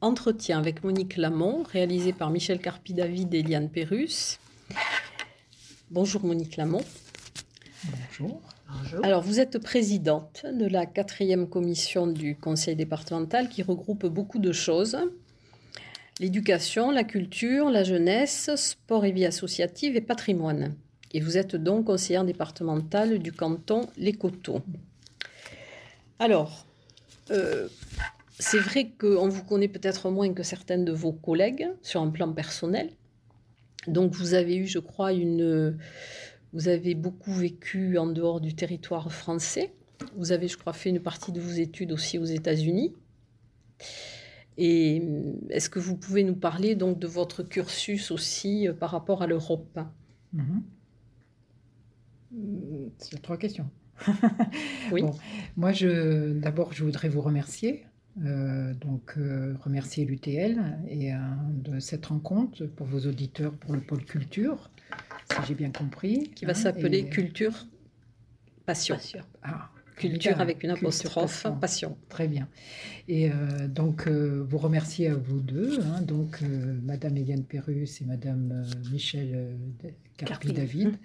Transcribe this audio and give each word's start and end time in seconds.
Entretien 0.00 0.58
avec 0.58 0.84
Monique 0.84 1.16
Lamont, 1.16 1.62
réalisé 1.62 2.12
par 2.12 2.30
Michel 2.30 2.58
Carpi-David 2.58 3.34
et 3.34 3.38
Eliane 3.38 3.70
Perrus. 3.70 4.38
Bonjour 5.90 6.24
Monique 6.24 6.56
Lamont. 6.56 6.84
Bonjour. 7.84 8.40
Alors, 9.02 9.22
vous 9.22 9.40
êtes 9.40 9.58
présidente 9.58 10.44
de 10.52 10.66
la 10.66 10.86
quatrième 10.86 11.48
commission 11.48 12.06
du 12.06 12.36
conseil 12.36 12.76
départemental 12.76 13.48
qui 13.48 13.62
regroupe 13.62 14.06
beaucoup 14.06 14.38
de 14.38 14.52
choses. 14.52 14.98
L'éducation, 16.20 16.90
la 16.90 17.04
culture, 17.04 17.70
la 17.70 17.84
jeunesse, 17.84 18.50
sport 18.56 19.04
et 19.04 19.12
vie 19.12 19.26
associative 19.26 19.96
et 19.96 20.00
patrimoine. 20.00 20.74
Et 21.12 21.20
vous 21.20 21.38
êtes 21.38 21.56
donc 21.56 21.86
conseillère 21.86 22.24
départementale 22.24 23.18
du 23.18 23.32
canton 23.32 23.88
Les 23.96 24.12
Coteaux. 24.12 24.62
Alors, 26.18 26.66
euh, 27.30 27.68
c'est 28.38 28.58
vrai 28.58 28.92
qu'on 28.98 29.28
vous 29.28 29.44
connaît 29.44 29.68
peut-être 29.68 30.10
moins 30.10 30.32
que 30.32 30.42
certaines 30.42 30.84
de 30.84 30.92
vos 30.92 31.12
collègues 31.12 31.68
sur 31.82 32.00
un 32.00 32.10
plan 32.10 32.32
personnel. 32.32 32.90
Donc, 33.86 34.12
vous 34.14 34.34
avez 34.34 34.56
eu, 34.56 34.66
je 34.66 34.78
crois, 34.78 35.12
une 35.12 35.78
vous 36.52 36.68
avez 36.68 36.94
beaucoup 36.94 37.32
vécu 37.32 37.98
en 37.98 38.06
dehors 38.06 38.40
du 38.40 38.54
territoire 38.54 39.12
français. 39.12 39.74
Vous 40.16 40.32
avez, 40.32 40.48
je 40.48 40.56
crois, 40.56 40.72
fait 40.72 40.88
une 40.90 41.00
partie 41.00 41.30
de 41.30 41.40
vos 41.40 41.52
études 41.52 41.92
aussi 41.92 42.18
aux 42.18 42.24
États-Unis. 42.24 42.94
Et 44.56 45.02
est-ce 45.50 45.68
que 45.68 45.78
vous 45.78 45.96
pouvez 45.96 46.24
nous 46.24 46.34
parler 46.34 46.74
donc 46.74 46.98
de 46.98 47.06
votre 47.06 47.42
cursus 47.42 48.10
aussi 48.10 48.68
euh, 48.68 48.72
par 48.72 48.90
rapport 48.90 49.22
à 49.22 49.26
l'Europe? 49.26 49.78
Mhm. 50.32 50.62
C'est 52.98 53.20
trois 53.20 53.36
questions. 53.36 53.68
oui. 54.92 55.02
moi, 55.56 55.72
je, 55.72 56.32
d'abord, 56.32 56.72
je 56.72 56.84
voudrais 56.84 57.10
vous 57.10 57.20
remercier. 57.20 57.84
Euh, 58.24 58.72
donc, 58.74 59.14
remercier 59.62 60.04
l'UTL 60.04 60.58
et 60.88 61.12
de 61.50 61.78
cette 61.80 62.06
rencontre 62.06 62.64
pour 62.66 62.86
vos 62.86 63.00
auditeurs 63.06 63.52
pour 63.52 63.74
le 63.74 63.80
pôle 63.80 64.04
culture 64.04 64.70
si 65.30 65.48
j'ai 65.48 65.54
bien 65.54 65.70
compris. 65.70 66.30
Qui 66.34 66.44
va 66.44 66.52
hein, 66.52 66.54
s'appeler 66.54 67.08
Culture 67.08 67.66
Passion. 68.64 68.96
Ah, 69.42 69.70
culture 69.96 70.40
avec 70.40 70.62
une 70.62 70.70
apostrophe, 70.70 71.46
passion. 71.60 71.96
Très 72.08 72.28
bien. 72.28 72.48
Et 73.08 73.30
euh, 73.30 73.68
donc, 73.68 74.06
euh, 74.06 74.44
vous 74.48 74.58
remercier 74.58 75.08
à 75.08 75.14
vous 75.14 75.40
deux, 75.40 75.80
hein, 75.80 76.02
donc 76.02 76.42
euh, 76.42 76.78
Madame 76.82 77.16
Eliane 77.16 77.44
Perrus 77.44 78.00
et 78.02 78.04
Madame 78.04 78.64
Michel 78.90 79.56
Carpi-David. 80.16 80.96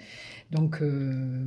Donc 0.51 0.81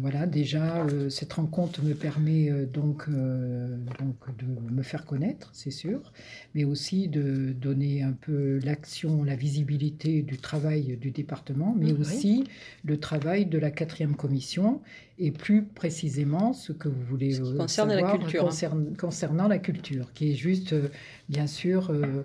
voilà, 0.00 0.26
déjà, 0.26 0.86
cette 1.10 1.34
rencontre 1.34 1.82
me 1.82 1.92
permet 1.94 2.50
donc, 2.72 3.08
donc 3.10 4.36
de 4.38 4.74
me 4.74 4.82
faire 4.82 5.04
connaître, 5.04 5.50
c'est 5.52 5.70
sûr, 5.70 6.12
mais 6.54 6.64
aussi 6.64 7.08
de 7.08 7.52
donner 7.52 8.02
un 8.02 8.12
peu 8.12 8.58
l'action, 8.64 9.22
la 9.22 9.36
visibilité 9.36 10.22
du 10.22 10.38
travail 10.38 10.96
du 10.96 11.10
département, 11.10 11.74
mais 11.78 11.92
aussi 11.92 12.44
le 12.84 12.98
travail 12.98 13.44
de 13.46 13.58
la 13.58 13.70
quatrième 13.70 14.16
commission 14.16 14.80
et 15.18 15.30
plus 15.30 15.62
précisément 15.62 16.52
ce 16.52 16.72
que 16.72 16.88
vous 16.88 17.02
voulez 17.04 17.34
savoir 17.68 17.96
la 17.96 18.18
culture, 18.18 18.50
hein. 18.72 18.84
concernant 18.98 19.48
la 19.48 19.58
culture, 19.58 20.12
qui 20.12 20.32
est 20.32 20.34
juste, 20.34 20.72
euh, 20.72 20.88
bien 21.28 21.46
sûr, 21.46 21.90
euh, 21.90 22.02
euh, 22.02 22.22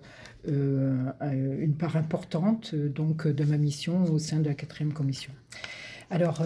une 0.47 1.75
part 1.77 1.95
importante 1.97 2.73
donc 2.73 3.27
de 3.27 3.43
ma 3.43 3.57
mission 3.57 4.05
au 4.05 4.19
sein 4.19 4.39
de 4.39 4.47
la 4.47 4.53
quatrième 4.53 4.93
commission. 4.93 5.31
Alors, 6.11 6.41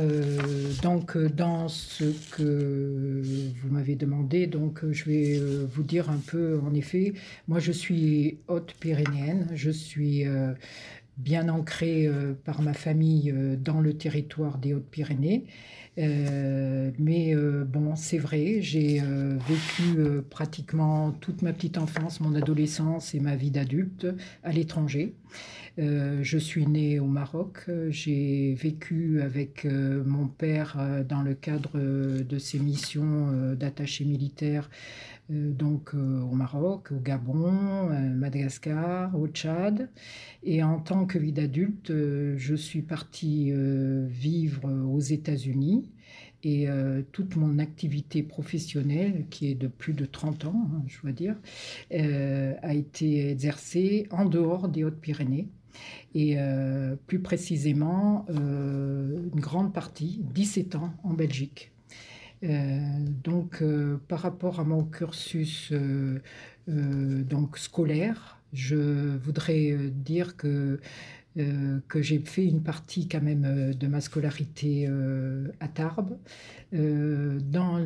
donc, 0.81 1.17
dans 1.17 1.69
ce 1.69 2.03
que 2.35 3.22
vous 3.61 3.69
m'avez 3.69 3.95
demandé, 3.95 4.45
donc, 4.45 4.81
je 4.91 5.05
vais 5.05 5.39
vous 5.72 5.83
dire 5.83 6.09
un 6.09 6.17
peu, 6.17 6.59
en 6.66 6.73
effet, 6.73 7.13
moi, 7.47 7.59
je 7.59 7.72
suis 7.72 8.39
haute-pyrénéenne, 8.50 9.47
je 9.53 9.69
suis 9.69 10.25
bien 11.17 11.47
ancrée 11.47 12.09
par 12.44 12.61
ma 12.61 12.73
famille 12.73 13.33
dans 13.57 13.80
le 13.80 13.94
territoire 13.94 14.57
des 14.57 14.73
Hautes-Pyrénées. 14.73 15.45
Euh, 15.99 16.91
mais 16.97 17.35
euh, 17.35 17.65
bon, 17.65 17.95
c'est 17.95 18.17
vrai, 18.17 18.61
j'ai 18.61 19.01
euh, 19.01 19.37
vécu 19.47 19.99
pratiquement 20.29 21.11
toute 21.11 21.41
ma 21.41 21.53
petite 21.53 21.77
enfance, 21.77 22.19
mon 22.19 22.33
adolescence 22.35 23.13
et 23.13 23.19
ma 23.19 23.35
vie 23.35 23.51
d'adulte 23.51 24.07
à 24.43 24.51
l'étranger. 24.51 25.13
je 25.77 26.37
suis 26.37 26.67
née 26.67 26.99
au 26.99 27.07
Maroc. 27.07 27.65
J'ai 27.89 28.53
vécu 28.53 29.21
avec 29.21 29.65
mon 29.65 30.27
père 30.27 30.77
dans 31.07 31.23
le 31.23 31.33
cadre 31.33 31.79
de 31.79 32.37
ses 32.37 32.59
missions 32.59 33.53
d'attaché 33.55 34.05
militaire 34.05 34.69
donc 35.33 35.94
au 35.94 36.35
Maroc, 36.35 36.91
au 36.91 36.99
Gabon, 36.99 37.89
Madagascar, 38.16 39.17
au 39.19 39.27
Tchad. 39.27 39.89
Et 40.44 40.63
en 40.63 40.79
tant 40.79 41.05
que 41.05 41.17
vie 41.17 41.31
d'adulte, 41.31 41.91
je 41.91 42.55
suis 42.55 42.81
partie 42.81 43.51
vivre 44.07 44.72
aux 44.72 44.99
États-Unis 44.99 45.91
et 46.43 46.67
euh, 46.67 47.01
toute 47.11 47.35
mon 47.35 47.57
activité 47.59 48.22
professionnelle, 48.22 49.25
qui 49.29 49.49
est 49.49 49.55
de 49.55 49.67
plus 49.67 49.93
de 49.93 50.05
30 50.05 50.45
ans, 50.45 50.69
hein, 50.73 50.83
je 50.88 51.01
dois 51.01 51.11
dire, 51.11 51.35
euh, 51.93 52.53
a 52.61 52.73
été 52.73 53.29
exercée 53.29 54.07
en 54.11 54.25
dehors 54.25 54.67
des 54.67 54.83
Hautes-Pyrénées. 54.83 55.47
Et 56.13 56.35
euh, 56.38 56.95
plus 57.07 57.19
précisément, 57.19 58.27
une 58.29 59.39
grande 59.39 59.73
partie, 59.73 60.22
17 60.33 60.75
ans, 60.75 60.93
en 61.03 61.13
Belgique. 61.13 61.72
Donc, 62.43 63.63
par 64.07 64.19
rapport 64.19 64.59
à 64.59 64.63
mon 64.63 64.83
cursus 64.83 65.71
donc 66.67 67.57
scolaire, 67.57 68.37
je 68.51 69.17
voudrais 69.17 69.77
dire 69.91 70.35
que 70.35 70.79
euh, 71.39 71.79
que 71.88 71.99
j'ai 71.99 72.19
fait 72.19 72.45
une 72.45 72.61
partie 72.61 73.07
quand 73.07 73.21
même 73.21 73.44
euh, 73.44 73.73
de 73.73 73.88
ma 73.88 74.01
scolarité 74.01 74.85
euh, 74.88 75.47
à 75.59 75.67
Tarbes. 75.67 76.16
dans, 76.71 77.77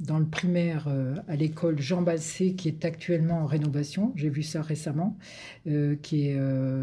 dans 0.00 0.18
le 0.18 0.24
primaire 0.24 0.88
à 1.28 1.36
l'école 1.36 1.78
Jean 1.78 2.00
Basset, 2.00 2.54
qui 2.54 2.68
est 2.68 2.86
actuellement 2.86 3.40
en 3.42 3.46
rénovation, 3.46 4.14
j'ai 4.16 4.30
vu 4.30 4.42
ça 4.42 4.62
récemment, 4.62 5.18
qui 6.00 6.28
est 6.28 6.38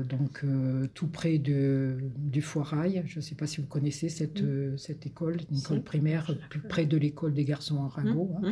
donc 0.07 0.45
tout 0.93 1.07
près 1.07 1.39
de, 1.39 1.97
du 2.15 2.43
Foirail. 2.43 3.01
Je 3.07 3.17
ne 3.17 3.21
sais 3.23 3.33
pas 3.33 3.47
si 3.47 3.59
vous 3.59 3.65
connaissez 3.65 4.07
cette, 4.07 4.43
cette 4.77 5.07
école, 5.07 5.37
une 5.49 5.57
école 5.57 5.81
primaire 5.81 6.31
plus 6.47 6.61
près 6.61 6.85
de 6.85 6.95
l'école 6.95 7.33
des 7.33 7.43
garçons 7.43 7.77
en 7.77 7.87
Rago. 7.87 8.29
Hein. 8.43 8.51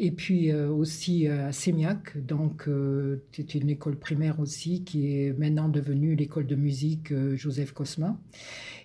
Et 0.00 0.10
puis 0.10 0.52
aussi 0.52 1.28
à 1.28 1.52
Sémiac, 1.52 2.18
donc 2.18 2.68
c'est 3.30 3.54
une 3.54 3.70
école 3.70 3.94
primaire 3.94 4.40
aussi 4.40 4.82
qui 4.82 5.06
est 5.06 5.38
maintenant 5.38 5.68
devenue 5.68 6.16
l'école 6.16 6.48
de 6.48 6.51
de 6.52 6.60
musique 6.60 7.12
euh, 7.12 7.36
Joseph 7.36 7.72
Cosma. 7.72 8.16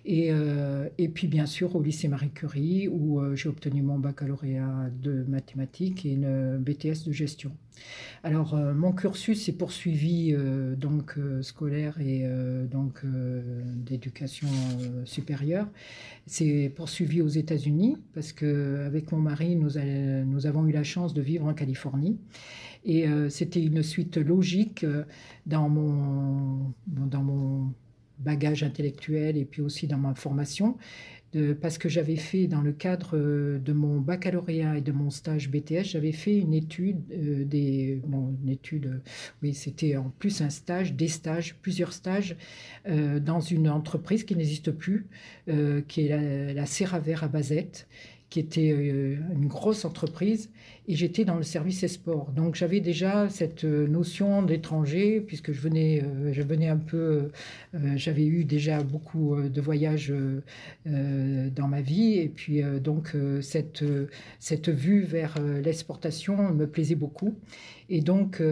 Et, 0.04 0.28
euh, 0.30 0.88
et, 0.96 1.08
puis 1.08 1.26
bien 1.26 1.44
sûr 1.44 1.76
au 1.76 1.82
lycée 1.82 2.08
Marie 2.08 2.30
Curie 2.30 2.88
où 2.88 3.20
euh, 3.20 3.34
j'ai 3.34 3.48
obtenu 3.48 3.82
mon 3.82 3.98
baccalauréat 3.98 4.90
de 5.02 5.24
mathématiques 5.28 6.06
et 6.06 6.12
une 6.12 6.56
BTS 6.58 7.04
de 7.06 7.12
gestion. 7.12 7.52
Alors 8.24 8.56
mon 8.56 8.92
cursus 8.92 9.44
s'est 9.44 9.52
poursuivi 9.52 10.34
donc 10.76 11.16
scolaire 11.42 12.00
et 12.00 12.28
donc 12.68 13.02
d'éducation 13.06 14.48
supérieure. 15.04 15.68
C'est 16.26 16.72
poursuivi 16.74 17.22
aux 17.22 17.28
États-Unis 17.28 17.96
parce 18.14 18.32
que 18.32 18.84
avec 18.84 19.12
mon 19.12 19.18
mari 19.18 19.54
nous, 19.54 19.70
nous 20.26 20.46
avons 20.46 20.66
eu 20.66 20.72
la 20.72 20.82
chance 20.82 21.14
de 21.14 21.22
vivre 21.22 21.46
en 21.46 21.54
Californie 21.54 22.18
et 22.88 23.06
c'était 23.28 23.62
une 23.62 23.82
suite 23.82 24.16
logique 24.16 24.84
dans 25.46 25.68
mon 25.68 26.72
dans 26.86 27.22
mon 27.22 27.72
bagage 28.18 28.64
intellectuel 28.64 29.36
et 29.36 29.44
puis 29.44 29.62
aussi 29.62 29.86
dans 29.86 29.98
ma 29.98 30.14
formation, 30.14 30.76
parce 31.60 31.76
que 31.76 31.88
j'avais 31.88 32.16
fait 32.16 32.46
dans 32.46 32.62
le 32.62 32.72
cadre 32.72 33.16
euh, 33.16 33.58
de 33.58 33.72
mon 33.72 34.00
baccalauréat 34.00 34.78
et 34.78 34.80
de 34.80 34.92
mon 34.92 35.10
stage 35.10 35.50
BTS, 35.50 35.84
j'avais 35.84 36.12
fait 36.12 36.38
une 36.38 36.54
étude, 36.54 37.02
euh, 37.12 37.44
des, 37.44 38.00
une 38.06 38.48
étude, 38.48 39.02
oui, 39.42 39.52
c'était 39.52 39.96
en 39.96 40.10
plus 40.18 40.40
un 40.40 40.48
stage, 40.48 40.94
des 40.94 41.08
stages, 41.08 41.56
plusieurs 41.60 41.92
stages 41.92 42.36
euh, 42.88 43.20
dans 43.20 43.40
une 43.40 43.68
entreprise 43.68 44.24
qui 44.24 44.36
n'existe 44.36 44.70
plus, 44.70 45.06
qui 45.86 46.06
est 46.06 46.08
la, 46.08 46.54
la 46.54 46.66
Serravert 46.66 47.24
à 47.24 47.28
Bazette 47.28 47.88
qui 48.30 48.40
était 48.40 48.68
une 48.68 49.46
grosse 49.46 49.84
entreprise 49.84 50.50
et 50.88 50.96
j'étais 50.96 51.26
dans 51.26 51.36
le 51.36 51.42
service 51.42 51.86
sport. 51.86 52.32
Donc 52.32 52.54
j'avais 52.54 52.80
déjà 52.80 53.28
cette 53.28 53.64
euh, 53.64 53.86
notion 53.86 54.42
d'étranger, 54.42 55.20
puisque 55.20 55.52
je 55.52 55.60
venais, 55.60 56.02
euh, 56.02 56.32
je 56.32 56.42
un 56.66 56.76
peu, 56.78 57.30
euh, 57.74 57.78
j'avais 57.96 58.24
eu 58.24 58.44
déjà 58.44 58.82
beaucoup 58.82 59.36
de 59.36 59.60
voyages 59.60 60.12
dans 60.86 61.68
ma 61.68 61.82
vie, 61.82 62.14
et 62.14 62.28
puis 62.28 62.62
donc 62.82 63.14
cette, 63.42 63.84
cette 64.38 64.70
vue 64.70 65.02
vers 65.02 65.34
l'exportation 65.62 66.52
me 66.54 66.66
plaisait 66.66 66.94
beaucoup. 66.94 67.34
Et 67.90 68.00
donc, 68.00 68.42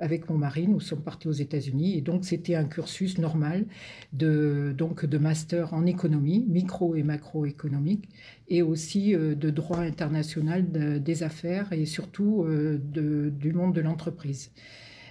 avec 0.00 0.28
mon 0.28 0.38
mari, 0.38 0.66
nous 0.66 0.80
sommes 0.80 1.02
partis 1.02 1.28
aux 1.28 1.32
États-Unis. 1.32 1.96
Et 1.96 2.00
donc, 2.00 2.24
c'était 2.24 2.54
un 2.54 2.64
cursus 2.64 3.18
normal 3.18 3.66
de, 4.12 4.74
donc, 4.76 5.04
de 5.04 5.18
master 5.18 5.72
en 5.74 5.86
économie, 5.86 6.44
micro 6.48 6.94
et 6.94 7.02
macroéconomique, 7.02 8.08
et 8.48 8.62
aussi 8.62 9.12
de 9.12 9.50
droit 9.50 9.78
international 9.78 11.02
des 11.02 11.22
affaires 11.22 11.72
et 11.72 11.84
surtout 11.86 12.44
euh, 12.44 12.78
du 12.78 13.52
monde 13.52 13.74
de 13.74 13.80
l'entreprise. 13.80 14.50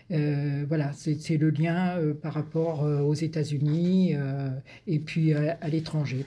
voilà, 0.09 0.91
c'est 0.93 1.37
le 1.37 1.49
lien 1.49 1.99
par 2.21 2.33
rapport 2.33 2.83
aux 2.83 3.13
États-Unis 3.13 4.15
et 4.87 4.99
puis 4.99 5.33
à 5.33 5.67
l'étranger. 5.67 6.25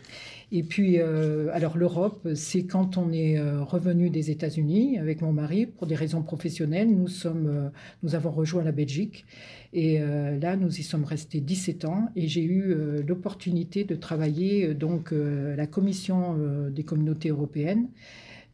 Et 0.50 0.62
puis, 0.62 0.98
euh, 0.98 1.50
alors 1.52 1.76
l'Europe, 1.76 2.26
c'est 2.34 2.64
quand 2.64 2.96
on 2.96 3.12
est 3.12 3.38
euh, 3.38 3.62
revenu 3.62 4.08
des 4.08 4.30
États-Unis 4.30 4.98
avec 4.98 5.20
mon 5.20 5.32
mari 5.32 5.66
pour 5.66 5.86
des 5.86 5.94
raisons 5.94 6.22
professionnelles. 6.22 6.90
Nous, 6.90 7.08
sommes, 7.08 7.46
euh, 7.46 7.68
nous 8.02 8.14
avons 8.14 8.30
rejoint 8.30 8.64
la 8.64 8.72
Belgique. 8.72 9.26
Et 9.74 9.98
là, 9.98 10.56
nous 10.56 10.80
y 10.80 10.82
sommes 10.82 11.04
restés 11.04 11.40
17 11.40 11.84
ans. 11.84 12.08
Et 12.16 12.26
j'ai 12.26 12.42
eu 12.42 12.74
l'opportunité 13.06 13.84
de 13.84 13.94
travailler 13.96 14.72
donc 14.72 15.12
la 15.12 15.66
Commission 15.66 16.38
des 16.70 16.84
communautés 16.84 17.28
européennes. 17.28 17.90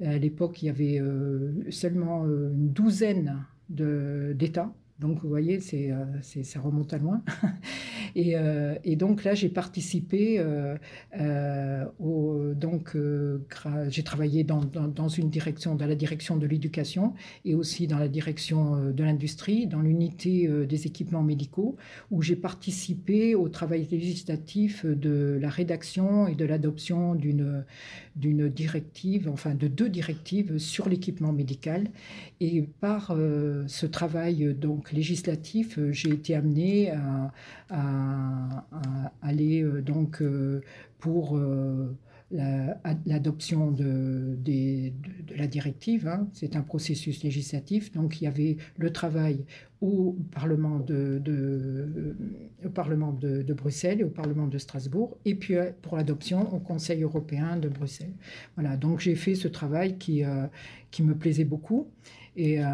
À 0.04 0.18
l'époque, 0.18 0.60
il 0.60 0.66
y 0.66 0.68
avait 0.70 1.00
seulement 1.70 2.24
une 2.24 2.70
douzaine 2.70 3.44
d'États 3.68 4.74
donc, 5.00 5.20
vous 5.22 5.28
voyez, 5.28 5.58
c'est, 5.58 5.90
euh, 5.90 6.04
ça 6.22 6.60
remonte 6.60 6.92
à 6.92 6.98
loin. 6.98 7.22
Euh, 8.16 8.76
et, 8.84 8.94
donc 8.94 9.24
là, 9.24 9.34
j'ai 9.34 9.48
participé 9.48 10.36
euh, 10.38 11.84
au, 11.98 12.52
donc 12.54 12.96
j'ai 13.88 14.04
travaillé 14.04 14.44
dans, 14.44 14.60
dans, 14.60 15.08
une 15.08 15.30
direction, 15.30 15.74
dans 15.74 15.86
la 15.86 15.96
direction 15.96 16.36
de 16.36 16.46
l'éducation 16.46 17.14
et 17.44 17.56
aussi 17.56 17.88
dans 17.88 17.98
la 17.98 18.06
direction 18.06 18.92
de 18.92 19.02
l'industrie, 19.02 19.66
dans 19.66 19.80
l'unité 19.80 20.48
des 20.64 20.86
équipements 20.86 21.24
médicaux, 21.24 21.76
où 22.12 22.22
j'ai 22.22 22.36
participé 22.36 23.34
au 23.34 23.48
travail 23.48 23.88
législatif 23.90 24.86
de 24.86 25.36
la 25.40 25.48
rédaction 25.48 26.28
et 26.28 26.36
de 26.36 26.44
l'adoption 26.44 27.16
d'une 27.16 27.64
d'une 28.14 28.48
directive, 28.48 29.28
enfin 29.28 29.56
de 29.56 29.66
deux 29.66 29.88
directives 29.88 30.58
sur 30.58 30.88
l'équipement 30.88 31.32
médical. 31.32 31.90
Et 32.38 32.62
par 32.62 33.16
ce 33.66 33.86
travail 33.86 34.54
donc 34.54 34.83
législatif, 34.92 35.78
euh, 35.78 35.92
j'ai 35.92 36.10
été 36.10 36.34
amenée 36.34 36.90
à, 36.90 37.32
aller 39.22 39.62
euh, 39.62 39.82
donc 39.82 40.22
euh, 40.22 40.60
pour 40.98 41.38
l'adoption 42.30 43.70
de, 43.70 44.36
la 45.36 45.46
directive. 45.46 46.08
Hein. 46.08 46.28
C'est 46.32 46.56
un 46.56 46.62
processus 46.62 47.22
législatif. 47.22 47.92
Donc 47.92 48.20
il 48.20 48.24
y 48.24 48.26
avait 48.26 48.56
le 48.78 48.92
travail 48.92 49.44
au 49.80 50.16
Parlement 50.32 50.78
de, 50.78 51.22
Parlement 52.74 53.12
de, 53.12 53.52
Bruxelles 53.52 54.00
et 54.00 54.04
au 54.04 54.08
Parlement 54.08 54.46
de 54.46 54.56
Strasbourg, 54.58 55.18
et 55.24 55.34
puis 55.34 55.56
pour 55.82 55.96
l'adoption 55.96 56.52
au 56.54 56.58
Conseil 56.58 57.02
européen 57.02 57.58
de 57.58 57.68
Bruxelles. 57.68 58.14
Voilà, 58.56 58.76
donc 58.76 59.00
j'ai 59.00 59.14
fait 59.14 59.34
ce 59.34 59.46
travail 59.46 59.98
qui, 59.98 60.22
qui 60.90 61.02
me 61.02 61.14
plaisait 61.14 61.44
beaucoup. 61.44 61.88
Et 62.36 62.60
euh, 62.60 62.64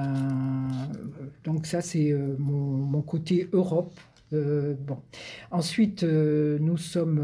donc 1.44 1.66
ça, 1.66 1.80
c'est 1.80 2.12
euh, 2.12 2.36
mon, 2.38 3.02
côté 3.02 3.48
Europe. 3.52 3.98
Euh, 4.32 4.74
bon. 4.86 4.98
Ensuite, 5.50 6.04
nous 6.04 6.76
sommes 6.76 7.20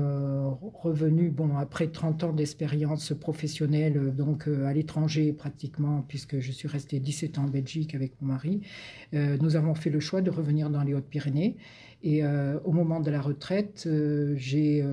revenus, 0.74 1.32
bon, 1.32 1.56
après 1.56 1.86
30 1.86 2.24
ans 2.24 2.32
d'expérience 2.32 3.12
professionnelle, 3.14 4.12
donc 4.14 4.48
à 4.48 4.72
l'étranger 4.72 5.32
pratiquement, 5.32 6.04
puisque 6.08 6.40
je 6.40 6.50
suis 6.50 6.66
restée 6.66 6.98
17 6.98 7.38
ans 7.38 7.44
en 7.44 7.48
Belgique 7.48 7.94
avec 7.94 8.20
mon 8.20 8.32
mari, 8.32 8.60
nous 9.12 9.54
avons 9.54 9.76
fait 9.76 9.90
le 9.90 10.00
choix 10.00 10.20
de 10.20 10.30
revenir 10.30 10.68
dans 10.68 10.82
les 10.82 10.94
Hautes-Pyrénées. 10.94 11.56
Et 12.02 12.24
au 12.24 12.72
moment 12.72 12.98
de 12.98 13.10
la 13.12 13.20
retraite, 13.20 13.88
j'ai 14.34 14.84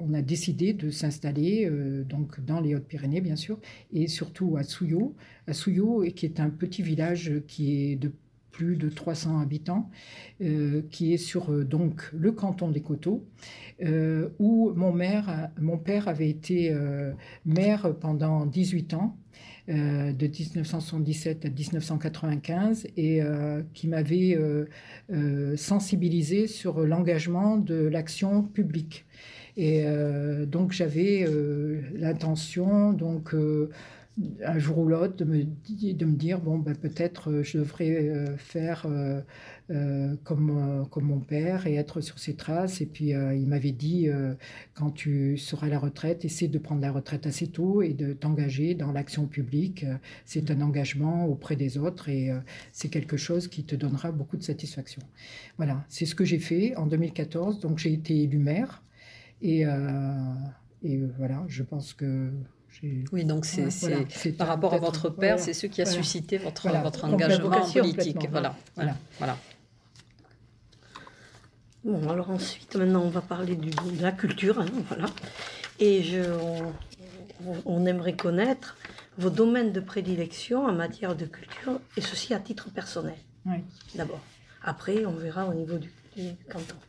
on 0.00 0.14
a 0.14 0.22
décidé 0.22 0.72
de 0.72 0.90
s'installer 0.90 1.66
euh, 1.66 2.04
donc 2.04 2.40
dans 2.44 2.60
les 2.60 2.74
Hautes-Pyrénées, 2.74 3.20
bien 3.20 3.36
sûr, 3.36 3.58
et 3.92 4.08
surtout 4.08 4.56
à 4.56 4.62
Souillot, 4.62 5.14
à 5.46 5.52
Souillot, 5.52 6.04
qui 6.14 6.26
est 6.26 6.40
un 6.40 6.50
petit 6.50 6.82
village 6.82 7.32
qui 7.46 7.92
est 7.92 7.96
de 7.96 8.12
plus 8.50 8.76
de 8.76 8.88
300 8.88 9.40
habitants, 9.40 9.90
euh, 10.42 10.82
qui 10.90 11.14
est 11.14 11.18
sur 11.18 11.52
euh, 11.52 11.64
donc 11.64 12.10
le 12.12 12.32
canton 12.32 12.70
des 12.70 12.80
Coteaux, 12.80 13.24
où 14.38 14.72
mon, 14.74 14.94
mon 15.58 15.78
père 15.78 16.08
avait 16.08 16.28
été 16.28 16.76
maire 17.46 17.94
pendant 17.98 18.44
18 18.44 18.94
ans. 18.94 19.16
de 19.68 20.26
1977 20.26 21.46
à 21.46 21.48
1995 21.48 22.88
et 22.98 23.22
qui 23.72 23.88
m'avait 23.88 24.36
sensibilisé 25.56 26.46
sur 26.46 26.80
l'engagement 26.84 27.56
de 27.56 27.76
l'action 27.76 28.42
publique. 28.42 29.06
Et 29.60 29.82
euh, 29.84 30.46
donc 30.46 30.72
j'avais 30.72 31.26
euh, 31.28 31.82
l'intention, 31.92 32.94
donc 32.94 33.34
euh, 33.34 33.68
un 34.42 34.58
jour 34.58 34.78
ou 34.78 34.88
l'autre, 34.88 35.16
de 35.16 35.26
me, 35.26 35.44
dire 36.14 36.40
bon, 36.40 36.56
ben, 36.58 36.74
peut-être 36.74 37.42
je 37.42 37.58
devrais 37.58 38.36
faire 38.38 38.86
comme, 40.24 40.86
comme 40.90 41.04
mon 41.04 41.20
père 41.20 41.66
et 41.66 41.74
être 41.74 42.00
sur 42.00 42.18
ses 42.18 42.36
traces. 42.36 42.80
Et 42.80 42.86
puis 42.86 43.10
il 43.10 43.46
m'avait 43.46 43.72
dit 43.72 44.08
quand 44.74 44.90
tu 44.90 45.38
seras 45.38 45.68
à 45.68 45.70
la 45.70 45.78
retraite, 45.78 46.24
essaie 46.24 46.48
de 46.48 46.58
prendre 46.58 46.82
la 46.82 46.92
retraite 46.92 47.26
assez 47.26 47.46
tôt 47.46 47.82
et 47.82 47.92
de 47.94 48.12
t'engager 48.12 48.74
dans 48.74 48.92
l'action 48.92 49.26
publique. 49.26 49.86
C'est 50.26 50.50
un 50.50 50.60
engagement 50.60 51.26
auprès 51.26 51.56
des 51.56 51.78
autres 51.78 52.08
et 52.08 52.30
c'est 52.72 52.88
quelque 52.88 53.16
chose 53.16 53.46
qui 53.48 53.64
te 53.64 53.76
donnera 53.76 54.10
beaucoup 54.10 54.36
de 54.36 54.42
satisfaction. 54.42 55.02
Voilà, 55.56 55.84
c'est 55.88 56.04
ce 56.04 56.14
que 56.14 56.24
j'ai 56.24 56.40
fait 56.40 56.76
en 56.76 56.86
2014. 56.86 57.60
Donc 57.60 57.78
j'ai 57.78 57.92
été 57.92 58.22
élu 58.22 58.38
maire. 58.38 58.82
Et, 59.42 59.66
euh, 59.66 59.70
et 60.82 60.98
voilà, 61.16 61.42
je 61.48 61.62
pense 61.62 61.94
que 61.94 62.30
oui, 63.12 63.24
donc 63.24 63.44
c'est 63.44 64.32
par 64.32 64.48
rapport 64.48 64.74
à 64.74 64.78
votre 64.78 65.10
père, 65.10 65.38
c'est 65.38 65.52
ce 65.52 65.66
qui 65.66 65.82
a 65.82 65.86
suscité 65.86 66.38
votre, 66.38 66.68
votre 66.82 67.04
engagement 67.04 67.50
politique. 67.50 68.28
Voilà, 68.30 68.54
voilà, 68.74 68.96
voilà. 69.18 69.36
Bon, 71.84 72.08
alors 72.10 72.30
ensuite, 72.30 72.76
maintenant, 72.76 73.02
on 73.02 73.08
va 73.08 73.22
parler 73.22 73.56
du, 73.56 73.70
de 73.70 74.02
la 74.02 74.12
culture, 74.12 74.60
hein, 74.60 74.66
voilà. 74.88 75.06
Et 75.78 76.02
je, 76.02 76.20
on, 77.64 77.86
aimerait 77.86 78.16
connaître 78.16 78.76
vos 79.16 79.30
domaines 79.30 79.72
de 79.72 79.80
prédilection 79.80 80.66
en 80.66 80.72
matière 80.72 81.16
de 81.16 81.24
culture, 81.24 81.80
et 81.96 82.02
ceci 82.02 82.34
à 82.34 82.38
titre 82.38 82.70
personnel. 82.70 83.16
Oui. 83.46 83.56
D'abord. 83.94 84.20
Après, 84.62 85.06
on 85.06 85.12
verra 85.12 85.46
au 85.46 85.54
niveau 85.54 85.78
du 85.78 85.90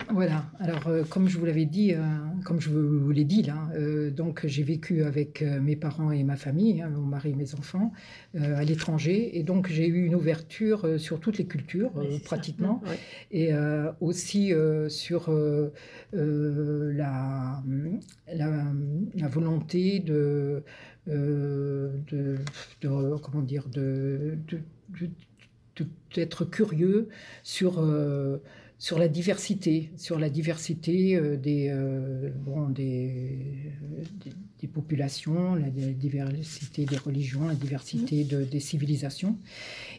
voilà, 0.09 0.45
alors 0.59 0.87
euh, 0.87 1.03
comme 1.03 1.29
je 1.29 1.37
vous 1.37 1.45
l'avais 1.45 1.65
dit, 1.65 1.93
euh, 1.93 1.99
comme 2.43 2.59
je 2.59 2.69
vous 2.69 3.11
l'ai 3.11 3.23
dit 3.23 3.43
là, 3.43 3.69
euh, 3.75 4.09
donc 4.09 4.45
j'ai 4.47 4.63
vécu 4.63 5.03
avec 5.03 5.41
mes 5.41 5.75
parents 5.75 6.11
et 6.11 6.23
ma 6.23 6.35
famille, 6.35 6.81
hein, 6.81 6.89
mon 6.89 7.01
mari 7.03 7.31
et 7.31 7.35
mes 7.35 7.53
enfants, 7.53 7.91
à 8.35 8.63
l'étranger, 8.63 9.37
et 9.37 9.43
donc 9.43 9.67
j'ai 9.67 9.87
eu 9.87 10.05
une 10.05 10.15
ouverture 10.15 10.99
sur 10.99 11.19
toutes 11.19 11.37
les 11.37 11.45
cultures 11.45 11.91
pratiquement, 12.23 12.81
et 13.31 13.51
aussi 13.99 14.53
sur 14.87 15.31
la, 16.13 17.63
la, 18.33 19.27
volonté 19.27 19.99
de, 19.99 20.63
de, 21.07 22.37
comment 23.21 23.43
dire, 23.43 23.67
de, 23.69 24.37
d'être 26.13 26.45
curieux 26.45 27.09
sur 27.43 27.81
sur 28.81 28.97
la 28.97 29.07
diversité, 29.07 29.91
sur 29.95 30.17
la 30.17 30.31
diversité 30.31 31.15
euh, 31.15 31.37
des, 31.37 31.69
euh, 31.69 32.31
bon, 32.35 32.67
des, 32.67 33.37
des, 34.59 34.67
populations, 34.67 35.53
la, 35.53 35.69
diversité 35.69 36.85
des 36.85 36.97
religions, 36.97 37.47
la 37.47 37.53
diversité 37.53 38.23
de, 38.23 38.43
des 38.43 38.59
civilisations. 38.59 39.37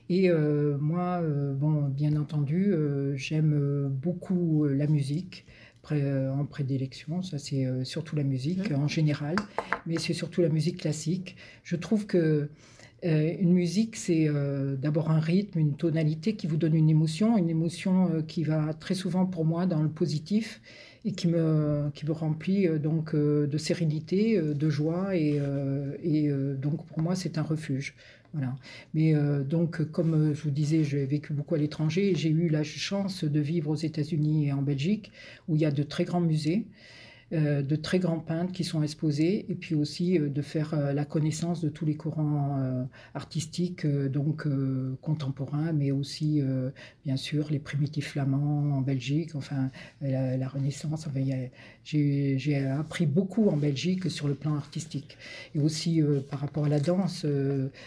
Et 0.09 0.29
euh, 0.31 0.77
moi, 0.79 1.23
bon, 1.23 1.91
bien 1.91 2.17
entendu, 2.17 2.75
j'aime 3.15 3.89
beaucoup 3.89 4.65
la 4.65 4.89
musique 4.89 5.47
en 5.91 6.45
prédilection, 6.45 7.23
ça 7.23 7.39
c'est 7.39 7.67
surtout 7.85 8.17
la 8.17 8.23
musique 8.25 8.73
en 8.73 8.89
général, 8.89 9.37
mais 9.87 9.99
c'est 9.99 10.15
surtout 10.15 10.41
la 10.41 10.49
musique 10.49 10.79
classique. 10.79 11.37
Je 11.65 11.77
trouve 11.77 12.07
que 12.07 12.49
une 13.03 13.53
musique, 13.53 13.97
c'est 13.97 14.29
euh, 14.29 14.77
d'abord 14.77 15.11
un 15.11 15.19
rythme, 15.19 15.59
une 15.59 15.75
tonalité 15.75 16.35
qui 16.35 16.47
vous 16.47 16.57
donne 16.57 16.75
une 16.75 16.89
émotion, 16.89 17.37
une 17.37 17.51
émotion 17.51 18.11
euh, 18.13 18.23
qui 18.23 18.45
va 18.45 18.75
très 18.75 18.95
souvent 18.95 19.27
pour 19.27 19.45
moi 19.45 19.67
dans 19.67 19.83
le 19.83 19.89
positif 19.89 20.61
et 21.05 21.13
qui 21.13 21.27
me, 21.27 21.91
qui 21.95 22.07
me 22.07 22.13
remplit 22.13 22.69
donc 22.79 23.17
de 23.17 23.59
sérénité, 23.59 24.41
de 24.41 24.71
joie 24.71 25.17
et, 25.17 25.41
donc 26.63 26.87
pour 26.87 27.01
moi 27.01 27.17
c'est 27.17 27.39
un 27.39 27.43
refuge. 27.43 27.97
Voilà. 28.33 28.55
Mais 28.95 29.13
donc 29.43 29.83
comme 29.91 30.33
je 30.33 30.41
vous 30.43 30.53
disais, 30.53 30.85
j'ai 30.85 31.05
vécu 31.05 31.33
beaucoup 31.33 31.57
à 31.57 31.59
l'étranger 31.59 32.15
j'ai 32.15 32.29
eu 32.29 32.49
la 32.49 32.63
chance 32.63 33.25
de 33.25 33.41
vivre 33.41 33.71
aux 33.71 33.75
États-Unis 33.75 34.47
et 34.47 34.53
en 34.53 34.63
Belgique 34.63 35.11
où 35.49 35.57
il 35.57 35.63
y 35.63 35.65
a 35.65 35.73
de 35.73 35.83
très 35.83 36.05
grands 36.05 36.21
musées. 36.21 36.67
Euh, 37.33 37.63
de 37.63 37.77
très 37.77 37.99
grands 37.99 38.19
peintres 38.19 38.53
qui 38.53 38.63
sont 38.63 38.83
exposés, 38.83 39.47
et 39.49 39.55
puis 39.55 39.75
aussi 39.75 40.19
euh, 40.19 40.29
de 40.29 40.43
faire 40.43 40.75
euh, 40.75 40.93
la 40.93 41.07
connaissance 41.07 41.63
de 41.63 41.71
tous 41.71 41.87
les 41.87 41.95
courants 41.95 42.33
artistiques, 43.15 43.87
donc 43.87 44.47
contemporains, 45.01 45.73
mais 45.73 45.91
aussi, 45.91 46.43
bien 47.05 47.17
sûr, 47.17 47.49
les 47.51 47.59
primitifs 47.59 48.09
flamands 48.09 48.77
en 48.77 48.81
Belgique, 48.81 49.35
enfin, 49.35 49.71
la, 50.01 50.49
Renaissance. 50.49 51.07
Enfin, 51.07 51.21
j'ai 51.85 52.67
appris 52.67 53.07
beaucoup 53.07 53.49
en 53.49 53.57
Belgique 53.57 54.11
sur 54.11 54.29
le 54.29 54.35
plan 54.35 54.55
artistique. 54.55 55.17
Et 55.55 55.61
aussi, 55.61 56.03
par 56.31 56.41
rapport 56.41 56.65
à 56.65 56.69
la 56.69 56.81
danse, 56.81 57.27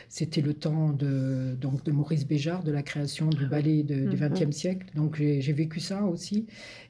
c'était 0.09 0.41
le 0.41 0.53
temps 0.53 0.91
de, 0.91 1.55
donc, 1.59 1.83
de 1.83 1.91
Maurice 1.91 2.25
Béjart, 2.25 2.63
de 2.63 2.71
la 2.71 2.83
création 2.83 3.27
du 3.27 3.45
ballet 3.45 3.83
du 3.83 4.15
XXe 4.15 4.45
mhm. 4.45 4.51
siècle. 4.51 4.87
Donc, 4.95 5.17
j'ai 5.17 5.53
vécu 5.53 5.79
ça 5.79 6.03
aussi. 6.03 6.47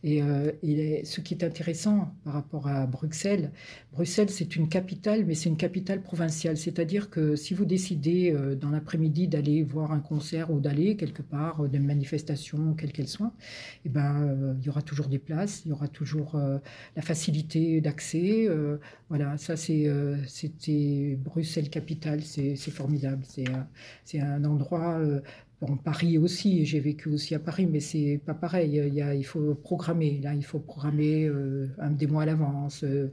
Et, 0.07 0.21
et 0.61 1.03
ce 1.03 1.19
qui 1.19 1.33
est 1.33 1.43
intéressant 1.43 2.13
par 2.23 2.33
rapport 2.33 2.67
à 2.67 2.85
Bruxelles. 2.85 3.51
Bruxelles, 3.91 4.29
c'est 4.29 4.55
une 4.55 4.67
capitale, 4.67 5.25
mais 5.25 5.35
c'est 5.35 5.49
une 5.49 5.57
capitale 5.57 6.01
provinciale. 6.01 6.57
C'est-à-dire 6.57 7.09
que 7.09 7.35
si 7.35 7.53
vous 7.53 7.65
décidez 7.65 8.31
euh, 8.31 8.53
dans 8.55 8.69
l'après-midi 8.69 9.27
d'aller 9.27 9.63
voir 9.63 9.91
un 9.93 9.99
concert 9.99 10.51
ou 10.51 10.59
d'aller 10.59 10.97
quelque 10.97 11.21
part, 11.21 11.61
euh, 11.61 11.67
d'une 11.69 11.85
manifestation, 11.85 12.73
quelle 12.73 12.91
qu'elle 12.91 13.07
soit, 13.07 13.31
eh 13.85 13.89
ben, 13.89 14.21
euh, 14.21 14.53
il 14.59 14.65
y 14.65 14.69
aura 14.69 14.81
toujours 14.81 15.07
des 15.07 15.17
places, 15.17 15.63
il 15.65 15.69
y 15.69 15.71
aura 15.71 15.87
toujours 15.87 16.39
la 16.95 17.01
facilité 17.01 17.81
d'accès. 17.81 18.47
voilà, 19.09 19.37
ça, 19.37 19.55
c'était 19.55 21.17
Bruxelles 21.23 21.69
capitale, 21.69 22.21
c'est, 22.23 22.55
formidable. 22.55 23.23
C'est 24.03 24.19
un 24.19 24.43
endroit 24.43 24.99
Bon, 25.61 25.77
Paris 25.77 26.17
aussi, 26.17 26.65
j'ai 26.65 26.81
vécu 26.81 27.07
aussi 27.09 27.33
à 27.33 27.39
Paris, 27.39 27.65
mais 27.65 27.79
c'est 27.79 28.19
pas 28.25 28.33
pareil. 28.33 28.81
Il, 28.87 28.93
y 28.93 29.01
a, 29.01 29.15
il 29.15 29.23
faut 29.23 29.55
programmer. 29.55 30.19
Là, 30.21 30.33
il 30.33 30.43
faut 30.43 30.59
programmer 30.59 31.25
euh, 31.25 31.67
des 31.91 32.07
mois 32.07 32.23
à 32.23 32.25
l'avance. 32.25 32.83
Euh, 32.83 33.09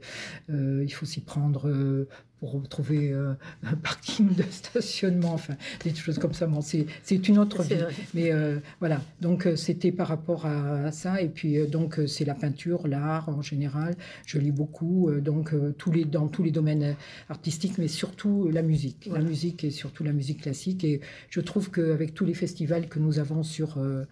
euh, 0.49 0.83
il 0.83 0.91
faut 0.91 1.05
s'y 1.05 1.21
prendre 1.21 2.05
pour 2.43 2.67
trouver 2.67 3.13
euh, 3.13 3.33
un 3.63 3.75
parking 3.75 4.35
de 4.35 4.43
stationnement, 4.51 5.33
enfin 5.33 5.55
des 5.85 5.95
choses 5.95 6.19
comme 6.19 6.33
ça. 6.33 6.45
Bon, 6.45 6.59
c'est 6.61 7.29
une 7.29 7.39
autre 7.39 7.63
vie. 7.63 7.77
Mais 8.13 8.33
euh, 8.33 8.59
voilà, 8.81 9.01
donc 9.21 9.47
euh, 9.47 9.55
c'était 9.55 9.93
par 9.93 10.09
rapport 10.09 10.45
à, 10.45 10.91
ça. 10.91 11.21
Et 11.21 11.29
puis 11.29 11.65
donc 11.67 12.01
c'est 12.05 12.25
la 12.25 12.35
peinture, 12.35 12.85
l'art 12.87 13.29
en 13.29 13.41
général. 13.41 13.95
Je 14.25 14.39
lis 14.39 14.51
beaucoup, 14.51 15.09
donc 15.21 15.53
tous 15.77 15.91
les, 15.91 16.03
dans 16.03 16.27
tous 16.27 16.43
les 16.43 16.51
domaines 16.51 16.95
artistiques, 17.29 17.77
mais 17.77 17.87
surtout 17.87 18.49
la 18.51 18.61
musique. 18.61 19.09
La 19.11 19.21
musique 19.21 19.63
et 19.63 19.71
surtout 19.71 20.03
la 20.03 20.11
musique 20.11 20.41
classique. 20.41 20.83
Et 20.83 20.99
je 21.29 21.39
trouve 21.39 21.71
qu'avec 21.71 22.13
tous 22.13 22.25
les 22.25 22.33
festivals 22.33 22.89
que 22.89 22.99
nous 22.99 23.19
avons 23.19 23.43
sur 23.43 23.77
euh, 23.77 24.03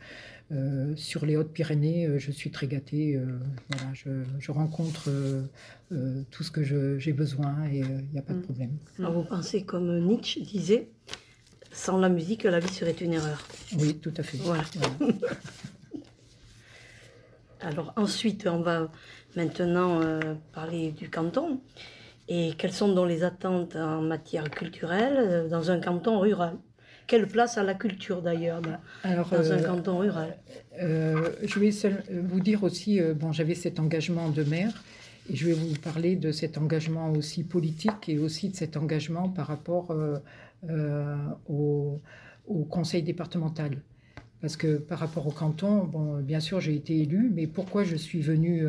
sur 0.96 1.26
les 1.26 1.38
Hautes-Pyrénées, 1.38 2.08
euh, 2.08 2.20
je 2.20 2.32
suis 2.32 2.52
très 2.52 2.68
gâtée. 2.68 3.16
Euh, 3.16 3.40
voilà, 3.70 3.94
je, 3.94 4.52
rencontre 4.52 5.10
tout 6.30 6.44
ce 6.44 6.52
que 6.52 6.64
j'ai 7.00 7.14
besoin 7.14 7.56
et 7.72 7.80
il 7.80 8.10
n'y 8.12 8.20
a 8.20 8.22
pas 8.22 8.34
de 8.34 8.40
mm. 8.40 8.44
problème. 8.44 8.72
Alors 9.00 9.14
vous 9.14 9.24
pensez 9.24 9.64
comme 9.64 10.00
Nietzsche 10.06 10.42
disait, 10.42 10.90
sans 11.72 11.98
la 11.98 12.10
musique, 12.10 12.44
la 12.44 12.60
vie 12.60 12.74
serait 12.74 12.92
une 12.92 13.14
erreur. 13.14 13.48
Oui, 13.80 13.96
tout 13.96 14.14
à 14.18 14.24
fait. 14.24 14.38
Voilà. 14.38 14.64
Alors 17.62 17.94
ensuite, 17.96 18.48
on 18.48 18.62
va 18.62 18.92
maintenant 19.36 20.02
parler 20.54 20.92
du 20.92 21.10
canton. 21.10 21.62
Et 22.28 22.54
quelles 22.58 22.74
sont 22.74 22.94
donc 22.94 23.08
les 23.08 23.24
attentes 23.24 23.76
en 23.76 24.02
matière 24.02 24.50
culturelle 24.50 25.48
dans 25.50 25.72
un 25.72 25.80
canton 25.80 26.20
rural? 26.20 26.58
Quelle 27.12 27.28
place 27.28 27.58
a 27.58 27.64
la 27.64 27.74
culture 27.74 28.22
d'ailleurs 28.22 28.62
dans, 28.62 28.80
dans 29.04 29.52
un 29.52 29.58
euh, 29.58 29.62
canton 29.62 29.98
rural 29.98 30.38
euh, 30.82 31.34
Je 31.44 31.60
vais 31.60 31.72
vous 32.22 32.40
dire 32.40 32.64
aussi, 32.64 33.02
euh, 33.02 33.14
bon, 33.14 33.34
j'avais 33.34 33.54
cet 33.54 33.82
engagement 33.82 34.30
de 34.30 34.44
maire. 34.46 34.82
Et 35.30 35.36
je 35.36 35.48
vais 35.48 35.52
vous 35.52 35.74
parler 35.74 36.16
de 36.16 36.32
cet 36.32 36.58
engagement 36.58 37.12
aussi 37.12 37.44
politique 37.44 38.08
et 38.08 38.18
aussi 38.18 38.48
de 38.48 38.56
cet 38.56 38.78
engagement 38.78 39.28
par 39.28 39.48
rapport 39.48 39.94
au, 41.50 42.00
conseil 42.70 43.04
départemental. 43.04 43.82
Parce 44.40 44.56
que 44.56 44.78
par 44.78 45.00
rapport 45.00 45.28
au 45.28 45.32
canton, 45.32 45.84
bon, 45.84 46.22
bien 46.22 46.40
sûr, 46.40 46.62
j'ai 46.62 46.76
été 46.76 46.98
élu, 47.02 47.30
mais 47.36 47.46
pourquoi 47.46 47.84
je 47.84 47.98
suis 47.98 48.22
venu, 48.22 48.66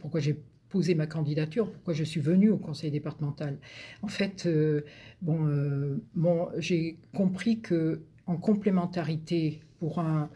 pourquoi 0.00 0.20
j'ai 0.20 0.38
poser 0.68 0.94
ma 0.94 1.06
candidature, 1.06 1.70
pourquoi 1.70 1.94
je 1.94 2.04
suis 2.04 2.20
venue 2.20 2.50
au 2.50 2.58
conseil 2.58 2.90
départemental. 2.90 3.58
En 4.02 4.08
fait, 4.08 4.46
euh, 4.46 4.82
bon, 5.22 5.46
euh, 5.46 6.02
bon 6.14 6.48
j'ai 6.58 6.98
compris 7.14 7.60
que 7.60 8.02
en 8.26 8.36
complémentarité 8.36 9.60
pour 9.78 10.00
un, 10.00 10.24
euh, 10.24 10.26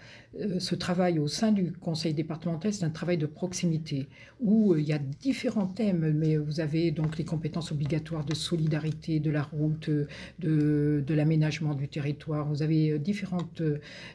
ce 0.58 0.74
travail 0.74 1.18
au 1.18 1.28
sein 1.28 1.52
du 1.52 1.72
conseil 1.72 2.14
départemental, 2.14 2.72
c'est 2.72 2.84
un 2.84 2.90
travail 2.90 3.18
de 3.18 3.26
proximité 3.26 4.08
où 4.40 4.74
il 4.76 4.84
y 4.84 4.92
a 4.92 4.98
différents 4.98 5.66
thèmes, 5.66 6.12
mais 6.16 6.36
vous 6.36 6.60
avez 6.60 6.90
donc 6.90 7.18
les 7.18 7.24
compétences 7.24 7.70
obligatoires 7.70 8.24
de 8.24 8.34
solidarité, 8.34 9.20
de 9.20 9.30
la 9.30 9.42
route, 9.42 9.90
de, 10.38 11.04
l'aménagement 11.08 11.74
du 11.74 11.88
territoire. 11.88 12.48
Vous 12.48 12.62
avez 12.62 12.98
différentes 12.98 13.62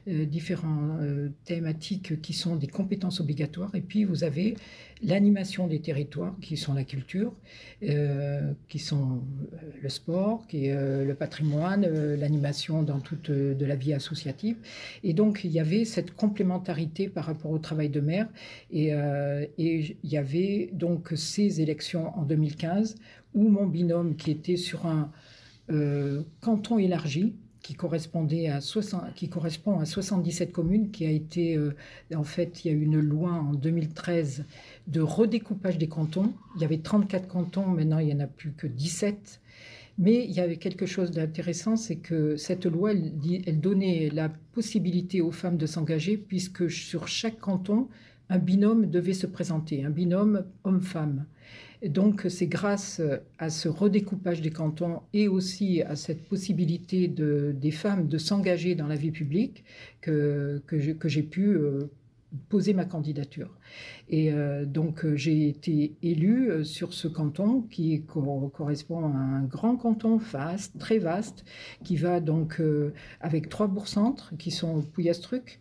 différentes 0.08 1.00
thématiques 1.46 2.22
qui 2.22 2.34
sont 2.34 2.56
des 2.56 2.68
compétences 2.68 3.20
obligatoires, 3.20 3.74
et 3.76 3.82
puis 3.82 4.04
vous 4.04 4.24
avez 4.24 4.56
l'animation 5.04 5.68
des 5.68 5.80
territoires, 5.80 6.36
qui 6.42 6.58
sont 6.58 6.74
la 6.74 6.84
culture, 6.84 7.34
euh, 7.84 8.54
qui 8.68 8.80
sont 8.80 9.22
euh, 9.54 9.58
le 9.82 9.90
sport, 9.90 10.48
qui 10.48 10.68
est 10.68 10.74
euh, 10.74 11.06
le 11.06 11.14
patrimoine, 11.14 11.86
l'animation 12.16 12.84
dans 12.84 13.00
toute 13.00 13.30
de 13.30 13.66
la 13.66 13.76
vie 13.76 13.94
associative. 13.94 14.58
Et 15.04 15.14
donc, 15.14 15.42
il 15.44 15.52
y 15.52 15.60
avait 15.60 15.86
cette 15.86 16.07
complémentarité 16.16 17.10
par 17.10 17.26
rapport 17.26 17.52
au 17.52 17.60
travail 17.60 17.90
de 17.90 18.00
maire. 18.00 18.28
Et, 18.72 18.88
et 18.90 19.98
il 20.04 20.10
y 20.10 20.18
avait 20.18 20.70
donc 20.74 21.14
ces 21.16 21.62
élections 21.62 22.18
en 22.18 22.24
2015 22.24 22.96
où 23.34 23.48
mon 23.50 23.66
binôme, 23.68 24.16
qui 24.16 24.32
était 24.32 24.58
sur 24.58 24.86
un 24.86 25.12
canton 26.42 26.80
élargi, 26.80 27.36
qui 27.68 27.74
correspondait 27.74 28.48
à 28.48 28.62
60, 28.62 29.14
qui 29.14 29.28
correspond 29.28 29.80
à 29.80 29.86
77 29.86 30.54
communes, 30.54 30.90
qui 30.90 31.06
a 31.06 31.12
été, 31.12 31.60
en 32.16 32.24
fait, 32.24 32.64
il 32.64 32.72
y 32.72 32.74
a 32.74 32.78
eu 32.78 32.82
une 32.82 33.02
loi 33.02 33.32
en 33.32 33.54
2013 33.54 34.46
de 34.88 35.02
redécoupage 35.02 35.78
des 35.78 35.90
cantons. 35.90 36.34
Il 36.56 36.62
y 36.62 36.66
avait 36.66 36.78
34 36.78 37.28
cantons, 37.28 37.66
maintenant 37.66 38.00
il 38.00 38.08
n'y 38.08 38.14
en 38.14 38.22
a 38.22 38.28
plus 38.28 38.54
que 38.54 38.68
17. 38.68 39.42
Mais 39.98 40.26
il 40.26 40.32
y 40.32 40.40
avait 40.40 40.58
quelque 40.58 40.86
chose 40.86 41.10
d'intéressant, 41.12 41.76
c'est 41.76 41.96
que 41.96 42.36
cette 42.36 42.66
loi, 42.66 42.92
elle, 42.94 43.60
donnait 43.60 44.10
la 44.14 44.30
possibilité 44.30 45.22
aux 45.22 45.32
femmes 45.32 45.58
de 45.58 45.66
s'engager, 45.66 46.18
puisque 46.18 46.70
sur 46.70 47.08
chaque 47.08 47.40
canton, 47.40 47.88
un 48.30 48.38
binôme 48.38 48.90
devait 48.90 49.14
se 49.14 49.26
présenter, 49.26 49.84
un 49.84 49.90
binôme 49.90 50.46
homme-femme. 50.64 51.26
Donc 51.86 52.26
c'est 52.30 52.48
grâce 52.48 53.02
à 53.38 53.50
ce 53.50 53.70
redécoupage 53.70 54.42
des 54.42 54.50
cantons 54.50 55.02
et 55.14 55.28
aussi 55.28 55.84
à 55.84 55.96
cette 55.96 56.28
possibilité 56.28 57.08
de, 57.08 57.56
des 57.56 57.72
femmes 57.72 58.08
de 58.08 58.18
s'engager 58.18 58.74
dans 58.74 58.88
la 58.88 58.96
vie 58.96 59.12
publique 59.12 59.64
que, 60.02 60.62
que 60.66 61.08
j'ai 61.08 61.24
pu 61.24 61.50
euh, 61.50 61.92
poser 62.50 62.74
ma 62.74 62.86
candidature. 62.86 63.58
Et 64.10 64.32
euh, 64.32 64.66
donc 64.66 65.06
euh, 65.06 65.16
j'ai 65.16 65.48
été 65.48 65.96
élue 66.02 66.52
euh, 66.52 66.64
sur 66.64 66.94
ce 66.94 67.08
canton 67.08 67.62
qui 67.62 68.04
correspond 68.04 69.06
à 69.06 69.18
un 69.18 69.44
grand 69.44 69.78
canton 69.78 70.18
vaste, 70.18 70.78
très 70.78 71.00
vaste, 71.00 71.46
qui 71.84 71.96
va 71.96 72.20
donc 72.20 72.62
avec 73.22 73.50
trois 73.50 73.68
bourgs-centres 73.68 74.34
qui 74.38 74.52
sont 74.52 74.82
Pouillastruc, 74.82 75.60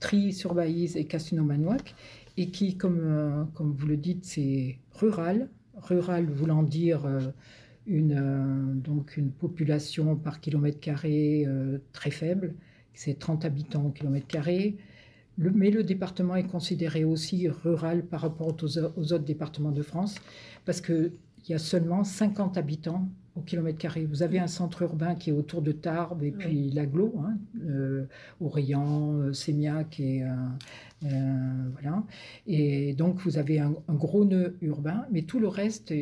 Tri-sur-Baïse 0.00 0.96
et 0.96 1.04
Castelnau-Manouac, 1.04 1.94
et 2.36 2.50
qui, 2.50 2.76
comme, 2.76 3.48
comme 3.54 3.72
vous 3.72 3.86
le 3.86 3.96
dites, 3.96 4.24
c'est 4.24 4.78
rural, 4.94 5.50
rural 5.74 6.26
voulant 6.26 6.62
dire 6.62 7.06
une, 7.86 8.80
donc 8.80 9.16
une 9.16 9.30
population 9.30 10.16
par 10.16 10.40
kilomètre 10.40 10.80
carré 10.80 11.46
très 11.92 12.10
faible, 12.10 12.54
c'est 12.94 13.18
30 13.18 13.44
habitants 13.44 13.86
au 13.86 13.90
kilomètre 13.90 14.26
carré, 14.26 14.78
mais 15.40 15.70
le 15.70 15.82
département 15.82 16.36
est 16.36 16.46
considéré 16.46 17.04
aussi 17.04 17.48
rural 17.48 18.04
par 18.04 18.20
rapport 18.20 18.48
aux, 18.48 18.78
autres 18.78 19.24
départements 19.24 19.72
de 19.72 19.82
France, 19.82 20.16
parce 20.66 20.80
qu'il 20.80 21.12
y 21.48 21.54
a 21.54 21.58
seulement 21.58 22.04
50 22.04 22.58
habitants 22.58 23.08
au 23.36 23.40
kilomètre 23.40 23.78
carré. 23.78 24.04
Vous 24.04 24.22
avez 24.22 24.38
un 24.38 24.48
centre 24.48 24.82
urbain 24.82 25.14
qui 25.14 25.30
est 25.30 25.32
autour 25.32 25.62
de 25.62 25.72
Tarbes 25.72 26.22
et 26.22 26.32
puis 26.32 26.70
l'aglo, 26.70 27.14
hein, 27.24 27.38
euh, 27.64 28.06
euh, 28.42 29.32
Sémiac 29.32 30.00
et 30.00 30.24
euh, 30.24 31.06
voilà. 31.72 32.02
Et 32.46 32.92
donc 32.94 33.20
vous 33.20 33.38
avez 33.38 33.60
un, 33.60 33.74
gros 33.88 34.24
nœud 34.24 34.56
urbain, 34.60 35.06
mais 35.10 35.22
tout 35.22 35.38
le 35.38 35.48
reste 35.48 35.94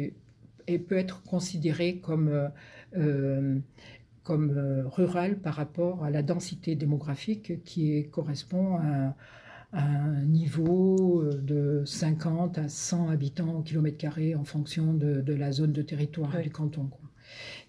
peut 0.67 0.97
être 0.97 1.23
considéré 1.23 1.99
comme 1.99 2.51
comme 4.29 4.51
euh, 4.59 4.87
rural 4.87 5.39
par 5.39 5.55
rapport 5.55 6.05
à 6.05 6.11
la 6.11 6.23
densité 6.23 6.75
démographique 6.75 7.65
qui 7.65 8.11
correspond 8.11 8.77
à, 8.77 9.17
un 9.73 10.23
niveau 10.27 11.23
euh, 11.23 11.33
de 11.33 11.83
50 11.87 12.59
à 12.59 12.69
100 12.69 13.09
habitants 13.09 13.55
au 13.55 13.63
kilomètre 13.63 13.97
carré 13.97 14.35
en 14.35 14.45
fonction 14.45 14.93
de, 14.93 15.33
la 15.33 15.51
zone 15.51 15.73
de 15.73 15.81
territoire 15.81 16.43
du 16.43 16.51
canton. 16.51 16.91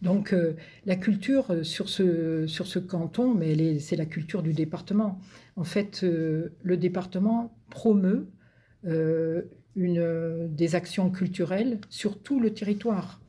Donc 0.02 0.34
euh, 0.34 0.58
la 0.86 0.98
culture 0.98 1.66
sur 1.66 1.88
ce, 1.88 2.46
sur 2.46 2.68
ce 2.68 2.80
canton, 2.80 3.34
mais 3.34 3.80
c'est 3.80 3.96
la 3.96 4.06
culture 4.06 4.44
du 4.44 4.52
département. 4.52 5.18
En 5.56 5.64
fait, 5.64 6.04
le 6.04 6.76
département 6.76 7.54
promeut 7.70 8.28
une, 8.84 10.48
des 10.50 10.76
actions 10.76 11.10
culturelles 11.10 11.80
sur 11.90 12.22
tout 12.22 12.42
le 12.42 12.54
territoire, 12.54 13.22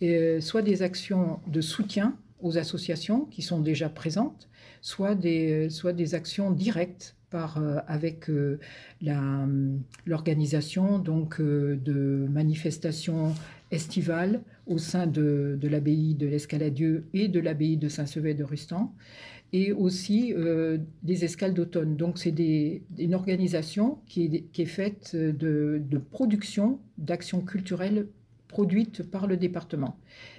et, 0.00 0.40
soit 0.40 0.62
des 0.62 0.80
actions 0.82 1.40
de 1.46 1.60
soutien 1.60 2.16
aux 2.40 2.58
associations 2.58 3.24
qui 3.26 3.42
sont 3.42 3.60
déjà 3.60 3.88
présentes, 3.88 4.48
soit 4.80 5.14
des, 5.14 5.68
des 5.94 6.14
actions 6.14 6.50
directes 6.50 7.16
par, 7.30 7.62
avec 7.86 8.30
l'organisation 10.06 10.98
donc 10.98 11.40
de 11.42 12.26
manifestations 12.30 13.34
estivales 13.70 14.40
au 14.66 14.78
sein 14.78 15.06
de, 15.06 15.58
l'abbaye 15.62 16.14
de 16.14 16.26
l'Escaladieu 16.26 17.06
et 17.12 17.28
de 17.28 17.40
l'abbaye 17.40 17.76
de 17.76 17.88
Saint-Sever 17.88 18.34
de 18.34 18.44
Rustan, 18.44 18.94
et 19.52 19.72
aussi 19.72 20.34
euh, 20.34 20.78
des 21.02 21.24
escales 21.24 21.54
d'automne. 21.54 21.96
Donc 21.96 22.18
c'est 22.18 22.34
une 22.98 23.14
organisation 23.14 23.98
qui 24.06 24.24
est, 24.24 24.44
qui 24.52 24.62
est 24.62 24.66
faite 24.66 25.16
de, 25.16 25.80
de 25.82 25.98
production 25.98 26.80
d'actions 26.98 27.40
culturelles 27.40 28.08
produites 28.48 29.02
par 29.02 29.26
le 29.26 29.36
département. 29.36 29.98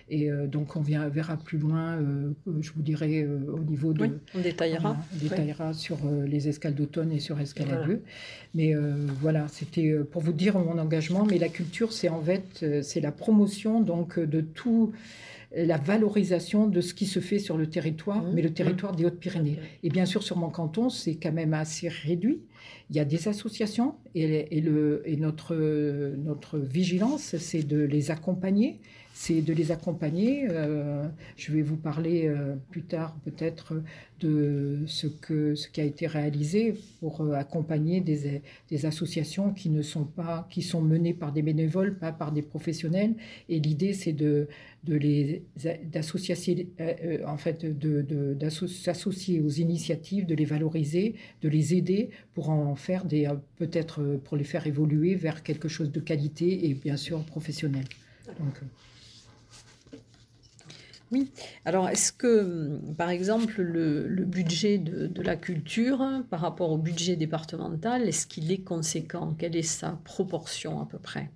Et 0.09 0.31
euh, 0.31 0.47
donc, 0.47 0.75
on 0.75 0.81
vient, 0.81 1.07
verra 1.09 1.37
plus 1.37 1.57
loin, 1.57 1.97
euh, 1.97 2.31
je 2.61 2.71
vous 2.71 2.81
dirai 2.81 3.25
au 3.25 3.59
niveau 3.59 3.93
de. 3.93 4.03
Oui, 4.03 4.11
on 4.35 4.41
détaillera. 4.41 4.97
On 5.13 5.17
détaillera 5.17 5.73
sur 5.73 5.97
les 6.25 6.47
escales 6.47 6.75
d'automne 6.75 7.11
et 7.11 7.19
sur 7.19 7.39
Escale 7.39 7.71
à 7.71 7.85
deux. 7.85 8.01
Mais 8.55 8.73
voilà, 9.21 9.47
c'était 9.47 9.93
pour 10.11 10.21
vous 10.21 10.33
dire 10.33 10.57
mon 10.57 10.77
engagement. 10.77 11.25
Mais 11.25 11.37
la 11.37 11.49
culture, 11.49 11.93
c'est 11.93 12.09
en 12.09 12.21
fait, 12.21 12.65
c'est 12.81 13.01
la 13.01 13.11
promotion 13.11 13.81
donc 13.81 14.19
de 14.19 14.41
tout 14.41 14.91
la 15.55 15.77
valorisation 15.77 16.67
de 16.67 16.79
ce 16.79 16.93
qui 16.93 17.05
se 17.05 17.19
fait 17.19 17.39
sur 17.39 17.57
le 17.57 17.67
territoire, 17.67 18.21
mmh. 18.21 18.31
mais 18.33 18.41
le 18.41 18.53
territoire 18.53 18.95
des 18.95 19.05
Hautes-Pyrénées. 19.05 19.57
Et 19.81 19.89
bien 19.89 20.05
sûr, 20.05 20.21
sur 20.21 20.37
mon 20.37 20.49
canton, 20.49 20.89
c'est 20.89 21.15
quand 21.15 21.31
même 21.31 21.53
assez 21.53 21.87
réduit. 21.87 22.41
Il 22.89 22.95
y 22.95 22.99
a 22.99 23.05
des 23.05 23.27
associations 23.27 23.95
et, 24.15 24.61
le, 24.61 25.01
et 25.05 25.15
notre, 25.15 25.55
notre 26.17 26.57
vigilance, 26.57 27.35
c'est 27.37 27.63
de 27.63 27.79
les 27.79 28.11
accompagner 28.11 28.79
c'est 29.21 29.41
de 29.41 29.51
les 29.51 29.73
accompagner. 29.73 30.47
Euh, 30.49 31.05
je 31.35 31.51
vais 31.51 31.61
vous 31.61 31.75
parler 31.75 32.27
euh, 32.27 32.55
plus 32.71 32.83
tard 32.83 33.17
peut-être 33.25 33.73
de 34.21 34.79
ce, 34.87 35.07
que, 35.07 35.55
ce 35.55 35.67
qui 35.67 35.81
a 35.81 35.83
été 35.83 36.07
réalisé 36.07 36.75
pour 37.01 37.19
euh, 37.19 37.33
accompagner 37.33 37.99
des, 37.99 38.85
associations 38.85 39.51
qui 39.51 39.71
ne 39.71 39.81
sont 39.81 40.05
pas, 40.05 40.47
qui 40.49 40.61
sont 40.61 40.81
menées 40.81 41.13
par 41.13 41.33
des 41.33 41.41
bénévoles, 41.41 41.97
pas 41.97 42.13
par 42.13 42.31
des 42.31 42.41
professionnels. 42.41 43.13
Et 43.49 43.59
l'idée, 43.59 43.91
c'est 43.91 44.13
de, 44.13 44.47
de 44.85 44.95
les 44.95 45.43
d'associer, 45.91 46.69
en 47.27 47.35
fait, 47.35 47.65
de, 47.65 48.33
d'associer 48.35 49.41
aux 49.41 49.49
initiatives, 49.49 50.27
de 50.27 50.35
les 50.35 50.45
valoriser, 50.45 51.15
de 51.41 51.49
les 51.49 51.73
aider 51.73 52.09
pour 52.33 52.51
en 52.51 52.73
faire 52.75 53.03
des, 53.03 53.29
peut-être 53.57 54.01
pour 54.23 54.37
les 54.37 54.45
faire 54.45 54.65
évoluer 54.65 55.15
vers 55.15 55.43
quelque 55.43 55.67
chose 55.67 55.91
de 55.91 55.99
qualité 55.99 56.69
et 56.69 56.73
bien 56.73 56.95
sûr 56.95 57.21
professionnel. 57.25 57.83
Oui. 61.11 61.31
Alors, 61.65 61.89
est-ce 61.89 62.11
que, 62.11 62.79
par 62.97 63.09
exemple, 63.09 63.61
le, 63.61 64.25
budget 64.25 64.77
de, 64.77 65.21
la 65.21 65.35
culture 65.35 66.03
par 66.29 66.41
rapport 66.41 66.71
au 66.71 66.77
budget 66.77 67.15
départemental, 67.15 68.07
est-ce 68.07 68.27
qu'il 68.27 68.51
est 68.51 68.63
conséquent? 68.63 69.35
Quelle 69.37 69.55
est 69.55 69.63
sa 69.63 69.99
proportion 70.03 70.81
à 70.81 70.85
peu 70.85 70.99
près? 70.99 71.31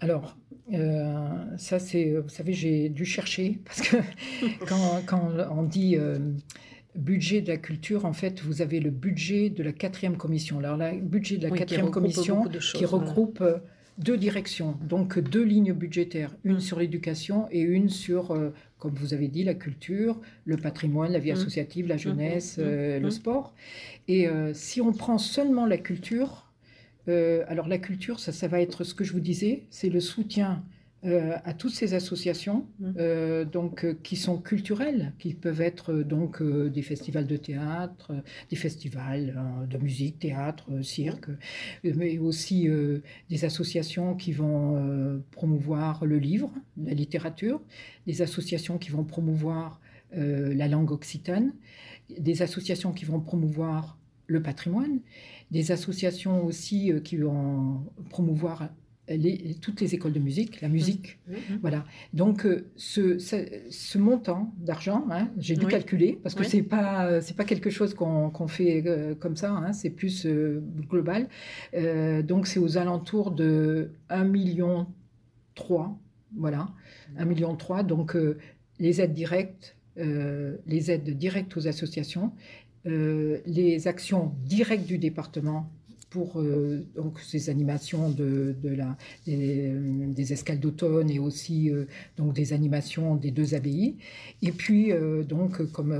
Alors, 0.00 0.36
euh, 0.72 1.28
ça, 1.56 1.78
c'est, 1.78 2.14
vous 2.16 2.28
savez, 2.28 2.52
j'ai 2.52 2.88
dû 2.88 3.04
chercher 3.04 3.60
parce 3.64 3.80
que 3.80 3.96
quand, 4.66 5.32
on 5.50 5.64
dit 5.64 5.96
euh, 5.96 6.18
budget 6.94 7.40
de 7.40 7.48
la 7.48 7.56
culture, 7.56 8.04
en 8.04 8.12
fait, 8.12 8.40
vous 8.40 8.62
avez 8.62 8.78
le 8.78 8.90
budget 8.90 9.50
de 9.50 9.62
la 9.64 9.72
quatrième 9.72 10.16
commission. 10.16 10.58
Alors, 10.58 10.76
le 10.76 11.00
budget 11.00 11.38
de 11.38 11.48
la 11.48 11.56
quatrième 11.56 11.90
commission 11.90 12.44
qui 12.44 12.84
regroupe 12.84 13.42
deux 13.98 14.16
directions, 14.16 14.76
donc 14.82 15.18
deux 15.18 15.42
lignes 15.42 15.72
budgétaires, 15.72 16.34
une 16.44 16.60
sur 16.60 16.78
l'éducation 16.78 17.48
et 17.50 17.60
une 17.60 17.88
sur, 17.88 18.30
euh, 18.30 18.54
comme 18.78 18.94
vous 18.94 19.12
avez 19.12 19.28
dit, 19.28 19.42
la 19.42 19.54
culture, 19.54 20.20
le 20.44 20.56
patrimoine, 20.56 21.12
la 21.12 21.18
vie 21.18 21.30
mm. 21.30 21.34
associative, 21.34 21.88
la 21.88 21.96
mm. 21.96 21.98
jeunesse, 21.98 22.56
euh, 22.58 23.00
le 23.00 23.10
sport. 23.10 23.54
Et 24.06 24.28
euh, 24.28 24.54
si 24.54 24.80
on 24.80 24.92
prend 24.92 25.18
seulement 25.18 25.66
la 25.66 25.78
culture, 25.78 26.44
alors 27.48 27.68
la 27.68 27.78
culture, 27.78 28.20
ça, 28.20 28.32
ça 28.32 28.48
va 28.48 28.60
être 28.60 28.84
ce 28.84 28.92
que 28.92 29.02
je 29.02 29.14
vous 29.14 29.20
disais, 29.20 29.62
c'est 29.70 29.88
le 29.88 29.98
soutien 29.98 30.62
euh, 31.04 31.36
à 31.44 31.54
toutes 31.54 31.74
ces 31.74 31.94
associations 31.94 32.66
mmh. 32.80 32.92
euh, 32.98 33.44
donc, 33.44 33.84
euh, 33.84 33.96
qui 34.02 34.16
sont 34.16 34.36
culturelles, 34.38 35.12
qui 35.20 35.32
peuvent 35.32 35.60
être 35.60 35.94
donc 35.94 36.42
des 36.42 36.82
festivals 36.82 37.28
de 37.28 37.36
théâtre, 37.36 38.12
des 38.50 38.56
festivals 38.56 39.66
de 39.70 39.78
musique, 39.78 40.18
théâtre, 40.18 40.82
cirque, 40.82 41.28
mais 41.84 42.18
aussi 42.18 42.68
des 43.30 43.44
associations 43.44 44.16
qui 44.16 44.32
vont 44.32 45.22
promouvoir 45.30 46.04
le 46.04 46.18
livre, 46.18 46.50
la 46.76 46.94
littérature, 46.94 47.60
des 48.06 48.22
associations 48.22 48.78
qui 48.78 48.90
vont 48.90 49.04
promouvoir 49.04 49.80
la 50.12 50.68
langue 50.68 50.90
occitane, 50.90 51.52
des 52.18 52.42
associations 52.42 52.92
qui 52.92 53.04
vont 53.04 53.20
promouvoir 53.20 53.98
le 54.26 54.42
patrimoine, 54.42 55.00
des 55.50 55.70
associations 55.70 56.44
aussi 56.44 56.92
qui 57.04 57.16
vont 57.16 57.84
promouvoir 58.10 58.68
toutes 59.60 59.80
les 59.80 59.94
écoles 59.94 60.12
de 60.12 60.18
musique, 60.18 60.60
la 60.60 60.68
musique. 60.68 61.18
Mmh. 61.26 61.32
Mmh. 61.32 61.58
Voilà. 61.60 61.84
Donc, 62.12 62.44
euh, 62.44 62.70
ce, 62.76 63.18
ce, 63.18 63.98
montant 63.98 64.52
d'argent, 64.58 65.06
hein, 65.10 65.30
j'ai 65.38 65.56
dû 65.56 65.66
calculer, 65.66 66.18
parce 66.22 66.34
que 66.34 66.44
ce 66.44 66.56
n'est 66.56 66.62
pas, 66.62 67.20
pas 67.36 67.44
quelque 67.44 67.70
chose 67.70 67.94
qu'on 67.94 68.48
fait 68.48 68.82
euh, 68.86 69.14
comme 69.14 69.36
ça, 69.36 69.52
hein, 69.52 69.72
c'est 69.72 69.90
plus 69.90 70.26
euh, 70.26 70.62
global. 70.88 71.28
donc, 72.24 72.46
c'est 72.46 72.60
aux 72.60 72.76
alentours 72.76 73.30
de 73.30 73.90
1,3 74.10 74.24
million. 74.26 74.86
Voilà, 76.36 76.68
1,3 77.18 77.26
million. 77.26 77.56
Donc, 77.82 78.16
les 78.78 79.00
aides 79.00 79.14
directes, 79.14 79.76
les 79.96 80.90
aides 80.90 81.16
directes 81.16 81.56
aux 81.56 81.66
associations, 81.66 82.32
les 82.84 83.88
actions 83.88 84.34
directes 84.44 84.86
du 84.86 84.98
département 84.98 85.70
pour 86.10 86.40
euh, 86.40 86.86
donc 86.96 87.20
ces 87.20 87.50
animations 87.50 88.10
de, 88.10 88.54
la, 88.62 88.96
des, 89.26 89.72
des 89.72 90.32
escales 90.32 90.60
d'automne 90.60 91.10
et 91.10 91.18
aussi 91.18 91.70
euh, 91.70 91.84
donc 92.16 92.32
des 92.32 92.52
animations 92.52 93.16
des 93.16 93.30
deux 93.30 93.54
abbayes. 93.54 93.96
Et 94.42 94.52
puis 94.52 94.92
euh, 94.92 95.22
donc 95.22 95.62
comme 95.72 95.94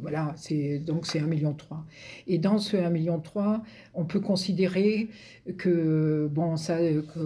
voilà 0.00 0.34
c'est 0.36 0.78
donc 0.78 1.06
c'est 1.06 1.20
1,3 1.20 1.26
million. 1.28 1.56
Et 2.26 2.38
dans 2.38 2.58
ce 2.58 2.76
1,3 2.76 2.90
million, 2.90 3.22
on 3.94 4.04
peut 4.04 4.20
considérer 4.20 5.08
que 5.56 6.28
bon 6.32 6.56
ça 6.56 6.78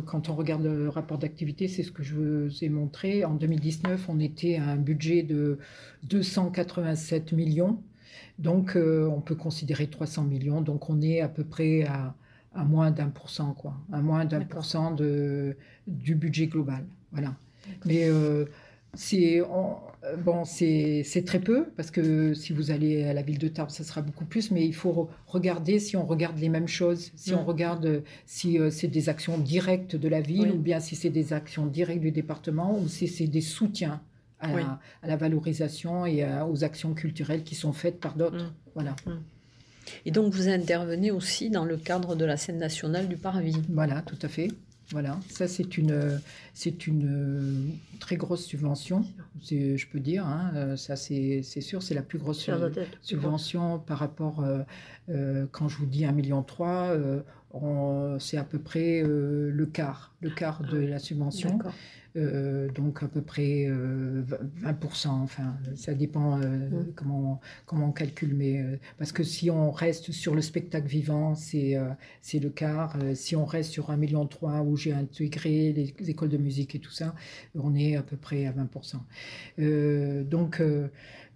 quand 0.06 0.28
on 0.28 0.34
regarde 0.34 0.64
le 0.64 0.88
rapport 0.88 1.18
d'activité, 1.18 1.68
c'est 1.68 1.82
ce 1.82 1.92
que 1.92 2.02
je 2.02 2.14
vous 2.14 2.64
ai 2.64 2.68
montré. 2.68 3.24
En 3.24 3.34
2019, 3.34 4.06
on 4.08 4.20
était 4.20 4.56
à 4.56 4.66
un 4.66 4.76
budget 4.76 5.22
de 5.22 5.58
287 6.04 7.32
millions 7.32 7.78
donc, 8.40 8.74
euh, 8.74 9.06
on 9.06 9.20
peut 9.20 9.34
considérer 9.34 9.86
300 9.86 10.24
millions. 10.24 10.62
Donc, 10.62 10.88
on 10.88 11.00
est 11.02 11.20
à 11.20 11.28
peu 11.28 11.44
près 11.44 11.84
à, 11.84 12.14
moins 12.64 12.90
d'un 12.90 13.08
pour 13.08 13.30
cent, 13.30 13.52
quoi. 13.52 13.74
À 13.92 14.00
moins 14.00 14.24
d'un 14.24 14.40
pour 14.40 14.64
cent 14.64 14.96
du 15.86 16.14
budget 16.14 16.46
global. 16.46 16.84
Voilà. 17.12 17.36
Mais 17.84 18.08
euh, 18.08 18.46
c'est 18.94 19.42
bon, 20.24 20.44
c'est 20.44 21.24
très 21.26 21.38
peu 21.38 21.66
parce 21.76 21.90
que 21.90 22.32
si 22.32 22.52
vous 22.52 22.70
allez 22.70 23.04
à 23.04 23.12
la 23.12 23.22
ville 23.22 23.38
de 23.38 23.48
Tarbes, 23.48 23.70
ça 23.70 23.84
sera 23.84 24.00
beaucoup 24.00 24.24
plus. 24.24 24.50
Mais 24.50 24.64
il 24.64 24.74
faut 24.74 25.10
regarder 25.26 25.78
si 25.78 25.96
on 25.96 26.06
regarde 26.06 26.38
les 26.38 26.48
mêmes 26.48 26.68
choses, 26.68 27.12
si 27.16 27.34
on 27.34 27.42
mm. 27.42 27.46
regarde 27.46 28.02
si 28.26 28.58
euh, 28.58 28.70
c'est 28.70 28.88
des 28.88 29.08
actions 29.10 29.38
directes 29.38 29.96
de 29.96 30.08
la 30.08 30.20
ville 30.20 30.52
ou 30.52 30.58
bien 30.58 30.80
si 30.80 30.96
c'est 30.96 31.10
des 31.10 31.32
actions 31.34 31.66
directes 31.66 32.00
du 32.00 32.10
département 32.10 32.78
ou 32.78 32.88
si 32.88 33.06
c'est 33.06 33.26
des 33.26 33.42
soutiens 33.42 34.00
à, 34.40 34.78
la, 35.06 35.16
valorisation 35.16 36.06
et 36.06 36.24
aux 36.48 36.64
actions 36.64 36.94
culturelles 36.94 37.44
qui 37.44 37.54
sont 37.54 37.72
faites 37.72 38.00
par 38.00 38.16
d'autres. 38.16 38.44
Mm. 38.44 38.52
Voilà. 38.74 38.96
Mm. 39.06 39.10
Et 40.06 40.10
donc 40.10 40.32
vous 40.32 40.48
intervenez 40.48 41.10
aussi 41.10 41.50
dans 41.50 41.64
le 41.64 41.76
cadre 41.76 42.14
de 42.14 42.24
la 42.24 42.36
scène 42.36 42.58
nationale 42.58 43.08
du 43.08 43.16
Parvis. 43.16 43.56
Voilà, 43.68 44.02
tout 44.02 44.18
à 44.22 44.28
fait. 44.28 44.48
Voilà, 44.92 45.20
ça 45.28 45.46
c'est 45.46 45.78
une, 45.78 46.20
c'est 46.52 46.88
une 46.88 47.76
très 48.00 48.16
grosse 48.16 48.44
subvention, 48.44 49.04
je 49.40 49.86
peux 49.86 50.00
dire. 50.00 50.26
Hein. 50.26 50.76
Ça 50.76 50.96
c'est, 50.96 51.42
sûr, 51.42 51.80
c'est 51.80 51.94
la 51.94 52.02
plus 52.02 52.18
grosse 52.18 52.50
subvention 53.00 53.78
par 53.78 53.98
rapport, 53.98 54.42
euh, 54.42 54.62
euh, 55.08 55.46
quand 55.52 55.68
je 55.68 55.76
vous 55.78 55.86
dis 55.86 56.02
1,3 56.02 56.14
million, 56.14 56.44
euh, 56.90 58.18
c'est 58.18 58.36
à 58.36 58.42
peu 58.42 58.58
près 58.58 59.02
le 59.02 59.66
quart, 59.72 60.12
le 60.20 60.30
quart 60.30 60.62
de 60.62 60.78
la 60.78 60.98
subvention. 60.98 61.60
Euh, 62.16 62.68
donc 62.70 63.04
à 63.04 63.08
peu 63.08 63.22
près 63.22 63.68
20%, 63.68 63.70
euh, 63.70 65.10
enfin 65.22 65.56
ça 65.76 65.94
dépend 65.94 66.40
euh, 66.40 66.68
mmh. 66.68 66.92
comment, 66.96 67.40
comment 67.66 67.88
on 67.88 67.92
calcule, 67.92 68.34
mais 68.34 68.64
parce 68.98 69.12
que 69.12 69.22
si 69.22 69.50
on 69.50 69.70
reste 69.70 70.10
sur 70.10 70.34
le 70.34 70.42
spectacle 70.42 70.88
vivant, 70.88 71.34
c'est 71.34 71.78
c'est 72.20 72.40
le 72.40 72.50
quart. 72.50 72.96
si 73.14 73.36
on 73.36 73.44
reste 73.44 73.70
sur 73.70 73.90
1,3 73.90 73.96
million 73.96 74.28
où 74.64 74.76
j'ai 74.76 74.92
intégré 74.92 75.72
les, 75.72 76.10
écoles 76.10 76.30
de 76.30 76.36
musique 76.36 76.74
et 76.74 76.80
tout 76.80 76.90
ça, 76.90 77.14
on 77.54 77.74
est 77.74 77.96
à 77.96 78.02
peu 78.02 78.16
près 78.16 78.46
à 78.46 78.52
20%. 78.52 80.24
donc 80.24 80.62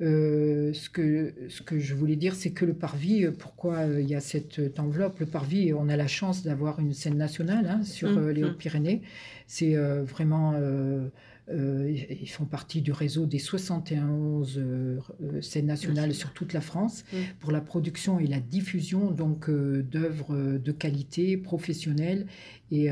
ce, 0.01 0.89
que, 0.89 1.35
ce 1.49 1.63
que 1.63 1.79
je 1.79 1.95
voulais 1.95 2.17
dire, 2.17 2.35
c'est 2.35 2.51
que 2.53 2.65
le 2.65 2.75
parvis, 2.75 3.27
pourquoi 3.39 3.85
il 3.85 4.09
y 4.09 4.15
a 4.15 4.21
cette 4.21 4.79
enveloppe? 4.79 5.21
Le 5.21 5.27
parvis, 5.27 5.73
on 5.75 5.89
a 5.89 5.97
la 5.97 6.09
chance 6.09 6.43
d'avoir 6.43 6.81
une 6.81 6.93
scène 6.93 7.17
nationale 7.17 7.67
hein, 7.69 7.83
sur 7.85 8.15
Mmh, 8.15 8.19
euh, 8.19 8.33
les 8.33 8.43
mmh. 8.43 8.45
Hautes-Pyrénées. 8.45 9.03
C'est 9.47 9.77
euh, 9.77 10.03
vraiment. 10.05 10.55
Euh, 11.51 11.95
ils 12.23 12.31
font 12.31 12.47
partie 12.47 12.81
du 12.81 12.91
réseau 12.91 13.27
des 13.27 13.39
71 13.39 14.57
euh, 14.57 14.99
euh, 15.23 15.43
scènes 15.43 15.67
nationales 15.67 16.15
sur 16.15 16.33
toute 16.33 16.55
la 16.55 16.63
France. 16.63 17.05
Mmh. 17.13 17.17
pour 17.41 17.53
la 17.53 17.61
production 17.61 18.19
et 18.19 18.27
la 18.27 18.41
diffusion 18.41 19.11
donc 19.11 19.51
d'œuvres 19.51 20.59
de 20.59 20.73
qualité 20.73 21.37
professionnelles 21.37 22.27
et 22.71 22.89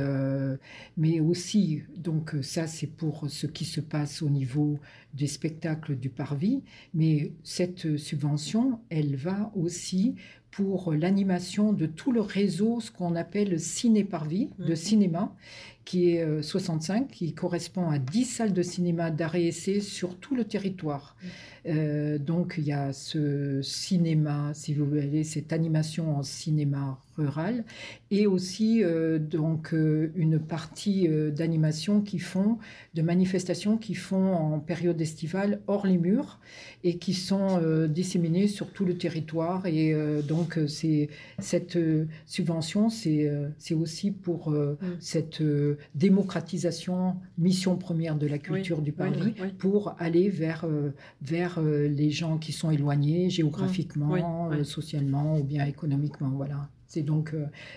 mais 0.96 1.20
aussi 1.20 1.82
donc 1.96 2.34
ça 2.42 2.66
c'est 2.66 2.86
pour 2.86 3.28
ce 3.28 3.46
qui 3.46 3.64
se 3.64 3.80
passe 3.80 4.22
au 4.22 4.28
niveau 4.28 4.78
des 5.14 5.26
spectacles 5.26 5.96
du 5.96 6.08
Parvis. 6.10 6.62
Mais 6.94 7.32
cette 7.42 7.96
subvention 7.96 8.80
elle 8.90 9.16
va 9.16 9.50
aussi 9.54 10.14
pour 10.52 10.92
l'animation 10.92 11.72
de 11.72 11.86
tout 11.86 12.12
le 12.12 12.20
réseau, 12.20 12.78
ce 12.80 12.90
qu'on 12.90 13.16
appelle 13.16 13.58
ciné-parvis, 13.58 14.50
de 14.58 14.70
Mhm. 14.70 14.76
cinéma, 14.76 15.36
qui 15.84 16.10
est 16.10 16.22
euh, 16.22 16.42
65, 16.42 17.08
qui 17.08 17.32
correspond 17.32 17.90
à 17.90 17.98
10 17.98 18.24
salles 18.24 18.52
de 18.52 18.62
cinéma 18.62 19.10
d'arrêt 19.10 19.44
essai 19.44 19.80
sur 19.80 20.16
tout 20.16 20.34
le 20.34 20.44
territoire. 20.44 21.16
Euh, 21.64 22.18
donc 22.18 22.54
il 22.58 22.64
y 22.64 22.72
a 22.72 22.92
ce 22.92 23.62
cinéma, 23.62 24.50
si 24.52 24.74
vous 24.74 24.84
voulez, 24.84 25.22
cette 25.22 25.52
animation 25.52 26.16
en 26.16 26.22
cinéma 26.24 26.98
rural, 27.16 27.64
et 28.10 28.26
aussi 28.26 28.82
euh, 28.82 29.18
donc 29.20 29.72
euh, 29.72 30.10
une 30.16 30.40
partie 30.40 31.06
euh, 31.06 31.30
d'animation 31.30 32.00
qui 32.00 32.18
font, 32.18 32.58
de 32.94 33.02
manifestations 33.02 33.76
qui 33.76 33.94
font 33.94 34.32
en 34.34 34.58
période 34.58 35.00
estivale 35.00 35.60
hors 35.68 35.86
les 35.86 35.98
murs 35.98 36.40
et 36.82 36.96
qui 36.98 37.14
sont 37.14 37.60
euh, 37.62 37.86
disséminées 37.86 38.48
sur 38.48 38.72
tout 38.72 38.84
le 38.84 38.96
territoire. 38.96 39.66
Et 39.66 39.94
euh, 39.94 40.20
donc 40.20 40.58
euh, 40.58 40.66
c'est 40.66 41.10
cette 41.38 41.76
euh, 41.76 42.06
subvention, 42.26 42.90
c'est 42.90 43.28
euh, 43.28 43.48
aussi 43.76 44.10
pour 44.10 44.50
euh, 44.50 44.76
Mm. 44.82 44.86
cette 45.00 45.42
euh, 45.72 45.78
démocratisation, 45.94 47.16
mission 47.38 47.76
première 47.76 48.16
de 48.16 48.26
la 48.26 48.38
culture 48.38 48.80
du 48.80 48.92
Paris 48.92 49.20
oui, 49.22 49.34
oui. 49.40 49.48
pour 49.58 49.94
aller 49.98 50.28
vers, 50.28 50.64
euh, 50.64 50.94
vers 51.22 51.58
euh, 51.58 51.88
les 51.88 52.10
gens 52.10 52.38
qui 52.38 52.52
sont 52.52 52.70
éloignés 52.70 53.30
géographiquement, 53.30 54.12
oui. 54.12 54.20
euh, 54.58 54.64
socialement 54.64 55.38
ou 55.38 55.44
bien 55.44 55.64
économiquement. 55.66 56.30
Voilà. 56.30 56.68
C'est 56.86 57.02
donc, 57.02 57.34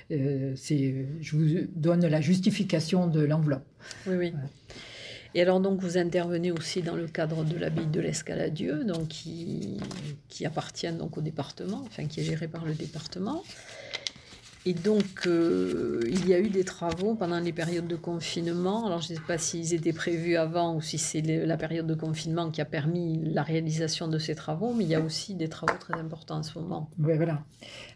c'est, 0.10 1.06
je 1.22 1.38
vous 1.38 1.68
donne 1.74 2.06
la 2.06 2.20
justification 2.20 3.08
de 3.08 3.22
l'enveloppe. 3.22 3.64
Oui, 4.08 4.16
oui. 4.18 4.34
Et 5.36 5.42
alors, 5.42 5.60
donc, 5.62 5.82
vous 5.82 5.98
intervenez 5.98 6.52
aussi 6.52 6.82
dans 6.82 6.96
le 6.96 7.08
cadre 7.08 7.44
de 7.46 7.58
l'abbaye 7.58 7.88
de 7.88 8.00
l'Escaladieu, 8.02 8.84
donc 8.84 9.10
qui, 9.10 9.78
qui 10.28 10.46
appartient 10.46 10.92
donc 10.92 11.18
au 11.18 11.22
département, 11.22 11.84
enfin 11.86 12.08
qui 12.08 12.22
est 12.22 12.24
géré 12.24 12.48
par 12.50 12.66
le 12.66 12.74
département. 12.74 13.44
Et 14.68 14.74
donc, 14.74 15.28
euh, 15.28 16.02
il 16.08 16.28
y 16.28 16.34
a 16.34 16.40
eu 16.40 16.50
des 16.50 16.64
travaux 16.64 17.14
pendant 17.14 17.40
les 17.40 17.54
périodes 17.54 17.86
de 17.86 17.96
confinement. 17.96 18.88
Alors, 18.88 19.00
je 19.00 19.14
ne 19.14 19.18
sais 19.18 19.24
pas 19.26 19.38
s'ils 19.38 19.76
étaient 19.76 19.94
prévus 19.94 20.38
avant 20.38 20.76
ou 20.76 20.82
si 20.82 20.98
c'est 20.98 21.22
la 21.22 21.56
période 21.56 21.86
de 21.86 21.94
confinement 21.94 22.50
qui 22.50 22.62
a 22.62 22.66
permis 22.66 23.22
la 23.24 23.44
réalisation 23.44 24.08
de 24.08 24.18
ces 24.18 24.34
travaux, 24.34 24.74
mais 24.74 24.86
il 24.86 24.90
y 24.90 24.96
a 24.96 25.02
aussi 25.02 25.36
des 25.36 25.50
travaux 25.50 25.78
très 25.80 25.94
importants 25.94 26.38
en 26.38 26.44
ce 26.44 26.58
moment. 26.58 26.90
Ouais, 26.98 27.16
voilà. 27.16 27.44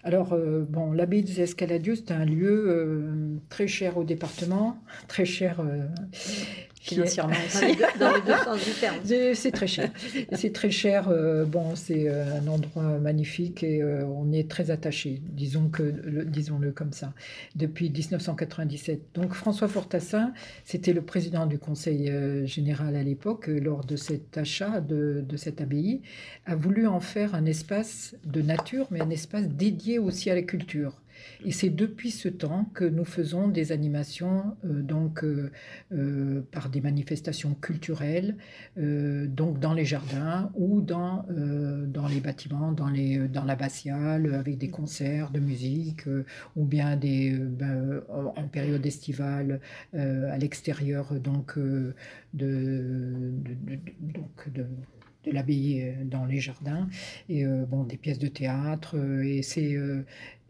Alors, 0.04 0.34
euh, 0.34 0.64
bon, 0.70 0.92
l'abbaye 0.92 1.24
des 1.24 1.42
Escaladieux, 1.42 1.96
c'est 1.96 2.12
un 2.12 2.26
lieu 2.26 2.66
euh, 2.68 3.38
très 3.50 3.68
cher 3.68 3.98
au 3.98 4.04
département, 4.04 4.78
très 5.08 5.26
cher 5.26 5.64
Financièrement 6.82 7.34
Dans 7.34 7.46
aussi. 7.46 7.66
les, 7.68 7.76
deux, 7.76 8.00
dans 8.00 8.14
les 8.16 8.22
deux 8.22 8.38
sens 8.44 8.66
du 8.66 8.72
terme. 8.72 8.96
C'est 9.36 9.52
très 9.52 9.68
cher. 9.68 9.92
C'est 10.32 10.54
très 10.54 10.72
cher. 10.72 11.10
euh, 11.10 11.44
bon, 11.46 11.76
c'est 11.76 12.08
euh, 12.08 12.40
un 12.40 12.48
endroit 12.48 12.84
magnifique 13.00 13.64
et 13.64 13.82
euh, 13.82 14.06
on 14.06 14.32
est 14.32 14.50
très 14.50 14.72
attaché, 14.72 15.22
disons 15.30 15.68
que, 15.68 15.84
le- 15.84 16.24
disons-le 16.26 16.72
comme 16.72 16.94
ça, 16.94 17.14
depuis 17.56 17.90
1997. 17.90 19.02
Donc 19.14 19.34
François 19.34 19.68
Fortassin, 19.68 20.34
c'était 20.64 20.94
le 20.94 21.02
président 21.02 21.46
du 21.46 21.60
Conseil 21.60 22.12
général 22.48 22.96
à 22.96 23.04
l'époque, 23.04 23.48
lors 23.48 23.84
de 23.84 23.96
cet 23.96 24.38
achat 24.38 24.80
de, 24.82 25.24
de 25.28 25.38
cette 25.38 25.60
abbaye, 25.62 26.02
a 26.46 26.56
voulu 26.56 26.88
en 26.88 27.00
faire 27.02 27.36
un 27.36 27.46
espace 27.46 28.16
de 28.26 28.42
nature, 28.42 28.88
mais 28.92 29.02
un 29.02 29.10
espace 29.10 29.48
dédié 29.50 30.00
aussi 30.00 30.30
à 30.30 30.36
la 30.36 30.44
culture. 30.44 30.94
Et 31.46 31.52
c'est 31.52 31.70
depuis 31.70 32.12
ce 32.12 32.28
temps 32.30 32.66
que 32.74 32.84
nous 32.86 33.06
faisons 33.06 33.48
des 33.48 33.72
animations 33.72 34.56
euh, 34.66 34.82
donc 34.82 35.24
euh, 35.24 35.52
euh, 35.94 36.42
par 36.52 36.70
des 36.70 36.82
manifestations 36.82 37.54
culturelles, 37.56 38.36
donc 38.78 39.60
dans 39.60 39.74
les 39.74 39.86
jardins 39.86 40.52
ou 40.56 40.82
dans, 40.82 41.26
dans 41.88 42.08
les 42.08 42.20
bâtiments, 42.20 42.72
dans, 42.72 42.90
les, 42.90 43.28
dans 43.28 43.44
l'abbatiale, 43.44 44.34
avec 44.36 44.58
des 44.58 44.70
concerts 44.70 45.32
de 45.32 45.40
musique, 45.40 46.04
ou 46.56 46.66
bien 46.66 46.96
des, 46.96 47.32
ben, 47.32 48.02
en 48.10 48.48
période 48.48 48.86
estivale 48.86 49.60
à 49.94 50.38
l'extérieur 50.38 51.14
donc, 51.20 51.58
de, 51.58 51.94
de- 52.34 53.34
donc 54.00 54.52
de, 54.54 54.66
de 55.26 55.32
l'abbaye 55.32 55.94
dans 56.06 56.26
les 56.26 56.40
jardins, 56.40 56.88
et 57.28 57.46
bon, 57.46 57.84
des 57.84 57.98
pièces 57.98 58.20
de 58.20 58.28
théâtre, 58.28 58.96
et 59.24 59.42
c'est... 59.42 59.78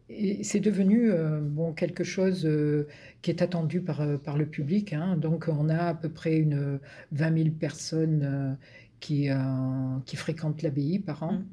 et 0.10 0.44
c'est 0.44 0.60
devenu 0.60 1.12
euh, 1.12 1.40
bon, 1.40 1.72
quelque 1.74 2.04
chose 2.04 2.46
euh, 2.46 2.88
qui 3.22 3.30
est 3.30 3.42
attendu 3.42 3.82
par, 3.82 4.02
euh, 4.02 4.18
par 4.18 4.38
le 4.38 4.48
public. 4.48 4.94
hein. 4.94 5.16
Donc 5.18 5.48
on 5.48 5.70
a 5.70 5.78
à 5.78 5.94
peu 5.94 6.10
près 6.10 6.38
une 6.38 6.80
20 7.12 7.38
000 7.38 7.50
personnes 7.52 8.58
qui, 9.00 9.30
qui 10.06 10.16
fréquentent 10.18 10.62
l'abbaye 10.62 11.00
par 11.00 11.24
an. 11.24 11.34
Mm. 11.34 11.46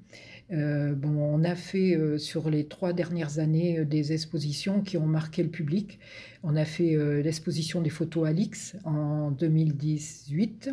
Euh, 0.52 0.94
bon, 0.94 1.18
on 1.18 1.44
a 1.44 1.54
fait 1.54 1.98
sur 2.18 2.50
les 2.50 2.66
trois 2.66 2.92
dernières 2.92 3.38
années 3.40 3.84
des 3.84 4.12
expositions 4.12 4.80
qui 4.80 4.96
ont 4.96 5.06
marqué 5.06 5.42
le 5.42 5.48
public. 5.48 5.98
On 6.48 6.54
a 6.54 6.64
fait 6.64 6.94
euh, 6.94 7.22
l'exposition 7.22 7.80
des 7.80 7.90
photos 7.90 8.28
Alix 8.28 8.76
en 8.84 9.32
2018. 9.32 10.70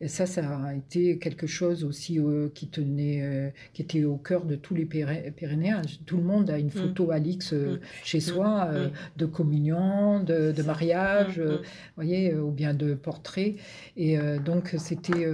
Et 0.00 0.06
ça, 0.06 0.24
ça 0.24 0.56
a 0.58 0.74
été 0.74 1.18
quelque 1.18 1.48
chose 1.48 1.82
aussi 1.82 2.20
euh, 2.20 2.48
qui 2.54 2.68
tenait, 2.68 3.22
euh, 3.22 3.48
qui 3.72 3.82
était 3.82 4.04
au 4.04 4.18
cœur 4.18 4.44
de 4.44 4.54
tous 4.54 4.74
les 4.76 4.84
Pyré- 4.84 5.32
Pyrénéens. 5.34 5.82
Tout 6.06 6.16
le 6.18 6.22
monde 6.22 6.48
a 6.48 6.58
une 6.60 6.70
photo 6.70 7.10
Alix 7.10 7.52
Mm. 7.52 7.78
chez 8.04 8.20
soi, 8.20 8.66
Mm. 8.66 8.90
de 9.18 9.26
communion, 9.26 10.20
de, 10.22 10.52
de 10.52 10.62
mariage, 10.62 11.38
Mm, 11.40 11.42
mm. 11.54 11.58
voyez, 11.96 12.34
ou 12.36 12.52
bien 12.52 12.72
de 12.72 12.94
portrait. 12.94 13.56
Et 13.96 14.16
donc, 14.44 14.74
c'était 14.78 15.26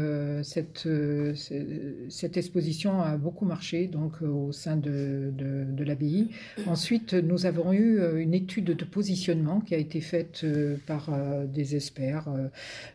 cette, 0.42 0.78
ce- 0.78 2.07
cette 2.09 2.37
exposition 2.38 3.02
a 3.02 3.16
beaucoup 3.18 3.44
marché 3.44 3.88
donc 3.88 4.22
au 4.22 4.52
sein 4.52 4.76
de, 4.76 5.31
de, 5.37 5.64
de 5.70 5.85
l'abbaye. 5.85 6.28
Ensuite, 6.66 7.12
nous 7.12 7.44
avons 7.44 7.72
eu 7.74 8.00
une 8.18 8.33
étude 8.33 8.64
de 8.64 8.85
positionnement 8.85 9.61
qui 9.61 9.74
a 9.74 9.82
été 9.83 10.01
faite 10.01 10.40
euh, 10.45 10.77
par 10.87 11.12
euh, 11.12 11.47
des 11.47 11.77
experts, 11.77 12.29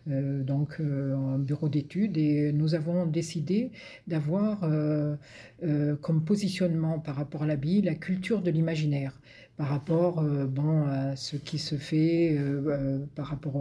euh, 0.09 0.43
donc 0.43 0.79
un 0.79 1.37
bureau 1.37 1.69
d'études, 1.69 2.17
et 2.17 2.51
nous 2.51 2.75
avons 2.75 3.05
décidé 3.05 3.71
d'avoir 4.07 4.61
comme 6.01 6.23
positionnement 6.23 6.99
par 6.99 7.15
rapport 7.15 7.43
à 7.43 7.47
l'abbaye 7.47 7.81
la 7.81 7.95
culture 7.95 8.41
de 8.41 8.51
l'imaginaire 8.51 9.19
par 9.57 9.69
rapport 9.69 10.19
euh, 10.19 10.45
bon, 10.45 10.85
à 10.87 11.15
ce 11.15 11.35
qui 11.35 11.57
se 11.57 11.75
fait 11.75 12.37
euh, 12.37 12.61
euh, 12.67 12.99
par 13.15 13.25
rapport 13.25 13.55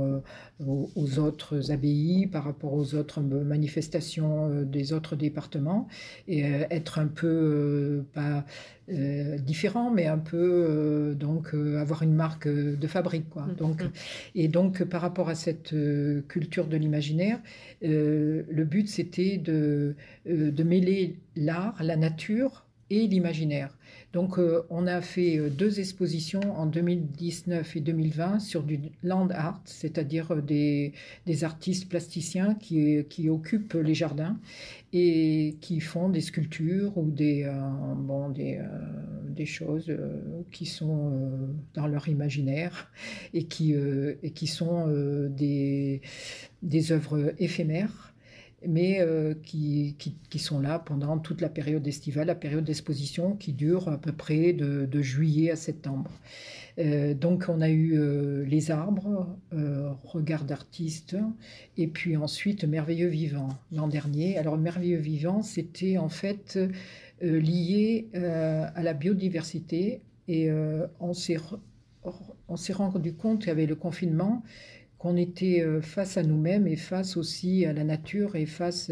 aux, 0.60 0.90
aux 0.94 1.18
autres 1.18 1.72
abbayes, 1.72 2.26
par 2.26 2.44
rapport 2.44 2.74
aux 2.74 2.94
autres 2.94 3.22
manifestations 3.22 4.62
des 4.62 4.92
autres 4.92 5.16
départements, 5.16 5.88
et 6.28 6.42
être 6.42 6.98
un 6.98 7.06
peu, 7.06 8.04
pas 8.12 8.44
différent, 8.88 9.90
mais 9.90 10.06
un 10.06 10.18
peu, 10.18 11.16
donc, 11.18 11.54
avoir 11.54 12.02
une 12.02 12.14
marque 12.14 12.46
de 12.46 12.86
fabrique. 12.86 13.28
Quoi. 13.30 13.46
Mhm. 13.46 13.54
Donc, 13.56 13.82
et 14.34 14.48
donc, 14.48 14.84
par 14.84 15.00
rapport 15.00 15.28
à 15.28 15.34
cette 15.34 15.74
culture 16.28 16.66
de 16.66 16.76
l'imaginaire, 16.76 17.40
le 17.82 18.64
but, 18.64 18.88
c'était 18.88 19.38
de, 19.38 19.96
de 20.26 20.62
mêler 20.62 21.18
l'art, 21.34 21.76
la 21.82 21.96
nature 21.96 22.66
et 22.90 23.06
l'imaginaire. 23.06 23.76
Donc, 24.12 24.38
euh, 24.38 24.62
on 24.70 24.86
a 24.86 25.00
fait 25.00 25.38
euh, 25.38 25.50
deux 25.50 25.80
expositions 25.80 26.40
en 26.58 26.66
2019 26.66 27.76
et 27.76 27.80
2020 27.80 28.38
sur 28.38 28.62
du 28.62 28.80
land 29.02 29.28
art, 29.30 29.60
c'est-à-dire 29.64 30.32
euh, 30.32 30.40
des, 30.40 30.94
artistes 31.44 31.88
plasticiens 31.88 32.54
qui, 32.54 33.28
occupent 33.28 33.74
les 33.74 33.94
jardins 33.94 34.38
et 34.92 35.56
qui 35.60 35.80
font 35.80 36.08
des 36.08 36.20
sculptures 36.20 36.96
ou 36.96 37.10
des, 37.10 37.50
des, 39.28 39.44
choses 39.44 39.92
qui 40.50 40.64
sont 40.64 41.12
dans 41.74 41.86
leur 41.86 42.08
imaginaire 42.08 42.90
et 43.34 43.44
qui, 43.44 43.74
et 43.74 44.30
qui 44.30 44.46
sont 44.46 44.86
des, 45.28 46.00
des 46.62 46.92
œuvres 46.92 47.34
éphémères 47.38 48.14
mais 48.68 49.00
euh, 49.00 49.34
qui, 49.42 49.96
qui, 49.98 50.16
qui 50.30 50.38
sont 50.38 50.60
là 50.60 50.78
pendant 50.78 51.18
toute 51.18 51.40
la 51.40 51.48
période 51.48 51.86
estivale, 51.86 52.26
la 52.26 52.34
période 52.34 52.64
d'exposition 52.64 53.36
qui 53.36 53.52
dure 53.52 53.88
à 53.88 53.98
peu 53.98 54.12
près 54.12 54.52
de, 54.52 55.02
juillet 55.02 55.50
à 55.50 55.56
septembre. 55.56 56.10
Euh, 56.78 57.14
donc 57.14 57.46
on 57.48 57.60
a 57.60 57.70
eu 57.70 57.98
euh, 57.98 58.44
les 58.44 58.70
arbres, 58.70 59.26
regard 60.04 60.44
d'artiste, 60.44 61.16
et 61.76 61.86
puis 61.86 62.16
ensuite 62.16 62.64
Merveilleux 62.64 63.08
Vivant 63.08 63.48
l'an 63.72 63.88
dernier. 63.88 64.38
Alors 64.38 64.58
Merveilleux 64.58 64.98
Vivant, 64.98 65.42
c'était 65.42 65.98
en 65.98 66.08
fait 66.08 66.58
lié 67.20 68.08
à 68.14 68.82
la 68.82 68.92
biodiversité 68.92 70.02
et 70.28 70.50
on 71.00 71.14
s'est 71.14 71.38
rendu 72.72 73.14
compte 73.14 73.48
avait 73.48 73.66
le 73.66 73.76
confinement, 73.76 74.42
qu'on 75.06 75.16
était 75.16 75.64
face 75.82 76.16
à 76.16 76.24
nous-mêmes 76.24 76.66
et 76.66 76.74
face 76.74 77.16
aussi 77.16 77.64
à 77.64 77.72
la 77.72 77.84
nature 77.84 78.34
et 78.34 78.44
face 78.44 78.90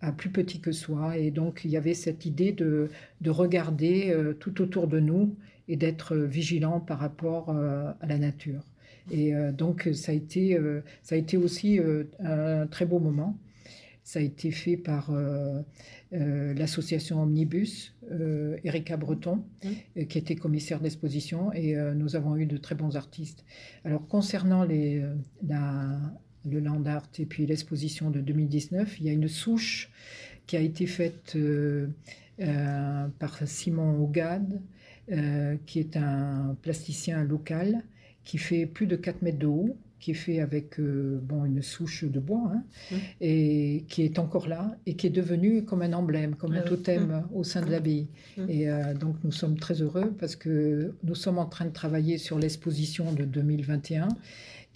à 0.00 0.10
plus 0.10 0.30
petit 0.30 0.58
que 0.60 0.72
soi. 0.72 1.18
Et 1.18 1.30
donc 1.30 1.66
il 1.66 1.70
y 1.70 1.76
avait 1.76 1.92
cette 1.92 2.24
idée 2.24 2.52
de, 2.52 2.88
de 3.20 3.30
regarder 3.30 4.16
tout 4.40 4.62
autour 4.62 4.88
de 4.88 5.00
nous 5.00 5.36
et 5.68 5.76
d'être 5.76 6.16
vigilant 6.16 6.80
par 6.80 6.98
rapport 6.98 7.50
à 7.50 8.06
la 8.06 8.18
nature. 8.18 8.62
Et 9.10 9.34
donc 9.52 9.90
ça 9.92 10.12
a 10.12 10.14
été, 10.14 10.58
ça 11.02 11.14
a 11.14 11.18
été 11.18 11.36
aussi 11.36 11.78
un 12.20 12.66
très 12.66 12.86
beau 12.86 12.98
moment. 12.98 13.36
Ça 14.04 14.18
a 14.18 14.22
été 14.22 14.50
fait 14.50 14.76
par 14.76 15.10
euh, 15.10 15.62
euh, 16.12 16.52
l'association 16.52 17.22
Omnibus, 17.22 17.94
euh, 18.12 18.58
Erika 18.62 18.98
Breton, 18.98 19.42
mmh. 19.64 20.04
qui 20.04 20.18
était 20.18 20.36
commissaire 20.36 20.78
d'exposition, 20.80 21.50
et 21.54 21.74
nous 21.94 22.14
avons 22.14 22.36
eu 22.36 22.44
de 22.44 22.58
très 22.58 22.74
bons 22.74 22.96
artistes. 22.96 23.46
Alors, 23.82 24.06
concernant 24.06 24.62
les, 24.62 25.02
le 25.42 26.60
land 26.60 26.84
art 26.84 27.08
et 27.18 27.24
puis 27.24 27.46
l'exposition 27.46 28.10
de 28.10 28.20
2019, 28.20 29.00
il 29.00 29.06
y 29.06 29.08
a 29.08 29.12
une 29.12 29.28
souche 29.28 29.90
qui 30.46 30.58
a 30.58 30.60
été 30.60 30.86
faite 30.86 31.36
par 33.18 33.48
Simon 33.48 34.02
Hogad, 34.02 34.60
qui 35.64 35.78
est 35.78 35.96
un 35.96 36.56
plasticien 36.60 37.24
local 37.24 37.82
qui 38.24 38.36
fait 38.36 38.66
plus 38.66 38.86
de 38.86 38.96
4 38.96 39.22
mètres 39.22 39.38
de 39.38 39.46
haut 39.46 39.76
qui 40.04 40.10
est 40.10 40.14
fait 40.14 40.40
avec 40.40 40.78
euh, 40.78 41.18
bon, 41.22 41.46
une 41.46 41.62
souche 41.62 42.04
de 42.04 42.20
bois, 42.20 42.52
hein, 42.54 42.62
mmh. 42.90 42.96
et 43.22 43.84
qui 43.88 44.02
est 44.02 44.18
encore 44.18 44.48
là, 44.48 44.76
et 44.84 44.96
qui 44.96 45.06
est 45.06 45.16
devenu 45.22 45.64
comme 45.64 45.80
un 45.80 45.94
emblème, 45.94 46.34
comme 46.34 46.52
un 46.52 46.58
ah 46.58 46.68
totem 46.68 47.06
mmh. 47.06 47.34
au 47.34 47.42
sein 47.42 47.62
de 47.62 47.70
l'abbaye. 47.70 48.08
Mmh. 48.36 48.42
Et 48.50 48.68
euh, 48.68 48.92
donc 48.92 49.16
nous 49.24 49.32
sommes 49.32 49.58
très 49.58 49.80
heureux 49.80 50.12
parce 50.20 50.36
que 50.36 50.92
nous 51.04 51.14
sommes 51.14 51.38
en 51.38 51.46
train 51.46 51.64
de 51.64 51.70
travailler 51.70 52.18
sur 52.18 52.38
l'exposition 52.38 53.14
de 53.14 53.24
2021. 53.24 54.08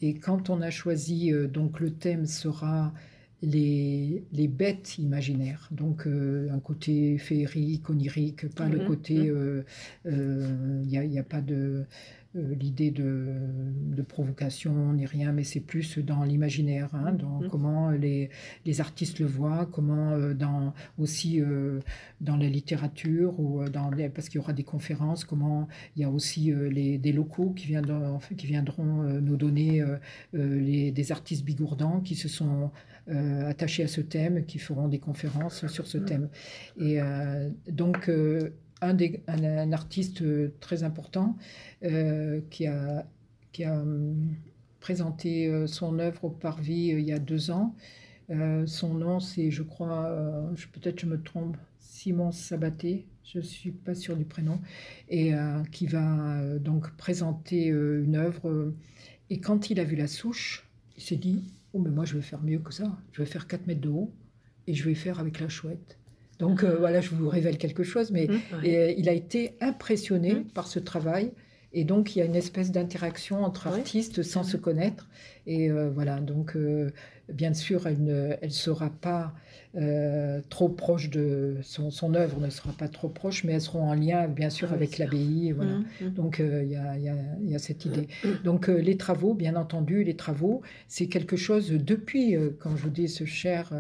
Et 0.01 0.15
quand 0.15 0.49
on 0.49 0.63
a 0.63 0.71
choisi, 0.71 1.31
euh, 1.31 1.47
donc 1.47 1.79
le 1.81 1.91
thème 1.91 2.25
sera 2.25 2.95
les, 3.43 4.25
les, 4.33 4.49
bêtes 4.49 4.97
imaginaires. 4.97 5.69
Donc 5.71 6.07
un 6.07 6.59
côté 6.59 7.19
féerique, 7.19 7.91
onirique, 7.91 8.49
pas 8.55 8.67
le 8.67 8.81
côté... 8.87 9.31
Il 10.07 10.87
n'y 10.87 11.19
a, 11.19 11.21
a, 11.21 11.23
pas 11.23 11.43
de... 11.43 11.85
Euh, 12.37 12.55
l'idée 12.55 12.91
de, 12.91 14.03
provocation 14.07 14.93
ni 14.93 15.07
rien, 15.07 15.33
mais 15.33 15.45
c'est 15.45 15.61
plus 15.61 15.99
dans 15.99 16.23
l'imaginaire, 16.25 16.89
hein, 16.95 17.13
dans 17.13 17.41
mm-hmm. 17.41 17.49
comment 17.49 17.91
les, 17.91 18.31
les, 18.65 18.81
artistes 18.81 19.19
le 19.19 19.27
voient, 19.27 19.67
comment 19.71 20.13
euh, 20.13 20.35
dans, 20.35 20.73
aussi 20.99 21.41
euh, 21.41 21.81
dans 22.21 22.37
la 22.37 22.49
littérature, 22.49 23.39
ou 23.41 23.69
dans 23.69 23.91
parce 24.15 24.29
qu'il 24.29 24.41
y 24.41 24.43
aura 24.43 24.53
des 24.53 24.63
conférences, 24.63 25.25
comment 25.25 25.69
il 25.97 26.03
y 26.03 26.05
a 26.05 26.11
aussi 26.11 26.53
les, 26.71 26.97
des 26.99 27.13
locaux 27.13 27.51
qui 27.51 27.67
viendront, 27.67 28.19
qui 28.37 28.47
viendront 28.47 29.03
nous 29.21 29.37
donner 29.37 29.83
les, 30.33 30.93
des 30.93 31.13
artistes 31.13 31.45
bigourdants 31.45 32.01
qui 32.01 32.15
se 32.15 32.29
sont 32.29 32.71
attachés 33.09 33.83
à 33.83 33.89
ce 33.89 34.01
thème, 34.01 34.45
qui 34.45 34.59
feront 34.59 34.89
des 34.89 34.99
conférences 34.99 35.67
sur 35.67 35.87
ce 35.87 35.99
mm. 35.99 36.05
thème. 36.05 36.29
Et 36.79 36.99
donc, 37.71 38.11
un, 38.81 39.73
artiste 39.73 40.23
très 40.61 40.83
important 40.83 41.37
euh, 41.85 42.41
qui 42.51 42.67
a, 42.67 43.07
hum, 43.61 44.35
présenté 44.81 45.49
euh, 45.49 45.67
son 45.67 45.99
œuvre 45.99 46.25
au 46.25 46.31
Parvis 46.31 46.93
euh, 46.93 47.01
il 47.01 47.07
y 47.07 47.13
a 47.13 47.19
deux 47.19 47.51
ans. 47.51 47.75
son 48.67 48.95
nom, 48.95 49.21
c'est, 49.21 49.51
je 49.51 49.63
crois, 49.63 50.15
peut-être 50.73 51.01
je 51.01 51.07
me 51.07 51.21
trompe, 51.23 51.57
Simon 51.79 52.31
Sabaté, 52.31 53.07
je 53.25 53.39
ne 53.39 53.43
suis 53.43 53.73
pas 53.73 53.95
sûre 53.95 54.17
du 54.17 54.25
prénom, 54.25 54.61
et 55.09 55.33
qui 55.73 55.87
va 55.87 56.59
donc 56.59 56.91
présenter 56.97 57.67
une 57.69 58.17
œuvre. 58.17 58.75
et 59.31 59.41
quand 59.41 59.71
il 59.71 59.81
a 59.81 59.85
vu 59.85 59.97
la 59.97 60.09
souche, 60.09 60.69
il 60.97 61.03
s'est 61.03 61.17
dit 61.17 61.55
Oh, 61.73 61.79
mais 61.79 61.91
moi 61.91 62.05
je 62.05 62.17
vais 62.17 62.23
faire 62.23 62.43
mieux 62.43 62.59
que 62.59 62.73
ça. 62.73 62.99
Je 63.13 63.23
vais 63.23 63.27
faire 63.27 63.47
4 63.47 63.67
mètres 63.67 63.81
de 63.81 63.89
haut 63.89 64.13
et 64.67 64.75
je 64.75 64.85
vais 64.85 64.95
faire 64.95 65.19
avec 65.19 65.41
la 65.41 65.49
chouette. 65.49 65.99
Donc 66.39 66.63
euh, 66.63 66.77
voilà, 66.79 67.01
je 67.01 67.11
vous 67.11 67.29
révèle 67.29 67.59
quelque 67.59 67.83
chose, 67.83 68.11
mais 68.11 68.27
mmh, 68.27 68.41
euh, 68.65 68.95
il 68.97 69.09
a 69.09 69.13
été 69.13 69.57
impressionné 69.61 70.35
mmh. 70.35 70.45
par 70.55 70.67
ce 70.69 70.79
travail. 70.79 71.33
Et 71.75 71.85
donc, 71.85 72.17
il 72.17 72.21
y 72.21 72.23
a 72.23 72.25
une 72.25 72.37
espèce 72.37 72.73
d'interaction 72.73 73.45
entre 73.45 73.67
artistes 73.67 74.23
sans 74.23 74.43
se 74.43 74.57
connaître. 74.57 75.07
Et 75.47 75.71
euh, 75.71 75.91
voilà, 75.91 76.19
donc, 76.19 76.57
bien 77.33 77.55
sûr, 77.55 77.87
elle 77.87 78.03
ne 78.03 78.49
sera 78.49 78.91
pas 78.91 79.35
euh, 79.77 80.41
trop 80.49 80.71
proche 80.71 81.11
de 81.11 81.57
son, 81.63 81.91
son, 81.91 82.15
œuvre 82.15 82.41
ne 82.41 82.49
sera 82.49 82.73
pas 82.73 82.89
trop 82.89 83.09
proche, 83.09 83.45
mais 83.45 83.53
elles 83.53 83.61
seront 83.61 83.83
en 83.83 83.95
lien 83.95 84.27
bien 84.27 84.49
sûr 84.49 84.69
ah 84.71 84.75
avec 84.75 84.97
l'abbaye. 84.97 85.53
Voilà. 85.53 85.73
Mmh, 85.73 85.85
mmh. 86.01 86.11
Donc 86.15 86.41
euh, 86.41 86.65
il 86.65 87.51
y, 87.51 87.55
a, 87.55 87.59
cette 87.59 87.85
idée. 87.85 88.09
Donc 88.45 88.71
euh, 88.71 88.79
les 88.79 88.97
travaux, 88.97 89.35
bien 89.35 89.57
entendu, 89.57 90.05
les 90.05 90.17
travaux, 90.17 90.63
c'est 90.87 91.07
quelque 91.07 91.37
chose 91.37 91.71
depuis, 91.71 92.35
comme 92.59 92.79
je 92.79 92.83
vous 92.85 92.91
dis, 92.91 93.09
ce 93.09 93.25
cher, 93.25 93.71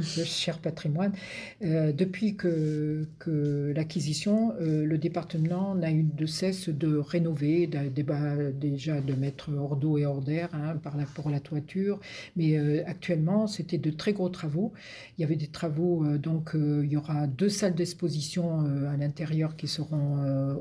ce 0.00 0.20
cher 0.24 0.58
patrimoine, 0.58 1.12
depuis 1.60 2.36
que, 2.36 3.08
que 3.18 3.72
l'acquisition, 3.74 4.54
le 4.60 4.96
département 4.98 5.74
n'a 5.74 5.90
eu 5.90 6.04
de 6.04 6.26
cesse 6.26 6.68
de 6.68 6.96
rénover, 6.96 7.66
déjà 7.66 9.00
de 9.00 9.14
mettre 9.14 9.50
hors 9.52 9.76
d'eau 9.76 9.98
et 9.98 10.06
hors 10.06 10.22
d'air 10.22 10.48
hein, 10.52 10.76
par 10.76 10.96
la, 10.96 11.04
pour 11.04 11.28
la 11.30 11.40
toiture, 11.40 11.98
mais 12.36 12.83
actuellement 12.86 13.46
c'était 13.46 13.78
de 13.78 13.90
très 13.90 14.12
gros 14.12 14.28
travaux. 14.28 14.72
Il 15.16 15.22
y 15.22 15.24
avait 15.24 15.36
des 15.36 15.46
travaux, 15.46 16.04
euh, 16.04 16.18
donc 16.18 16.54
euh, 16.54 16.82
il 16.84 16.92
y 16.92 16.96
aura 16.96 17.26
deux 17.26 17.48
salles 17.48 17.74
d'exposition 17.74 18.64
euh, 18.66 18.92
à 18.92 18.96
l'intérieur 18.96 19.56
qui 19.56 19.68
seront 19.68 19.94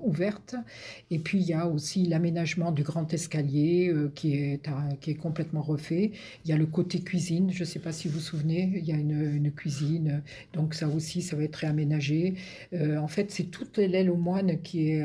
ouvertes. 0.04 0.56
Et 1.12 1.20
puis 1.20 1.40
il 1.40 1.46
y 1.46 1.54
a 1.54 1.68
aussi 1.68 2.06
l'aménagement 2.06 2.72
du 2.72 2.84
grand 2.84 3.14
escalier 3.14 3.94
qui, 4.16 4.36
est, 4.36 4.70
qui 5.02 5.12
est 5.12 5.16
complètement 5.16 5.62
refait. 5.62 6.12
Il 6.46 6.52
y 6.52 6.54
a 6.54 6.58
le 6.58 6.66
côté 6.66 7.00
cuisine, 7.02 7.52
je 7.52 7.62
ne 7.62 7.66
sais 7.66 7.80
pas 7.80 7.92
si 7.92 8.08
vous 8.08 8.16
vous 8.16 8.20
souvenez, 8.20 8.72
il 8.76 8.86
y 8.86 8.92
a 8.92 8.96
une, 8.96 9.52
cuisine, 9.52 10.24
donc 10.54 10.74
ça 10.74 10.88
aussi, 10.88 11.22
ça 11.22 11.36
va 11.36 11.44
être 11.44 11.56
réaménagé. 11.58 12.36
en 12.74 13.08
fait, 13.08 13.32
c'est 13.32 13.46
toute 13.46 13.78
l'aile 13.78 14.10
aux 14.10 14.18
moines 14.18 14.62
qui 14.62 14.92
est 14.92 15.04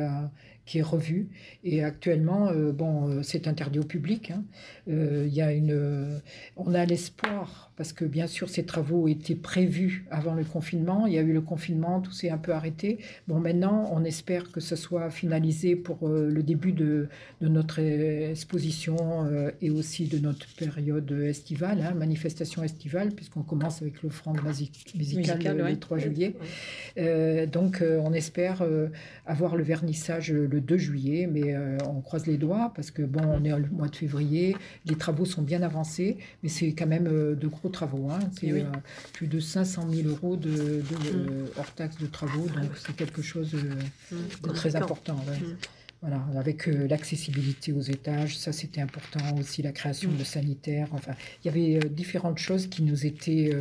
qui 0.68 0.78
est 0.78 0.82
revu. 0.82 1.28
Et 1.64 1.82
actuellement, 1.82 2.48
euh, 2.48 2.72
bon, 2.72 3.08
euh, 3.08 3.22
c'est 3.22 3.48
interdit 3.48 3.78
au 3.78 3.84
public. 3.84 4.30
Hein. 4.30 4.44
Euh, 4.88 5.24
il 5.26 5.34
y 5.34 5.40
a 5.40 5.52
une, 5.52 6.20
on 6.56 6.74
a 6.74 6.84
l'espoir, 6.84 7.67
parce 7.78 7.94
que 7.94 8.04
bien 8.04 8.26
sûr, 8.26 8.50
ces 8.50 8.66
travaux 8.66 9.08
étaient 9.08 9.34
prévus 9.34 10.04
avant 10.10 10.34
le 10.34 10.44
confinement. 10.44 11.06
Il 11.06 11.14
y 11.14 11.18
a 11.18 11.22
eu 11.22 11.32
le 11.32 11.40
confinement, 11.40 12.00
tout 12.00 12.12
s'est 12.12 12.28
un 12.28 12.36
peu 12.36 12.52
arrêté. 12.52 12.98
Bon, 13.26 13.40
maintenant, 13.40 13.88
on 13.92 14.04
espère 14.04 14.52
que 14.52 14.60
ce 14.60 14.76
soit 14.76 15.08
finalisé 15.08 15.76
pour 15.76 16.08
le 16.08 16.42
début 16.42 16.72
de, 16.72 17.08
de 17.40 17.48
notre 17.48 17.78
exposition 17.78 18.96
et 19.62 19.70
aussi 19.70 20.06
de 20.06 20.18
notre 20.18 20.46
période 20.56 21.10
estivale, 21.12 21.80
hein, 21.80 21.94
manifestation 21.94 22.62
estivale, 22.62 23.12
puisqu'on 23.12 23.42
commence 23.42 23.80
avec 23.80 24.02
l'offrande 24.02 24.40
musicale 24.94 25.56
le, 25.56 25.78
3 25.78 25.98
juillet. 25.98 26.34
donc, 27.46 27.82
on 27.82 28.12
espère 28.12 28.66
avoir 29.24 29.56
le 29.56 29.62
vernissage 29.62 30.32
le 30.32 30.60
2 30.60 30.76
juillet, 30.76 31.28
mais 31.30 31.54
euh, 31.54 31.76
on 31.86 32.00
croise 32.00 32.26
les 32.26 32.36
doigts 32.36 32.72
parce 32.74 32.90
que 32.90 33.02
bon, 33.02 33.20
on 33.24 33.44
est 33.44 33.52
au 33.52 33.58
mois 33.72 33.88
de 33.88 33.96
février, 33.96 34.56
les 34.86 34.96
travaux 34.96 35.24
sont 35.24 35.42
bien 35.42 35.62
avancés, 35.62 36.16
mais 36.42 36.48
c'est 36.48 36.72
quand 36.72 36.86
même 36.86 37.06
euh, 37.06 37.34
de 37.34 37.46
gros 37.46 37.67
travaux. 37.68 38.10
Hein. 38.10 38.20
C'est 38.38 38.50
euh, 38.50 38.64
plus 39.12 39.26
de 39.26 39.40
500 39.40 39.88
000 39.90 40.08
euros 40.08 40.36
de, 40.36 40.82
mm. 40.82 41.46
hors 41.56 41.70
taxe 41.72 41.98
de 41.98 42.06
travaux, 42.06 42.46
donc 42.46 42.70
c'est 42.76 42.94
quelque 42.94 43.22
chose 43.22 43.54
mm. 43.54 44.16
de 44.44 44.52
très 44.52 44.76
important. 44.76 45.16
Mm. 45.16 45.56
Voilà, 46.00 46.24
avec 46.36 46.66
l'accessibilité 46.66 47.72
aux 47.72 47.80
étages, 47.80 48.38
ça 48.38 48.52
c'était 48.52 48.80
important 48.80 49.36
aussi, 49.36 49.62
la 49.62 49.72
création 49.72 50.12
de 50.12 50.22
sanitaires. 50.22 50.86
Enfin, 50.92 51.12
il 51.42 51.48
y 51.48 51.50
avait 51.50 51.88
différentes 51.88 52.38
choses 52.38 52.68
qui 52.68 52.84
nous 52.84 53.04
étaient 53.04 53.52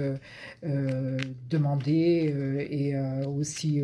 demandées 1.49 2.67
et 2.69 2.95
aussi 3.25 3.81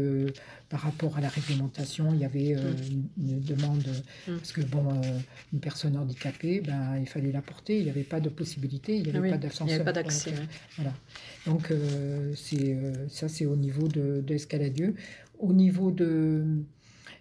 par 0.74 0.82
rapport 0.82 1.16
à 1.18 1.22
la 1.22 1.30
réglementation, 1.30 2.16
il 2.16 2.22
y 2.22 2.26
avait 2.26 2.56
euh, 2.56 2.72
mm. 2.72 3.30
une, 3.30 3.40
demande, 3.42 3.86
mm. 4.28 4.38
parce 4.38 4.52
que 4.54 4.62
bon, 4.62 4.90
euh, 4.90 5.20
une 5.54 5.60
personne 5.60 5.96
handicapée, 5.96 6.62
ben, 6.62 6.98
il 7.00 7.06
fallait 7.06 7.32
la 7.32 7.44
porter, 7.44 7.78
il 7.78 7.84
n'y 7.84 7.92
avait 7.92 8.02
pas 8.02 8.20
de 8.20 8.30
possibilité, 8.30 8.96
il 8.98 9.04
n'y 9.04 9.16
avait, 9.16 9.30
pas 9.30 9.38
d'ascenseur. 9.38 9.68
Il 9.68 9.70
n'y 9.70 9.76
avait 9.76 9.84
pas 9.84 9.94
d'accès. 9.94 10.32
Donc, 10.32 10.40
voilà. 10.78 10.94
Donc 11.46 11.70
euh, 11.70 12.34
c'est, 12.36 12.76
ça, 13.08 13.30
c'est 13.30 13.46
au 13.46 13.56
niveau 13.56 13.88
de, 13.88 14.24
de 14.26 14.94
Au 15.38 15.54
niveau 15.54 15.92
de, 15.92 16.44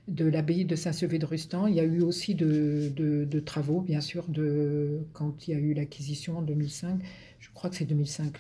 de 0.09 0.25
l'abbaye 0.25 0.65
de 0.65 0.77
Saint-Sevé 0.77 1.19
de 1.19 1.27
Rustan, 1.27 1.67
il 1.67 1.75
y 1.75 1.81
a 1.81 1.85
eu 1.85 2.03
aussi 2.03 2.35
de, 2.35 2.93
de, 2.97 3.41
travaux, 3.41 3.81
bien 3.81 4.01
sûr, 4.01 4.27
de, 4.29 5.01
quand 5.12 5.47
il 5.47 5.53
y 5.53 5.55
a 5.55 5.61
eu 5.61 5.75
l'acquisition 5.75 6.38
en 6.38 6.43
2005 6.43 7.01
je 7.43 7.49
crois 7.53 7.69
que 7.71 7.77
c'est 7.77 7.85
2005, 7.85 8.38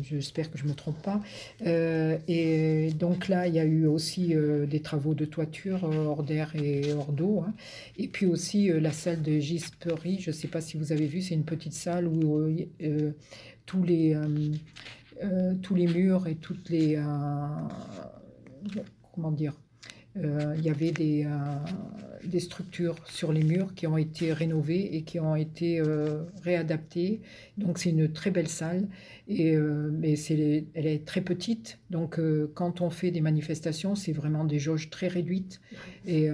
j'espère 0.00 0.50
que 0.50 0.56
je 0.56 0.64
ne 0.64 0.70
me 0.70 0.74
trompe 0.74 1.00
pas. 1.02 1.20
Euh, 1.66 2.16
et 2.28 2.90
donc 2.98 3.28
là, 3.28 3.46
il 3.46 3.54
y 3.54 3.58
a 3.58 3.64
eu 3.64 3.86
aussi 3.86 4.34
euh, 4.34 4.64
des 4.64 4.80
travaux 4.80 5.12
de 5.12 5.26
toiture 5.26 5.84
euh, 5.84 6.06
hors 6.06 6.22
d'air 6.22 6.56
et 6.56 6.94
hors 6.94 7.12
d'eau. 7.12 7.44
Hein. 7.46 7.52
Et 7.98 8.08
puis 8.08 8.24
aussi 8.24 8.68
la 8.68 8.90
salle 8.90 9.20
de 9.20 9.38
Gisperie, 9.38 10.18
je 10.20 10.30
ne 10.30 10.34
sais 10.34 10.48
pas 10.48 10.62
si 10.62 10.78
vous 10.78 10.92
avez 10.92 11.06
vu, 11.06 11.20
c'est 11.20 11.34
une 11.34 11.44
petite 11.44 11.74
salle 11.74 12.08
où 12.08 12.42
tous, 13.66 13.82
les, 13.82 14.16
tous 15.62 15.74
les 15.74 15.86
murs 15.86 16.26
et 16.26 16.36
toutes 16.36 16.70
les... 16.70 16.98
comment 19.12 19.30
dire 19.30 19.54
il 20.16 20.64
y 20.64 20.70
avait 20.70 20.90
des, 20.90 21.26
des 22.24 22.40
structures 22.40 22.96
sur 23.06 23.32
les 23.32 23.42
murs 23.42 23.74
qui 23.74 23.86
ont 23.86 23.96
été 23.96 24.32
rénovées 24.32 24.96
et 24.96 25.02
qui 25.02 25.20
ont 25.20 25.36
été 25.36 25.80
euh, 25.80 26.24
réadaptées. 26.42 27.20
Donc 27.56 27.78
c'est 27.78 27.90
une 27.90 28.12
très 28.12 28.30
belle 28.30 28.48
salle, 28.48 28.88
et, 29.28 29.54
euh, 29.54 29.90
mais 29.92 30.14
elle 30.74 30.86
est 30.86 31.04
très 31.06 31.20
petite. 31.20 31.78
Donc 31.90 32.20
quand 32.54 32.80
on 32.80 32.90
fait 32.90 33.10
des 33.10 33.20
manifestations, 33.20 33.94
c'est 33.94 34.12
vraiment 34.12 34.44
des 34.44 34.58
jauges 34.58 34.90
très 34.90 35.08
réduites. 35.08 35.60
Et 36.06 36.28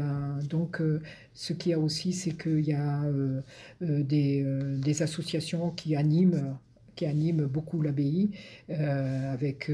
donc 0.49 0.81
ce 1.33 1.53
qu'il 1.53 1.71
y 1.71 1.75
a 1.75 1.79
aussi, 1.79 2.13
c'est 2.13 2.33
qu'il 2.33 2.65
y 2.65 2.73
a 2.73 3.03
des, 3.81 4.45
des, 4.79 5.03
associations 5.03 5.71
qui 5.71 5.97
animent 5.97 6.57
qui 6.95 7.07
animent 7.07 7.47
beaucoup 7.47 7.83
l'abbaye, 7.83 8.31
avec 8.69 9.71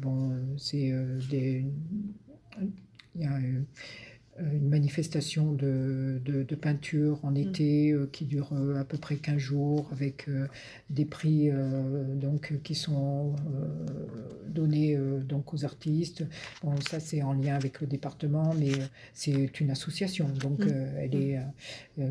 bon, 0.00 0.32
c'est 0.56 0.92
des 1.30 1.64
il 3.14 3.22
y 3.22 3.26
a 3.26 3.32
euh, 3.32 3.62
une 4.38 4.68
manifestation 4.68 5.52
de, 5.52 6.20
de, 6.24 6.54
peinture 6.54 7.18
en 7.22 7.32
mm. 7.32 7.36
été 7.36 7.92
euh, 7.92 8.08
qui 8.10 8.24
dure 8.24 8.50
euh, 8.52 8.80
à 8.80 8.84
peu 8.84 8.96
près 8.96 9.16
15 9.16 9.36
jours 9.36 9.88
avec 9.92 10.26
des 10.90 11.04
prix 11.04 11.50
donc, 12.14 12.54
qui 12.62 12.74
sont 12.74 13.34
donnés 14.48 14.96
donc, 15.28 15.52
aux 15.52 15.64
artistes. 15.64 16.24
Bon, 16.62 16.74
ça 16.80 17.00
c'est 17.00 17.22
en 17.22 17.32
lien 17.32 17.54
avec 17.54 17.80
le 17.80 17.86
département, 17.86 18.54
mais 18.58 18.72
c'est 19.12 19.60
une 19.60 19.70
association. 19.70 20.28
Donc 20.40 20.60
mm. 20.60 20.72
elle 20.98 21.14
est, 21.14 21.40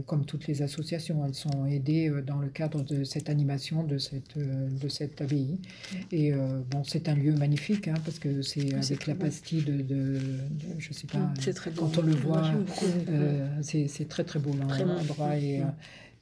comme 0.06 0.26
toutes 0.26 0.48
les 0.48 0.62
associations, 0.62 1.26
elles 1.26 1.36
sont 1.36 1.66
aidées 1.66 2.12
dans 2.26 2.40
le 2.40 2.50
cadre 2.50 2.84
de 2.84 3.04
cette 3.04 3.30
animation 3.30 3.84
de 3.84 3.98
cette, 3.98 4.38
de 4.38 4.88
cette 4.90 5.22
abbaye. 5.22 5.58
Mm. 5.92 5.96
Et 6.12 6.34
bon, 6.70 6.84
c'est 6.84 7.10
un 7.10 7.16
lieu 7.16 7.34
magnifique 7.34 7.88
hein, 7.88 7.96
parce 8.04 8.20
que 8.20 8.42
c'est 8.42 8.74
avec 8.74 9.08
la 9.08 9.16
pastille 9.16 9.64
de, 9.64 9.82
de, 9.82 10.20
je 10.78 10.94
sais 10.94 11.08
pas, 11.08 11.34
très 11.54 11.72
quand 11.72 11.98
on 11.98 12.02
le 12.02 12.11
voit. 12.16 12.52
Euh, 13.10 13.48
c'est 13.62 14.08
très 14.08 14.24
très 14.24 14.40
beau 14.40 14.52
l'endroit 14.54 15.36
et, 15.38 15.62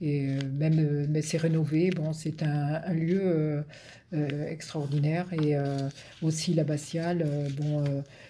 et 0.02 0.28
euh, 0.28 0.40
même 0.58 1.08
mais 1.10 1.22
c'est 1.22 1.38
rénové. 1.38 1.90
Bon, 1.92 2.14
c'est 2.14 2.44
un, 2.44 2.94
lieu 2.94 3.64
extraordinaire 4.12 5.28
et 5.34 5.56
aussi 6.24 6.56
l'abbatiale. 6.56 7.28
bon, 7.56 7.84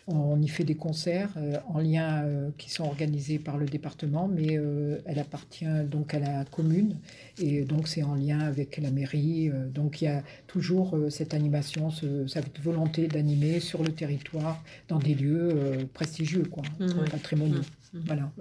on 0.08 0.41
y 0.41 0.47
fait 0.49 0.65
des 0.65 0.75
concerts 0.75 1.29
en 1.69 1.79
lien 1.79 2.25
qui 2.58 2.69
sont 2.69 2.84
organisés 2.84 3.39
par 3.39 3.58
le 3.58 3.65
département, 3.65 4.27
mais 4.27 4.60
elle 5.05 5.19
appartient 5.19 5.65
donc 5.89 6.13
à 6.13 6.19
la 6.19 6.43
commune 6.43 6.97
et 7.41 7.63
donc 7.63 7.88
c'est 7.88 8.03
en 8.03 8.15
lien 8.15 8.39
avec 8.39 8.77
la 8.77 8.91
mairie. 8.91 9.49
donc 9.73 10.01
il 10.01 10.05
y 10.05 10.08
a 10.10 10.21
toujours 10.47 10.97
cette 11.10 11.34
animation, 11.34 11.91
cette 12.27 12.60
volonté 12.60 13.08
d'animer 13.08 13.62
sur 13.62 13.82
le 13.82 13.93
territoire 13.93 14.62
dans 14.89 14.99
des 14.99 15.13
lieux 15.13 15.88
prestigieux, 15.93 16.43
quoi, 16.43 16.63
mmh. 16.79 17.10
patrimoniaux. 17.10 17.62
Mhm. 17.93 18.03
Voilà. 18.05 18.32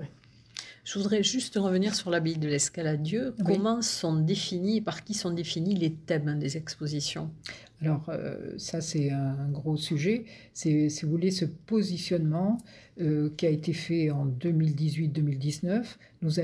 Je 0.88 0.98
voudrais 0.98 1.22
juste 1.22 1.56
revenir 1.56 1.94
sur 1.94 2.08
l'abbaye 2.08 2.38
de 2.38 2.48
l'Escaladieu. 2.48 3.34
Comment 3.44 3.82
sont 3.82 4.14
définis, 4.14 4.80
par 4.80 5.04
qui 5.04 5.12
sont 5.12 5.30
définis 5.30 5.74
les 5.74 5.92
thèmes 5.92 6.38
des 6.38 6.56
expositions? 6.56 7.30
Alors, 7.80 8.08
euh, 8.08 8.54
ça, 8.56 8.80
c'est 8.80 9.10
un 9.10 9.48
gros 9.50 9.76
sujet. 9.76 10.24
C'est, 10.52 10.88
si 10.88 11.04
vous 11.04 11.12
voulez, 11.12 11.30
ce 11.30 11.44
positionnement 11.44 12.58
euh, 13.00 13.30
qui 13.36 13.46
a 13.46 13.50
été 13.50 13.72
fait 13.72 14.10
en 14.10 14.26
2018-2019. 14.26 15.84
Nous, 16.22 16.40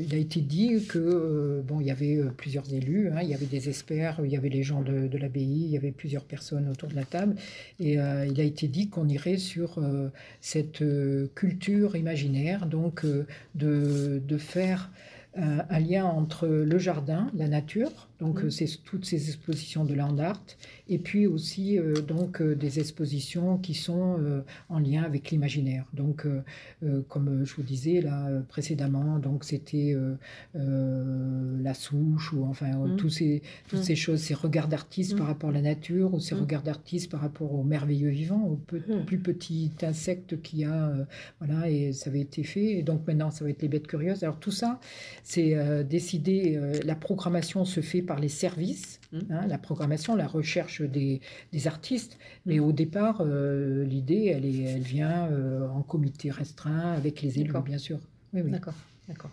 il 0.00 0.14
a 0.14 0.16
été 0.16 0.40
dit 0.40 0.86
que, 0.86 0.98
euh, 0.98 1.62
bon, 1.62 1.80
il 1.80 1.88
y 1.88 1.90
avait 1.90 2.20
plusieurs 2.36 2.72
élus, 2.72 3.08
hein. 3.08 3.20
il 3.22 3.28
y 3.28 3.34
avait 3.34 3.46
des 3.46 3.68
experts, 3.68 4.20
il 4.24 4.30
y 4.30 4.36
avait 4.36 4.48
les 4.48 4.62
gens 4.62 4.82
de, 4.82 5.08
de 5.08 5.18
l'abbaye, 5.18 5.64
il 5.64 5.70
y 5.70 5.76
avait 5.76 5.90
plusieurs 5.90 6.24
personnes 6.24 6.68
autour 6.68 6.88
de 6.88 6.94
la 6.94 7.04
table. 7.04 7.34
Et 7.80 7.94
il 7.94 7.98
a 8.40 8.44
été 8.44 8.68
dit 8.68 8.88
qu'on 8.88 9.08
irait 9.08 9.38
sur 9.38 9.80
cette 10.40 10.84
culture 11.34 11.96
imaginaire, 11.96 12.66
donc 12.66 13.04
de, 13.56 14.22
de 14.24 14.38
faire 14.38 14.92
un 15.36 15.80
lien 15.80 16.04
entre 16.04 16.46
le 16.46 16.78
jardin, 16.78 17.30
la 17.34 17.48
nature, 17.48 18.08
donc 18.20 18.42
mm. 18.42 18.50
c'est 18.50 18.82
toutes 18.84 19.04
ces 19.04 19.28
expositions 19.28 19.84
de 19.84 19.94
land 19.94 20.18
art, 20.18 20.40
et 20.88 20.98
puis 20.98 21.26
aussi 21.26 21.78
euh, 21.78 21.94
donc 21.94 22.40
euh, 22.40 22.54
des 22.54 22.78
expositions 22.78 23.58
qui 23.58 23.74
sont 23.74 24.18
euh, 24.20 24.42
en 24.68 24.78
lien 24.78 25.02
avec 25.02 25.30
l'imaginaire. 25.30 25.84
Donc 25.92 26.26
comme 27.08 27.44
je 27.44 27.54
vous 27.54 27.62
disais 27.62 28.00
là 28.00 28.28
précédemment, 28.48 29.18
donc 29.18 29.44
c'était 29.44 29.96
la 30.54 31.74
souche 31.74 32.32
ou 32.32 32.44
enfin 32.44 32.68
mm. 32.68 32.96
tous 32.96 33.10
ces, 33.10 33.42
toutes 33.68 33.80
mm. 33.80 33.84
ces 33.84 33.96
choses, 33.96 34.20
ces 34.20 34.34
regards 34.34 34.68
d'artistes 34.68 35.16
par 35.16 35.26
rapport 35.26 35.50
à 35.50 35.52
la 35.52 35.62
nature 35.62 36.14
ou 36.14 36.20
ces 36.20 36.34
regards 36.34 36.62
d'artistes 36.62 37.10
par 37.10 37.20
rapport 37.20 37.52
au 37.54 37.62
merveilleux 37.62 38.10
vivant, 38.10 38.42
au 38.42 38.56
plus 38.56 39.18
petit 39.18 39.70
insecte 39.82 40.40
qu'il 40.42 40.60
y 40.60 40.64
a, 40.64 40.92
voilà 41.40 41.68
et 41.70 41.92
ça 41.92 42.10
avait 42.10 42.20
été 42.20 42.42
fait. 42.42 42.78
Et 42.78 42.82
donc 42.82 43.06
maintenant 43.06 43.30
ça 43.30 43.44
va 43.44 43.50
être 43.50 43.62
les 43.62 43.68
bêtes 43.68 43.86
curieuses. 43.86 44.22
Alors 44.22 44.38
tout 44.38 44.50
ça, 44.50 44.80
c'est 45.22 45.84
décidé. 45.84 46.60
la 46.84 46.94
programmation 46.94 47.64
se 47.64 47.80
fait 47.80 48.02
par 48.04 48.20
les 48.20 48.28
services, 48.28 49.00
mmh. 49.12 49.18
hein, 49.30 49.46
la 49.46 49.58
programmation, 49.58 50.16
la 50.16 50.26
recherche 50.26 50.82
des, 50.82 51.20
artistes. 51.66 52.18
Mais 52.46 52.58
au 52.58 52.72
départ, 52.72 53.20
euh, 53.20 53.84
l'idée, 53.84 54.26
elle, 54.26 54.44
elle 54.44 54.82
vient 54.82 55.28
euh, 55.30 55.68
en 55.68 55.82
comité 55.82 56.30
restreint 56.30 56.92
avec 56.92 57.22
les 57.22 57.40
élus, 57.40 57.52
bien 57.64 57.78
sûr. 57.78 57.98
Oui, 58.32 58.42
oui. 58.42 58.50
D'accord, 58.50 58.74
d'accord. 59.08 59.30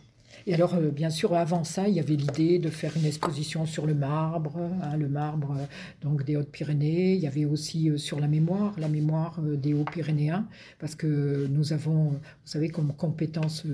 Et 0.47 0.53
alors, 0.53 0.75
euh, 0.75 0.89
bien 0.89 1.09
sûr, 1.09 1.33
avant 1.35 1.63
ça, 1.63 1.87
il 1.87 1.93
y 1.93 1.99
avait 1.99 2.15
l'idée 2.15 2.59
de 2.59 2.69
faire 2.69 2.95
une 2.97 3.05
exposition 3.05 3.65
sur 3.65 3.85
le 3.85 3.93
marbre, 3.93 4.57
hein, 4.81 4.97
le 4.97 5.07
marbre 5.07 5.55
euh, 5.57 5.65
donc 6.01 6.23
des 6.23 6.35
Hautes-Pyrénées. 6.35 7.13
Il 7.13 7.19
y 7.19 7.27
avait 7.27 7.45
aussi 7.45 7.89
euh, 7.89 7.97
sur 7.97 8.19
la 8.19 8.27
mémoire, 8.27 8.73
la 8.79 8.87
mémoire 8.87 9.39
des 9.41 9.73
Hauts-Pyrénéens, 9.73 10.47
parce 10.79 10.95
que 10.95 11.47
nous 11.49 11.73
avons, 11.73 12.09
vous 12.09 12.19
savez, 12.45 12.69
comme 12.69 12.93
compétence, 12.93 13.65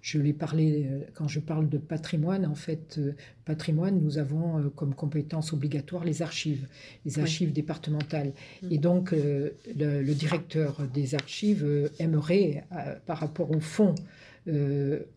je 0.00 0.18
l'ai 0.18 0.32
parlé 0.32 0.88
quand 1.14 1.28
je 1.28 1.40
parle 1.40 1.68
de 1.68 1.78
patrimoine, 1.78 2.46
en 2.46 2.54
fait, 2.54 3.00
patrimoine, 3.44 4.00
nous 4.00 4.18
avons 4.18 4.70
comme 4.76 4.94
compétence 4.94 5.52
obligatoire 5.52 6.04
les 6.04 6.22
archives, 6.22 6.66
les 7.04 7.18
archives 7.18 7.52
départementales. 7.52 8.32
Mmh. 8.62 8.66
Et 8.70 8.78
donc, 8.78 9.12
le, 9.12 9.54
le, 9.76 10.14
directeur 10.14 10.82
des 10.92 11.14
archives 11.14 11.90
aimerait, 11.98 12.64
par 13.06 13.18
rapport 13.18 13.50
au 13.50 13.60
fond, 13.60 13.94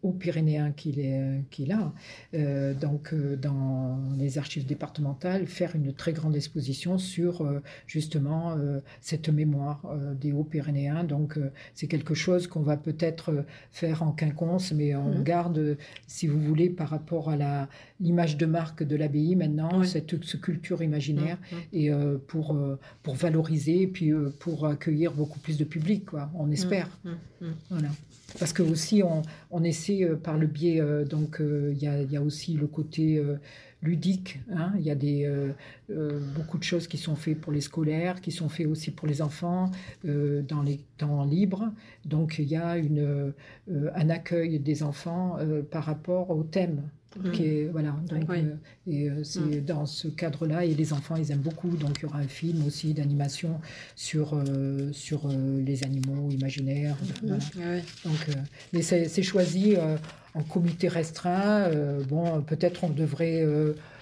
aux 0.03 0.11
Pyrénéens 0.11 0.71
qu'il 0.71 1.71
a, 1.71 1.93
euh, 2.35 2.73
donc 2.75 3.11
euh, 3.11 3.35
dans 3.35 3.99
les 4.17 4.37
archives 4.37 4.65
départementales, 4.65 5.47
faire 5.47 5.75
une 5.75 5.93
très 5.93 6.13
grande 6.13 6.35
exposition 6.35 6.97
sur 6.97 7.43
justement 7.87 8.55
cette 9.01 9.29
mémoire 9.29 9.81
des 10.19 10.31
Hauts-Pyrénéens. 10.31 11.03
Donc 11.03 11.39
c'est 11.73 11.87
quelque 11.87 12.13
chose 12.13 12.47
qu'on 12.47 12.61
va 12.61 12.77
peut-être 12.77 13.45
faire 13.71 14.03
en 14.03 14.11
quinconce, 14.11 14.71
mais 14.71 14.95
on 14.95 15.19
mmh. 15.19 15.23
garde, 15.23 15.77
si 16.07 16.27
vous 16.27 16.39
voulez, 16.39 16.69
par 16.69 16.89
rapport 16.89 17.29
à 17.29 17.67
l'image 17.99 18.37
de 18.37 18.45
marque 18.45 18.83
de 18.83 18.95
l'abbaye 18.95 19.35
maintenant, 19.35 19.83
cette, 19.83 20.15
culture 20.41 20.83
imaginaire, 20.83 21.37
mmh, 21.37 21.55
mmh. 21.55 21.59
et 21.73 21.91
pour, 22.27 22.57
pour 23.03 23.15
valoriser, 23.15 23.81
et 23.81 23.87
puis 23.87 24.11
pour 24.39 24.67
accueillir 24.67 25.13
beaucoup 25.13 25.39
plus 25.39 25.57
de 25.57 25.63
public, 25.63 26.05
quoi, 26.05 26.29
on 26.35 26.51
espère. 26.51 26.89
Voilà. 27.69 27.89
Parce 28.39 28.51
que 28.53 28.63
aussi, 28.63 29.01
on, 29.03 29.14
on 29.51 29.63
essaie 29.63 30.03
euh, 30.03 30.15
par 30.15 30.37
le 30.37 30.47
biais, 30.47 30.79
euh, 30.79 31.05
donc 31.05 31.41
euh, 31.41 31.73
il 31.73 31.81
y, 31.81 32.17
a, 32.17 32.21
aussi 32.21 32.53
le 32.53 32.67
côté 32.67 33.21
ludique. 33.81 34.39
Hein. 34.51 34.73
Il 34.77 34.85
y 34.85 34.89
a 34.89 34.95
des, 34.95 35.29
beaucoup 36.35 36.57
de 36.57 36.63
choses 36.63 36.87
qui 36.87 36.97
sont 36.97 37.15
faites 37.15 37.39
pour 37.39 37.51
les 37.51 37.61
scolaires, 37.61 38.21
qui 38.21 38.31
sont 38.31 38.49
faites 38.49 38.67
aussi 38.67 38.91
pour 38.91 39.07
les 39.07 39.21
enfants 39.21 39.69
dans 40.03 40.63
les 40.63 40.79
temps 40.97 41.23
libres. 41.23 41.71
Donc 42.05 42.39
il 42.39 42.45
y 42.45 42.55
a 42.55 42.77
une, 42.77 43.33
un 43.69 44.09
accueil 44.09 44.59
des 44.59 44.81
enfants 44.81 45.37
par 45.69 45.83
rapport 45.83 46.31
au 46.31 46.43
thème. 46.43 46.89
Mm. 47.17 47.69
voilà, 47.71 47.95
donc, 48.09 48.29
euh, 48.29 48.55
et 48.87 49.09
euh, 49.09 49.23
c'est 49.23 49.39
mm. 49.39 49.65
dans 49.65 49.85
ce 49.85 50.07
cadre-là, 50.07 50.65
et 50.65 50.73
les 50.73 50.93
enfants, 50.93 51.15
ils 51.15 51.31
aiment 51.31 51.39
beaucoup, 51.39 51.69
donc 51.69 51.97
il 51.99 52.03
y 52.03 52.05
aura 52.05 52.19
un 52.19 52.27
film 52.27 52.65
aussi 52.65 52.93
d'animation 52.93 53.59
sur, 53.95 54.33
euh, 54.33 54.91
sur 54.91 55.29
les 55.29 55.83
animaux 55.83 56.29
imaginaires. 56.29 56.97
Mm. 57.23 57.29
donc, 58.05 58.27
mais 58.73 58.81
c'est 58.81 59.23
choisi 59.23 59.75
en 60.33 60.43
comité 60.43 60.87
restreint. 60.87 61.69
bon, 62.09 62.41
peut-être 62.41 62.83
on 62.83 62.89
devrait 62.89 63.45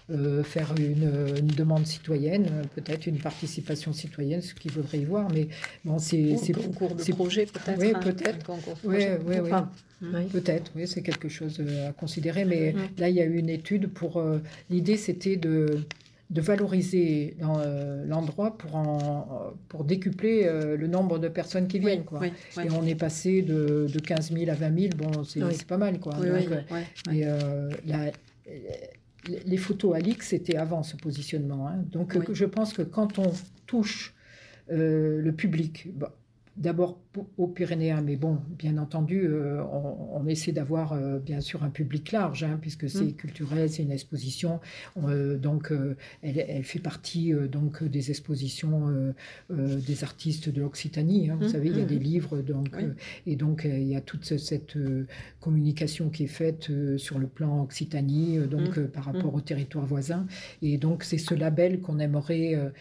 euh, 0.10 0.44
faire 0.44 0.74
une, 0.78 1.38
une, 1.38 1.48
demande 1.48 1.88
citoyenne, 1.88 2.68
peut-être 2.76 3.08
une 3.08 3.20
participation 3.20 3.94
citoyenne, 3.94 4.42
ce 4.42 4.54
qu'il 4.54 4.70
faudrait 4.70 4.98
y 4.98 5.06
voir. 5.06 5.30
Mais 5.32 5.48
bon, 5.86 5.98
c'est 5.98 6.36
c'est 6.36 6.52
concours 6.52 6.94
de 6.94 7.04
projet 7.14 7.46
peut-être. 7.46 7.80
Oui, 7.80 7.94
hein, 7.96 8.00
peut-être. 8.04 8.52
Oui, 8.84 8.98
oui, 9.26 9.36
oui. 9.42 10.26
Peut-être, 10.34 10.72
oui, 10.76 10.88
c'est 10.88 11.04
quelque 11.04 11.30
chose 11.30 11.58
euh, 11.62 11.90
à 11.90 11.94
considérer. 11.94 12.44
Mais 12.44 12.76
là, 12.98 13.08
il 13.08 13.16
y 13.16 13.22
a 13.22 13.26
eu 13.26 13.38
une 13.38 13.50
étude 13.50 13.94
pour. 13.94 14.18
Euh, 14.18 14.40
l'idée, 14.70 14.98
c'était 14.98 15.38
de 15.38 15.80
de 16.30 16.42
valoriser 16.42 17.38
l'endroit 18.08 18.58
pour, 18.58 18.76
en, 18.76 19.54
pour 19.70 19.84
décupler 19.84 20.50
le 20.76 20.88
nombre 20.88 21.20
de 21.20 21.28
personnes 21.28 21.68
qui 21.68 21.78
viennent. 21.78 22.06
quoi. 22.06 22.22
Et 22.26 22.72
on 22.72 22.84
est 22.88 22.96
passé 22.96 23.44
de, 23.44 23.86
de 23.94 24.00
15 24.00 24.32
000 24.32 24.50
à 24.50 24.56
20 24.56 24.80
000, 24.80 24.94
bon, 24.98 25.24
c'est 25.24 25.68
pas 25.68 25.78
mal. 25.78 26.00
Quoi. 26.00 26.14
Donc, 26.14 26.26
et, 27.12 27.26
la, 27.86 28.12
les 29.28 29.58
photos 29.58 29.96
Alix, 29.96 30.28
c'était 30.28 30.56
avant 30.56 30.84
ce 30.84 30.96
positionnement. 30.96 31.68
Hein. 31.68 31.84
Donc 31.92 32.18
je 32.34 32.46
pense 32.46 32.74
que 32.74 32.82
quand 32.82 33.20
on 33.20 33.32
touche 33.66 34.14
euh, 34.72 35.22
le 35.22 35.32
public, 35.34 35.90
d'abord 36.58 37.00
aux 37.38 37.48
Pyrénéens, 37.48 38.02
mais 38.02 38.16
bon, 38.16 38.40
bien 38.58 38.78
entendu, 38.78 39.28
euh, 39.28 39.62
on, 39.64 40.26
essaie 40.28 40.52
d'avoir 40.52 40.94
euh, 40.94 41.20
bien 41.20 41.42
sûr 41.42 41.64
un 41.64 41.70
public 41.70 42.12
large, 42.12 42.44
hein, 42.44 42.58
puisque 42.60 42.90
c'est 42.90 43.04
mm. 43.04 43.14
culturel, 43.14 43.70
c'est 43.70 43.84
une 43.84 43.92
exposition, 43.92 44.60
euh, 45.04 45.38
donc 45.38 45.72
elle, 46.22 46.64
fait 46.64 46.80
partie 46.80 47.34
donc 47.52 47.84
des 47.84 48.10
expositions 48.10 49.14
des 49.50 50.04
artistes 50.04 50.50
de 50.50 50.62
l'Occitanie. 50.62 51.30
Hein. 51.30 51.38
vous 51.40 51.48
mm. 51.48 51.50
savez, 51.50 51.70
il 51.70 51.78
y 51.78 51.82
a 51.82 51.86
des 51.86 52.00
mm. 52.00 52.04
livres, 52.04 52.38
donc 52.42 52.76
et 53.28 53.36
donc 53.36 53.64
il 53.66 53.88
y 53.88 53.96
a 53.96 54.02
toute 54.02 54.26
cette 54.26 54.78
communication 55.40 56.10
qui 56.10 56.24
est 56.24 56.28
faite 56.28 56.72
sur 56.98 57.20
le 57.20 57.28
plan 57.28 57.62
Occitanie, 57.62 58.40
donc 58.50 58.80
par 58.88 59.06
rapport 59.06 59.34
au 59.34 59.42
territoire 59.42 59.86
voisin, 59.86 60.26
et 60.62 60.78
donc 60.78 61.04
c'est 61.04 61.18
ce 61.18 61.36
label 61.36 61.82
qu'on 61.82 62.00
aimerait 62.00 62.72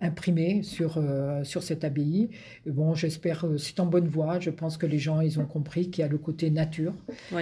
imprimer 0.00 0.62
sur 0.62 1.02
sur 1.42 1.62
cette 1.62 1.84
abbaye. 1.84 2.28
bon, 2.66 2.94
j'espère, 2.94 3.46
c'est 3.58 3.80
en 3.80 3.86
bonne 3.86 4.08
voie. 4.08 4.40
Je 4.40 4.50
pense 4.50 4.76
que 4.76 4.86
les 4.86 4.98
gens, 4.98 5.20
ils 5.20 5.38
ont 5.40 5.46
compris 5.46 5.90
qu'il 5.90 6.02
y 6.02 6.04
a 6.04 6.08
le 6.08 6.18
côté 6.18 6.50
nature. 6.50 6.94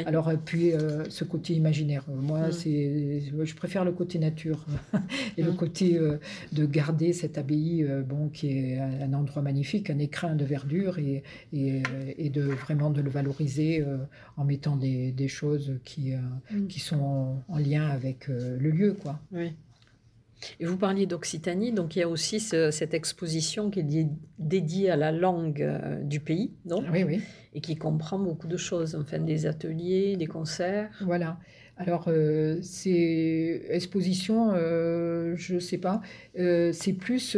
Alors, 0.07 0.31
puis 0.45 0.73
euh, 0.73 1.05
ce 1.09 1.25
côté 1.25 1.55
imaginaire. 1.55 2.05
Moi, 2.09 2.49
mm. 2.49 2.53
c'est, 2.53 3.23
je 3.45 3.55
préfère 3.55 3.85
le 3.85 3.93
côté 3.93 4.19
nature 4.19 4.65
et 5.37 5.43
le 5.43 5.53
mm. 5.53 5.57
côté 5.57 5.97
euh, 5.97 6.19
de 6.53 6.67
garder 6.67 7.13
cette 7.13 7.39
abbaye, 7.39 7.87
bon, 8.07 8.29
qui 8.29 8.49
est 8.49 8.79
un 8.79 9.13
endroit 9.13 9.43
magnifique, 9.43 9.91
un 9.91 9.99
écrin 9.99 10.35
de 10.35 10.45
verdure 10.45 10.99
et, 10.99 11.23
et, 11.53 12.31
de 12.31 12.43
vraiment 12.43 12.91
de 12.91 13.01
le 13.01 13.11
valoriser 13.11 13.85
en 14.37 14.45
mettant 14.45 14.77
des, 14.77 15.13
des 15.13 15.29
choses 15.29 15.79
qui, 15.85 16.13
mm. 16.51 16.67
qui 16.69 16.81
sont 16.81 17.01
en, 17.01 17.45
en, 17.49 17.59
lien 17.59 17.89
avec 17.89 18.29
le 18.29 18.71
lieu, 18.71 18.95
quoi. 18.95 19.21
Oui. 19.33 19.53
Et 20.61 20.65
vous 20.65 20.77
parliez 20.77 21.07
d'Occitanie, 21.07 21.73
donc 21.73 21.97
il 21.97 22.01
y 22.01 22.03
a 22.03 22.09
aussi 22.09 22.41
cette 22.41 22.95
exposition 22.95 23.71
qui 23.71 23.81
est 23.81 24.09
dédiée 24.39 24.91
à 24.91 24.97
la 24.97 25.13
langue 25.13 25.63
euh, 25.63 26.03
du 26.03 26.21
pays, 26.21 26.53
donc, 26.65 26.85
oui, 26.93 27.05
oui. 27.05 27.21
et 27.55 27.61
qui 27.61 27.77
comprend 27.77 28.19
beaucoup 28.19 28.47
de 28.47 28.57
choses, 28.57 28.95
enfin 28.95 29.19
des 29.19 29.47
ateliers, 29.47 30.17
des 30.17 30.27
concerts. 30.27 30.91
Voilà. 31.05 31.39
Alors, 31.77 32.05
euh, 32.07 32.59
c'est 32.63 33.63
exposition, 33.69 34.53
euh, 34.55 35.35
je 35.37 35.55
ne 35.55 35.61
sais 35.61 35.79
pas, 35.79 36.01
c'est 36.35 36.93
plus, 36.93 37.37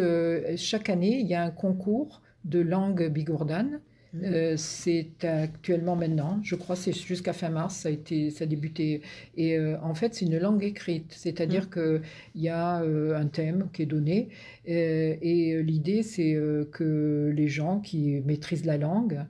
chaque 0.57 0.91
année, 0.91 1.19
il 1.21 1.27
y 1.27 1.35
a 1.35 1.43
un 1.43 1.51
concours 1.51 2.23
de 2.45 2.61
langue 2.61 3.09
bigourdane 3.09 3.81
Mmh. 4.13 4.25
Euh, 4.25 4.55
c'est 4.57 5.25
actuellement 5.25 5.97
maintenant, 5.97 6.41
je 6.43 6.55
crois 6.55 6.77
c'est 6.77 6.93
jusqu'à 6.93 7.33
fin 7.33 7.49
mars, 7.49 7.77
ça 7.77 7.89
a, 7.89 7.93
été, 7.93 8.31
ça 8.31 8.45
a 8.45 8.47
débuté. 8.47 9.03
Et 9.37 9.59
euh, 9.59 9.77
en 9.83 9.95
fait, 9.95 10.15
c'est 10.15 10.27
une 10.27 10.39
langue 10.39 10.63
écrite, 10.63 11.13
c'est-à-dire 11.13 11.65
mmh. 11.65 11.69
que 11.69 12.01
qu'il 12.33 12.43
y 12.43 12.49
a 12.49 12.83
euh, 12.83 13.17
un 13.17 13.27
thème 13.27 13.69
qui 13.73 13.83
est 13.83 13.87
donné. 13.87 14.29
et 14.67 15.63
l'idée, 15.63 16.03
c'est 16.03 16.37
que 16.73 17.33
les 17.35 17.49
gens 17.49 17.81
qui 17.81 18.21
maîtrisent 18.25 18.65
la 18.65 18.79
langue 18.79 19.21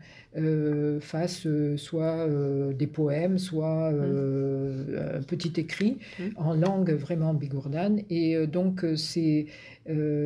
fassent 1.01 1.47
soit 1.77 2.29
des 2.75 2.87
poèmes, 2.87 3.39
soit 3.39 3.91
mmh. 3.91 5.19
un 5.19 5.23
petit 5.23 5.53
écrit 5.61 5.99
en 6.37 6.55
langue 6.55 6.93
vraiment 6.93 7.35
bigourdane. 7.35 8.03
Et 8.11 8.47
donc, 8.47 8.85
ces, 8.97 9.47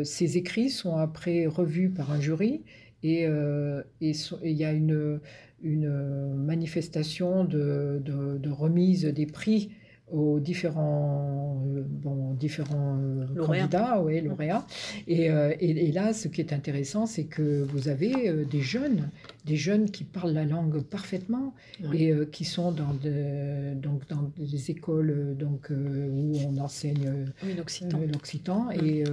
ces 0.04 0.36
écrits 0.36 0.70
sont 0.70 0.96
après 0.96 1.46
revus 1.46 1.90
par 1.90 2.12
un 2.12 2.20
jury. 2.20 2.62
Et 3.02 3.26
euh, 3.26 3.82
il 4.00 4.52
y 4.52 4.64
a 4.64 4.72
une, 4.72 5.20
une 5.62 6.34
manifestation 6.34 7.44
de, 7.44 8.02
de, 8.04 8.50
remise 8.50 9.04
des 9.04 9.26
prix 9.26 9.70
aux 10.12 10.40
différents, 10.40 11.62
euh, 11.76 11.82
bon, 11.86 12.34
différents 12.34 12.98
euh, 12.98 13.46
candidats, 13.46 14.02
ouais, 14.02 14.20
lauréats. 14.20 14.66
Et, 15.06 15.26
et, 15.60 15.92
là, 15.92 16.12
ce 16.12 16.26
qui 16.26 16.40
est 16.40 16.52
intéressant, 16.52 17.06
c'est 17.06 17.24
que 17.24 17.62
vous 17.62 17.88
avez 17.88 18.44
des 18.44 18.60
jeunes, 18.60 19.08
des 19.46 19.56
jeunes 19.56 19.90
qui 19.90 20.02
parlent 20.02 20.32
la 20.32 20.44
langue 20.44 20.82
parfaitement 20.82 21.54
et 21.94 22.12
qui 22.32 22.44
sont 22.44 22.72
dans, 22.72 22.92
de, 22.92 23.74
donc, 23.74 24.06
dans 24.08 24.30
des 24.36 24.70
écoles 24.72 25.36
donc, 25.38 25.70
où 25.70 26.36
on 26.44 26.58
enseigne 26.58 27.26
l'occitan. 27.56 28.70
Et, 28.72 29.04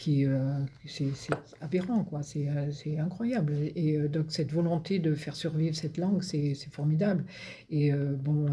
qui 0.00 0.24
euh, 0.24 0.38
c'est 0.86 1.12
aberrant 1.60 2.04
quoi 2.04 2.22
c'est 2.22 2.48
euh, 2.48 3.02
incroyable 3.02 3.54
et 3.76 3.98
euh, 3.98 4.08
donc 4.08 4.26
cette 4.28 4.50
volonté 4.50 4.98
de 4.98 5.14
faire 5.14 5.36
survivre 5.36 5.76
cette 5.76 5.98
langue 5.98 6.22
c'est 6.22 6.54
formidable 6.72 7.22
et 7.70 7.92
bon 7.92 8.46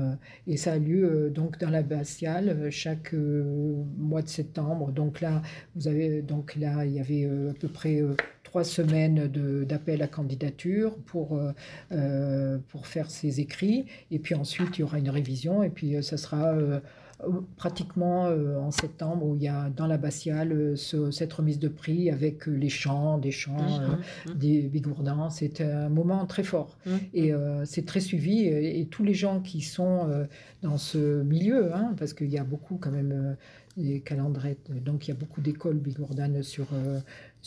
et 0.46 0.58
ça 0.58 0.74
a 0.74 0.78
lieu 0.78 1.30
donc 1.30 1.58
dans 1.58 1.70
la 1.70 1.84
Bastiale 1.84 2.70
chaque 2.70 3.14
mois 3.14 4.22
de 4.22 4.28
septembre 4.28 4.92
donc 4.92 5.22
là 5.22 5.42
vous 5.76 5.88
avez 5.88 6.22
donc 6.22 6.58
là 6.58 6.86
il 6.86 6.92
y 6.94 7.00
avait 7.00 7.26
à 7.26 7.54
peu 7.54 7.70
près 7.70 8.02
trois 8.44 8.66
semaines 8.66 9.28
d'appel 9.64 10.02
à 10.02 10.08
candidature 10.08 10.98
pour, 11.06 11.40
pour 12.70 12.88
faire 12.88 13.10
ces 13.10 13.40
écrits. 13.42 13.86
Et 14.10 14.20
puis 14.20 14.36
ensuite, 14.36 14.78
il 14.78 14.82
y 14.82 14.84
aura 14.84 15.00
une 15.00 15.10
révision. 15.10 15.64
Et 15.64 15.70
puis, 15.70 16.02
ça 16.02 16.16
sera 16.16 16.56
pratiquement 17.56 18.28
euh, 18.28 18.60
en 18.60 18.70
septembre 18.70 19.26
où 19.26 19.36
il 19.36 19.42
y 19.42 19.48
a 19.48 19.70
dans 19.70 19.88
l'abbatiale 19.88 20.52
euh, 20.52 21.12
cette 21.12 21.34
remise 21.34 21.58
de 21.58 21.68
prix 21.68 22.12
avec 22.12 22.48
euh, 22.48 22.52
les 22.52 22.70
chants, 22.70 23.18
des 23.18 23.32
chants, 23.32 23.54
mmh, 23.54 24.30
mmh, 24.30 24.32
mmh. 24.32 24.34
des 24.36 24.62
bigourdans. 24.62 25.30
C'est 25.32 25.62
un 25.62 25.90
moment 25.90 26.26
très 26.28 26.44
fort 26.44 26.78
et 27.14 27.32
c'est 27.66 27.86
très 27.86 28.00
suivi 28.00 28.46
et, 28.46 28.88
tous 28.90 29.04
les 29.04 29.14
gens 29.14 29.40
qui 29.42 29.62
sont 29.62 30.08
dans 30.62 30.78
ce 30.78 31.22
milieu, 31.24 31.74
hein, 31.74 31.94
parce 31.98 32.14
qu'il 32.14 32.30
y 32.30 32.38
a 32.38 32.44
beaucoup 32.44 32.78
quand 32.78 32.92
même 32.92 33.36
des 33.78 34.02
calendrettes, 34.02 34.72
donc 34.84 35.08
il 35.08 35.12
y 35.12 35.14
a 35.14 35.16
beaucoup 35.16 35.42
d'écoles 35.42 35.78
bigourdanes 35.78 36.44
sur 36.44 36.68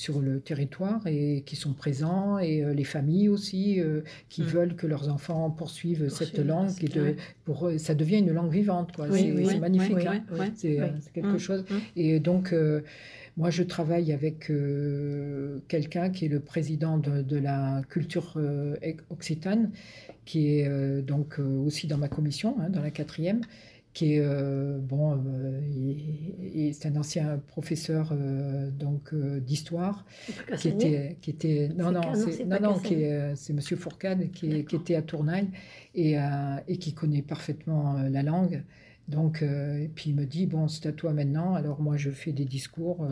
sur 0.00 0.20
le 0.20 0.40
territoire 0.40 1.06
et 1.06 1.42
qui 1.44 1.56
sont 1.56 1.74
présents, 1.74 2.38
et 2.38 2.64
euh, 2.64 2.72
les 2.72 2.84
familles 2.84 3.28
aussi 3.28 3.80
euh, 3.80 4.00
qui 4.30 4.40
mm. 4.40 4.46
veulent 4.46 4.74
que 4.74 4.86
leurs 4.86 5.10
enfants 5.10 5.50
poursuivent 5.50 6.08
cette 6.08 6.38
langue. 6.38 6.70
Et 6.80 6.88
de, 6.88 7.16
pour 7.44 7.68
eux, 7.68 7.76
ça 7.76 7.94
devient 7.94 8.18
une 8.18 8.32
langue 8.32 8.50
vivante, 8.50 8.92
quoi. 8.92 9.08
c'est 9.12 9.58
magnifique. 9.58 9.98
c'est 10.54 10.78
quelque 11.12 11.34
mm. 11.34 11.38
chose. 11.38 11.64
Mm. 11.68 11.74
Et 11.96 12.18
donc, 12.18 12.54
euh, 12.54 12.80
moi, 13.36 13.50
je 13.50 13.62
travaille 13.62 14.10
avec 14.12 14.50
quelqu'un 15.68 16.08
qui 16.08 16.24
est 16.24 16.28
le 16.28 16.40
président 16.40 16.96
de, 16.96 17.36
la 17.36 17.82
culture 17.88 18.38
occitane, 19.10 19.70
qui 20.24 20.58
est 20.58 21.02
donc 21.02 21.38
aussi 21.38 21.86
dans 21.86 21.98
ma 21.98 22.08
commission, 22.08 22.56
hein, 22.60 22.70
dans 22.70 22.82
la 22.82 22.90
quatrième 22.90 23.40
qui 23.93 24.14
est 24.14 24.20
euh, 24.20 24.78
bon, 24.78 25.20
euh, 25.26 26.70
c'est 26.72 26.86
un 26.88 26.97
ancien 26.97 27.41
professeur 27.49 28.11
euh, 28.12 28.70
donc 28.70 29.14
d'histoire 29.14 30.05
qui 30.57 30.68
était 30.68 31.16
qui 31.20 31.30
était 31.30 31.70
non 31.76 31.91
non 31.91 32.14
c'est 32.14 32.45
non 32.45 32.61
non 32.61 32.78
qui 32.78 33.05
c'est 33.34 33.53
Monsieur 33.53 33.76
Fourcade 33.76 34.30
qui, 34.30 34.64
qui, 34.64 34.76
était 34.76 34.95
à 34.95 35.03
Tournai 35.03 35.49
et 35.95 36.16
et 36.68 36.76
qui 36.76 36.95
connaît 36.95 37.22
parfaitement 37.22 38.01
la 38.09 38.22
langue. 38.22 38.62
Donc 39.09 39.43
et 39.43 39.91
puis 39.93 40.11
il 40.11 40.16
me 40.16 40.24
dit 40.24 40.47
bon 40.47 40.68
c'est 40.68 40.86
à 40.86 40.93
toi 40.93 41.12
maintenant 41.12 41.55
alors 41.55 41.80
moi 41.80 41.97
je 41.97 42.11
fais 42.11 42.32
des 42.32 42.45
discours 42.45 43.09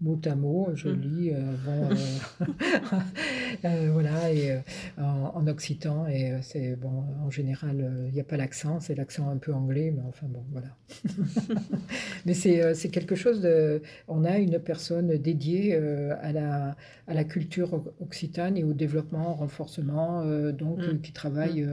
mot 0.00 0.20
à 0.24 0.34
mot, 0.34 0.68
je 0.74 0.88
mm. 0.88 1.00
lis, 1.00 1.30
euh, 1.30 1.40
bon, 1.64 1.88
euh, 1.90 2.46
euh, 3.64 3.90
voilà, 3.92 4.32
et 4.32 4.58
en, 4.98 5.46
occitan, 5.46 6.06
et 6.06 6.38
c'est 6.42 6.76
bon, 6.76 7.04
en 7.24 7.30
général, 7.30 8.08
il 8.08 8.14
n'y 8.14 8.20
a 8.20 8.24
pas 8.24 8.36
l'accent, 8.36 8.80
c'est 8.80 8.94
l'accent 8.94 9.30
un 9.30 9.36
peu 9.36 9.52
anglais, 9.52 9.92
mais 9.94 10.02
enfin 10.06 10.26
bon, 10.28 10.44
voilà. 10.52 10.68
mais 12.26 12.34
c'est 12.34 12.88
quelque 12.90 13.14
chose 13.14 13.40
de. 13.40 13.82
On 14.08 14.24
a 14.24 14.38
une 14.38 14.58
personne 14.58 15.16
dédiée 15.16 15.76
à, 15.76 16.32
la, 16.32 16.76
à 17.06 17.14
la 17.14 17.24
culture 17.24 17.82
occitane 18.00 18.56
et 18.56 18.64
au 18.64 18.72
développement, 18.72 19.32
au 19.32 19.34
renforcement, 19.34 20.24
donc 20.52 20.78
mm. 20.78 21.00
qui 21.00 21.12
travaille 21.12 21.66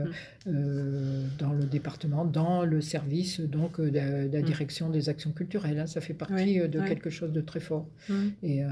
mm, 0.46 0.52
dans 1.38 1.52
le 1.52 1.64
département, 1.64 2.24
dans 2.24 2.64
le 2.64 2.80
service 2.80 3.40
donc 3.40 3.80
de, 3.80 4.28
la 4.32 4.42
direction 4.42 4.90
des 4.90 5.08
actions 5.08 5.32
culturelles. 5.32 5.80
Hein. 5.80 5.86
ça 5.86 6.00
fait 6.00 6.14
partie 6.14 6.58
de 6.58 6.80
quelque 6.80 7.10
chose 7.10 7.32
de 7.32 7.40
très 7.40 7.60
fort. 7.60 7.86
Et, 8.42 8.64
euh, 8.64 8.68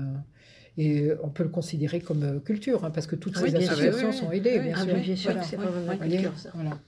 et 0.79 1.11
on 1.23 1.29
peut 1.29 1.43
le 1.43 1.49
considérer 1.49 2.01
comme 2.01 2.23
euh, 2.23 2.39
culture, 2.41 2.85
hein, 2.85 2.91
parce 2.91 3.07
que 3.07 3.17
toutes 3.17 3.37
ces 3.37 3.55
associations 3.55 4.13
sont 4.13 4.31
aidées, 4.31 4.59
bien 4.61 4.77
sûr. 4.77 4.95
bien 4.95 5.17
sûr, 5.17 5.35
c'est 5.43 5.57
vraiment 5.57 5.97
culture, 5.97 6.39
ça. 6.39 6.51
Voilà. 6.55 6.79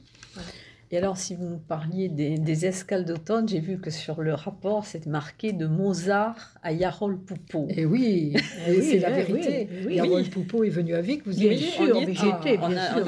Et 0.92 0.98
alors, 0.98 1.16
si 1.16 1.34
vous 1.34 1.56
parliez 1.56 2.10
des, 2.10 2.66
escales 2.66 3.06
d'automne, 3.06 3.48
j'ai 3.48 3.60
vu 3.60 3.78
que 3.78 3.88
sur 3.88 4.20
le 4.20 4.34
rapport, 4.34 4.84
c'est 4.84 5.06
marqué 5.06 5.54
de 5.54 5.66
Mozart 5.66 6.54
à 6.62 6.72
Yarol 6.72 7.18
Poupeau. 7.18 7.66
Et 7.70 7.86
oui, 7.86 8.34
eh 8.68 8.82
c'est 8.82 8.98
la 8.98 9.08
eh 9.08 9.22
vérité. 9.22 9.68
Oui, 9.86 9.94
Yarol 9.94 10.24
Poupeau 10.24 10.64
est 10.64 10.68
venu 10.68 10.94
à 10.94 11.00
Vic, 11.00 11.22
vous 11.24 11.34
y 11.34 11.48
bien 11.48 11.56
sûr, 11.56 11.96
on 11.96 12.00
j'étais, 12.00 12.58
bien, 12.58 12.92
sûr, 12.92 13.04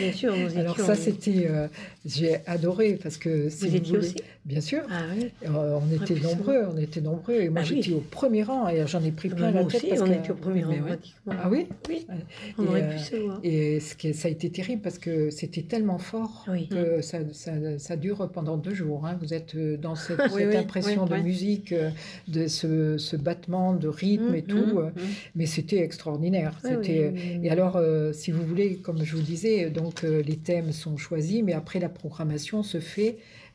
bien 0.00 0.12
sûr, 0.12 0.36
nous 0.36 0.58
Alors 0.58 0.80
ça, 0.80 0.96
c'était, 0.96 1.46
euh, 1.48 1.68
j'ai 2.04 2.44
adoré 2.44 2.98
parce 3.00 3.18
que 3.18 3.48
vous 3.48 3.76
étiez 3.76 3.96
aussi. 3.96 4.16
Bien 4.48 4.60
sûr. 4.62 4.80
Ah, 4.90 5.02
oui. 5.14 5.30
Euh, 5.46 5.78
on 5.82 5.94
était 5.94 6.14
nombreux, 6.20 6.62
on 6.74 6.78
était 6.78 7.02
nombreux, 7.02 7.34
et 7.34 7.48
moi 7.50 7.60
ah 7.60 7.64
j'étais 7.64 7.92
au 7.92 8.00
premier 8.00 8.42
rang 8.42 8.66
et 8.68 8.86
j'en 8.86 9.02
ai 9.04 9.10
pris 9.12 9.28
plein 9.28 9.50
la 9.50 9.62
tête. 9.64 9.84
Aussi, 9.84 10.00
on 10.00 10.06
était 10.06 10.30
au 10.30 10.34
premier 10.36 10.64
rang 10.64 10.74
pratiquement. 10.86 11.34
Ah 11.42 11.48
oui. 11.50 11.66
Oui. 11.88 12.06
On 12.56 12.66
aurait 12.66 12.88
pu 12.88 12.98
savoir. 12.98 13.40
Et 13.44 13.78
ce 13.80 13.94
qui, 13.94 14.14
ça 14.14 14.28
a 14.28 14.30
été 14.30 14.48
terrible 14.50 14.80
parce 14.80 14.98
que 14.98 15.28
c'était 15.28 15.62
tellement 15.62 15.98
fort 15.98 16.46
que 16.70 17.02
ça, 17.02 17.18
ça- 17.32 17.78
ça 17.78 17.96
dure 17.96 18.30
pendant 18.32 18.56
deux 18.56 18.72
jours. 18.74 19.04
hein. 19.06 19.18
Vous 19.20 19.34
êtes 19.34 19.54
euh, 19.54 19.76
dans 19.76 19.94
cette, 19.94 20.18
impression 20.56 21.04
de 21.04 21.16
musique, 21.16 21.72
euh, 21.72 21.90
de 22.28 22.46
ce, 22.46 22.96
ce 22.96 23.16
battement 23.16 23.74
de 23.74 23.88
rythme 23.88 24.34
et 24.34 24.42
Mm, 24.42 24.46
tout. 24.46 24.78
Euh. 24.78 24.90
Mais 25.36 25.44
c'était 25.46 25.78
extraordinaire. 25.80 26.58
C'était. 26.64 27.12
Et 27.42 27.50
alors, 27.50 27.76
euh, 27.76 28.14
si 28.14 28.30
vous 28.30 28.42
voulez, 28.46 28.76
comme 28.76 29.04
je 29.04 29.14
vous 29.14 29.22
disais, 29.22 29.68
donc 29.68 30.04
euh, 30.04 30.22
les 30.22 30.36
thèmes 30.36 30.72
sont 30.72 30.96
choisis, 30.96 31.42
mais 31.42 31.52
après 31.52 31.80
la 31.80 31.90
programmation 31.90 32.62
se 32.62 32.80
fait 32.80 33.18
euh, 33.18 33.47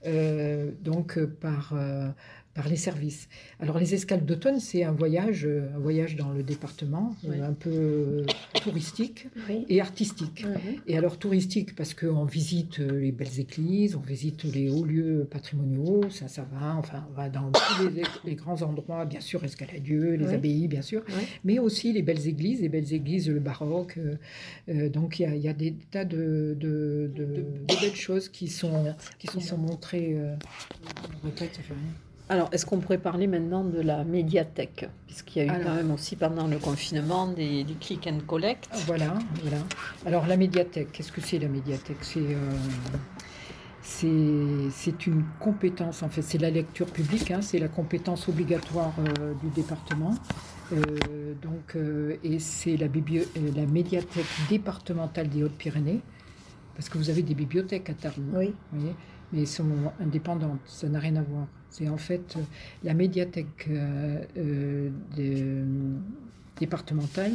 donc 0.81 1.17
euh, 1.17 1.27
par 1.27 1.73
euh, 1.73 2.09
par 2.53 2.67
les 2.69 2.75
services. 2.75 3.29
Alors 3.59 3.79
les 3.79 3.93
escales 3.95 4.25
d'automne, 4.25 4.59
c'est 4.59 4.83
un 4.83 4.91
voyage, 4.91 5.45
euh, 5.45 5.67
un 5.75 5.79
voyage 5.79 6.15
dans 6.15 6.29
le 6.29 6.43
département, 6.43 7.15
euh, 7.27 7.41
un 7.43 7.53
peu 7.53 7.71
euh, 7.71 8.25
touristique 8.63 9.27
Oui. 9.49 9.65
et 9.69 9.81
artistique. 9.81 10.45
Et 10.85 10.95
alors 10.97 11.17
touristique 11.17 11.75
parce 11.75 11.93
qu'on 11.95 12.25
visite 12.25 12.77
les 12.77 13.11
belles 13.11 13.39
églises, 13.39 13.95
on 13.95 14.01
visite 14.01 14.43
les 14.43 14.69
hauts 14.69 14.85
lieux 14.85 15.27
patrimoniaux, 15.31 16.09
ça, 16.11 16.27
ça 16.27 16.43
va, 16.53 16.75
enfin, 16.75 17.07
on 17.09 17.13
va 17.15 17.29
dans 17.29 17.51
tous 17.51 17.89
les, 17.89 18.03
les 18.23 18.35
grands 18.35 18.61
endroits, 18.61 19.05
bien 19.05 19.19
sûr, 19.21 19.43
Escaladieu, 19.43 20.13
les 20.13 20.27
abbayes, 20.33 20.67
bien 20.67 20.83
sûr, 20.83 21.03
mais 21.43 21.57
aussi 21.57 21.91
les 21.91 22.03
belles 22.03 22.27
églises, 22.27 22.61
les 22.61 22.69
belles 22.69 22.93
églises, 22.93 23.29
le 23.29 23.39
baroque. 23.39 23.97
euh, 24.69 24.89
donc 24.89 25.19
il 25.19 25.23
y 25.23 25.25
a, 25.25 25.35
il 25.35 25.41
y 25.41 25.47
a 25.47 25.53
des 25.53 25.73
tas 25.89 26.05
de, 26.05 26.55
de, 26.59 27.11
de- 27.15 27.25
de 27.25 27.81
belles 27.81 27.95
choses 27.95 28.29
qui 28.29 28.47
sont, 28.47 28.93
qui 29.17 29.25
sont, 29.27 29.39
sont 29.39 29.57
montrées. 29.57 30.13
euh, 30.17 30.35
ça 31.35 31.47
fait 31.47 31.73
rien. 31.73 32.12
Alors, 32.29 32.49
est-ce 32.51 32.65
qu'on 32.65 32.79
pourrait 32.79 32.97
parler 32.97 33.27
maintenant 33.27 33.63
de 33.63 33.81
la 33.81 34.03
médiathèque? 34.03 34.89
Puisqu'il 35.07 35.39
y 35.39 35.41
a 35.41 35.45
eu 35.45 35.49
Alors. 35.49 35.67
quand 35.67 35.75
même 35.75 35.91
aussi 35.91 36.15
pendant 36.15 36.47
le 36.47 36.57
confinement 36.57 37.27
des, 37.27 37.63
du 37.63 37.75
click 37.75 38.07
and 38.07 38.19
collect. 38.25 38.69
Voilà, 38.87 39.13
voilà. 39.41 39.57
Alors 40.05 40.25
la 40.25 40.37
médiathèque, 40.37 40.91
qu'est-ce 40.93 41.11
que 41.11 41.21
c'est 41.21 41.37
la 41.37 41.49
médiathèque? 41.49 41.97
C'est 42.01 42.19
euh, 42.19 42.51
c'est 43.81 44.69
c'est 44.71 45.05
une 45.05 45.23
compétence, 45.39 46.01
en 46.01 46.09
fait, 46.09 46.21
c'est 46.21 46.37
la 46.37 46.49
lecture 46.49 46.87
publique, 46.87 47.29
hein, 47.29 47.41
c'est 47.41 47.59
la 47.59 47.67
compétence 47.67 48.29
obligatoire 48.29 48.93
euh, 48.99 49.33
du 49.43 49.49
département. 49.49 50.15
Euh, 50.71 51.33
donc, 51.41 51.77
et 52.23 52.39
c'est 52.39 52.77
la, 52.77 52.87
la 53.55 53.65
médiathèque 53.65 54.25
départementale 54.49 55.27
des 55.27 55.43
Hautes-Pyrénées, 55.43 55.99
parce 56.75 56.87
que 56.87 56.97
vous 56.97 57.09
avez 57.09 57.21
des 57.21 57.35
bibliothèques 57.35 57.89
à 57.89 57.93
Tarbes. 57.93 58.15
Oui. 58.33 58.53
Vous 58.71 58.79
voyez 58.79 58.95
mais 59.33 59.41
elles 59.41 59.47
sont 59.47 59.65
indépendantes, 59.99 60.59
ça 60.65 60.87
n'a 60.87 60.99
rien 60.99 61.15
à 61.15 61.23
voir. 61.23 61.47
C'est 61.73 61.89
en 61.89 61.97
fait 61.97 62.35
euh, 62.37 62.41
la 62.83 62.93
médiathèque 62.93 63.67
euh, 63.69 64.21
euh, 64.37 65.65
départementale, 66.59 67.33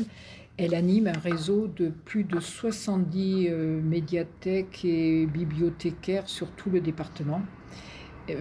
elle 0.57 0.75
anime 0.75 1.09
un 1.09 1.19
réseau 1.19 1.69
de 1.69 1.91
plus 2.05 2.25
de 2.25 2.41
70 2.41 3.49
euh, 3.49 3.81
médiathèques 3.83 4.85
et 4.85 5.27
bibliothécaires 5.27 6.29
sur 6.29 6.51
tout 6.53 6.71
le 6.71 6.81
département. 6.81 7.43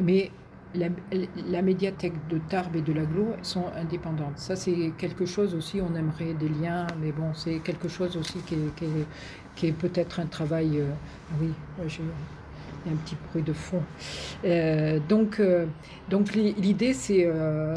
Mais 0.01 0.31
la, 0.75 1.61
médiathèque 1.61 2.27
de 2.27 2.39
Tarbes 2.39 2.75
et 2.75 2.81
de 2.81 2.93
l'Aglo 2.93 3.35
sont 3.41 3.65
indépendantes. 3.75 4.37
Ça, 4.37 4.55
c'est 4.55 4.91
quelque 4.97 5.25
chose 5.25 5.55
aussi, 5.55 5.81
on 5.81 5.95
aimerait 5.95 6.33
des 6.33 6.49
liens, 6.49 6.87
mais 7.01 7.11
bon, 7.11 7.33
c'est 7.33 7.59
quelque 7.59 7.87
chose 7.87 8.17
aussi 8.17 8.39
qui 8.39 9.67
est, 9.67 9.71
peut-être 9.71 10.19
un 10.19 10.25
travail. 10.25 10.79
euh, 10.79 10.91
oui, 11.39 11.49
il 12.88 12.91
y 12.91 12.95
a 12.95 12.97
un 12.97 13.01
petit 13.03 13.15
bruit 13.29 13.43
de 13.43 13.53
fond. 13.53 13.81
Euh, 14.45 14.99
donc, 15.09 15.39
euh, 15.39 15.65
donc 16.09 16.33
l'i- 16.33 16.53
l'idée, 16.53 16.93
c'est 16.93 17.25
euh, 17.25 17.73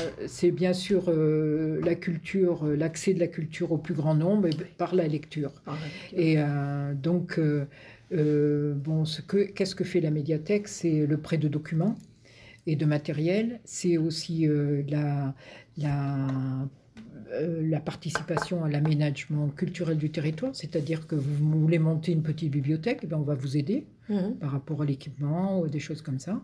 bien 0.53 0.73
sûr 0.73 1.05
euh, 1.09 1.81
la 1.85 1.95
culture, 1.95 2.65
l'accès 2.65 3.13
de 3.15 3.19
la 3.21 3.27
culture 3.27 3.73
au 3.73 3.79
plus 3.79 3.95
grand 3.95 4.15
nombre 4.15 4.47
et 4.47 4.51
par 4.79 4.95
la 4.95 5.09
lecture. 5.09 5.53
Et 6.17 6.37
donc, 7.03 7.41
bon, 8.11 9.05
ce 9.05 9.23
que 9.23 9.39
qu'est-ce 9.39 9.75
que 9.75 9.85
fait 9.85 10.01
la 10.01 10.11
médiathèque? 10.11 10.69
C'est 10.69 11.07
le 11.07 11.17
prêt 11.17 11.39
de 11.39 11.49
documents 11.49 11.97
et 12.67 12.77
de 12.77 12.87
matériel. 12.87 13.61
C'est 13.65 13.97
aussi 13.99 14.47
la, 14.89 15.35
la, 15.77 16.27
la 17.41 17.81
participation 17.81 18.65
à 18.65 18.69
l'aménagement 18.69 19.49
culturel 19.49 19.97
du 19.97 20.11
territoire, 20.11 20.55
c'est-à-dire 20.55 21.07
que 21.07 21.15
vous 21.15 21.61
voulez 21.61 21.79
monter 21.79 22.13
une 22.13 22.23
petite 22.23 22.51
bibliothèque, 22.51 23.01
eh 23.03 23.07
ben, 23.07 23.17
on 23.19 23.23
va 23.23 23.35
vous 23.35 23.57
aider 23.57 23.85
Mhm. 24.11 24.35
par 24.39 24.51
rapport 24.51 24.83
à 24.83 24.85
l'équipement 24.85 25.61
ou 25.61 25.69
des 25.69 25.79
choses 25.79 26.03
comme 26.03 26.19
ça. 26.19 26.43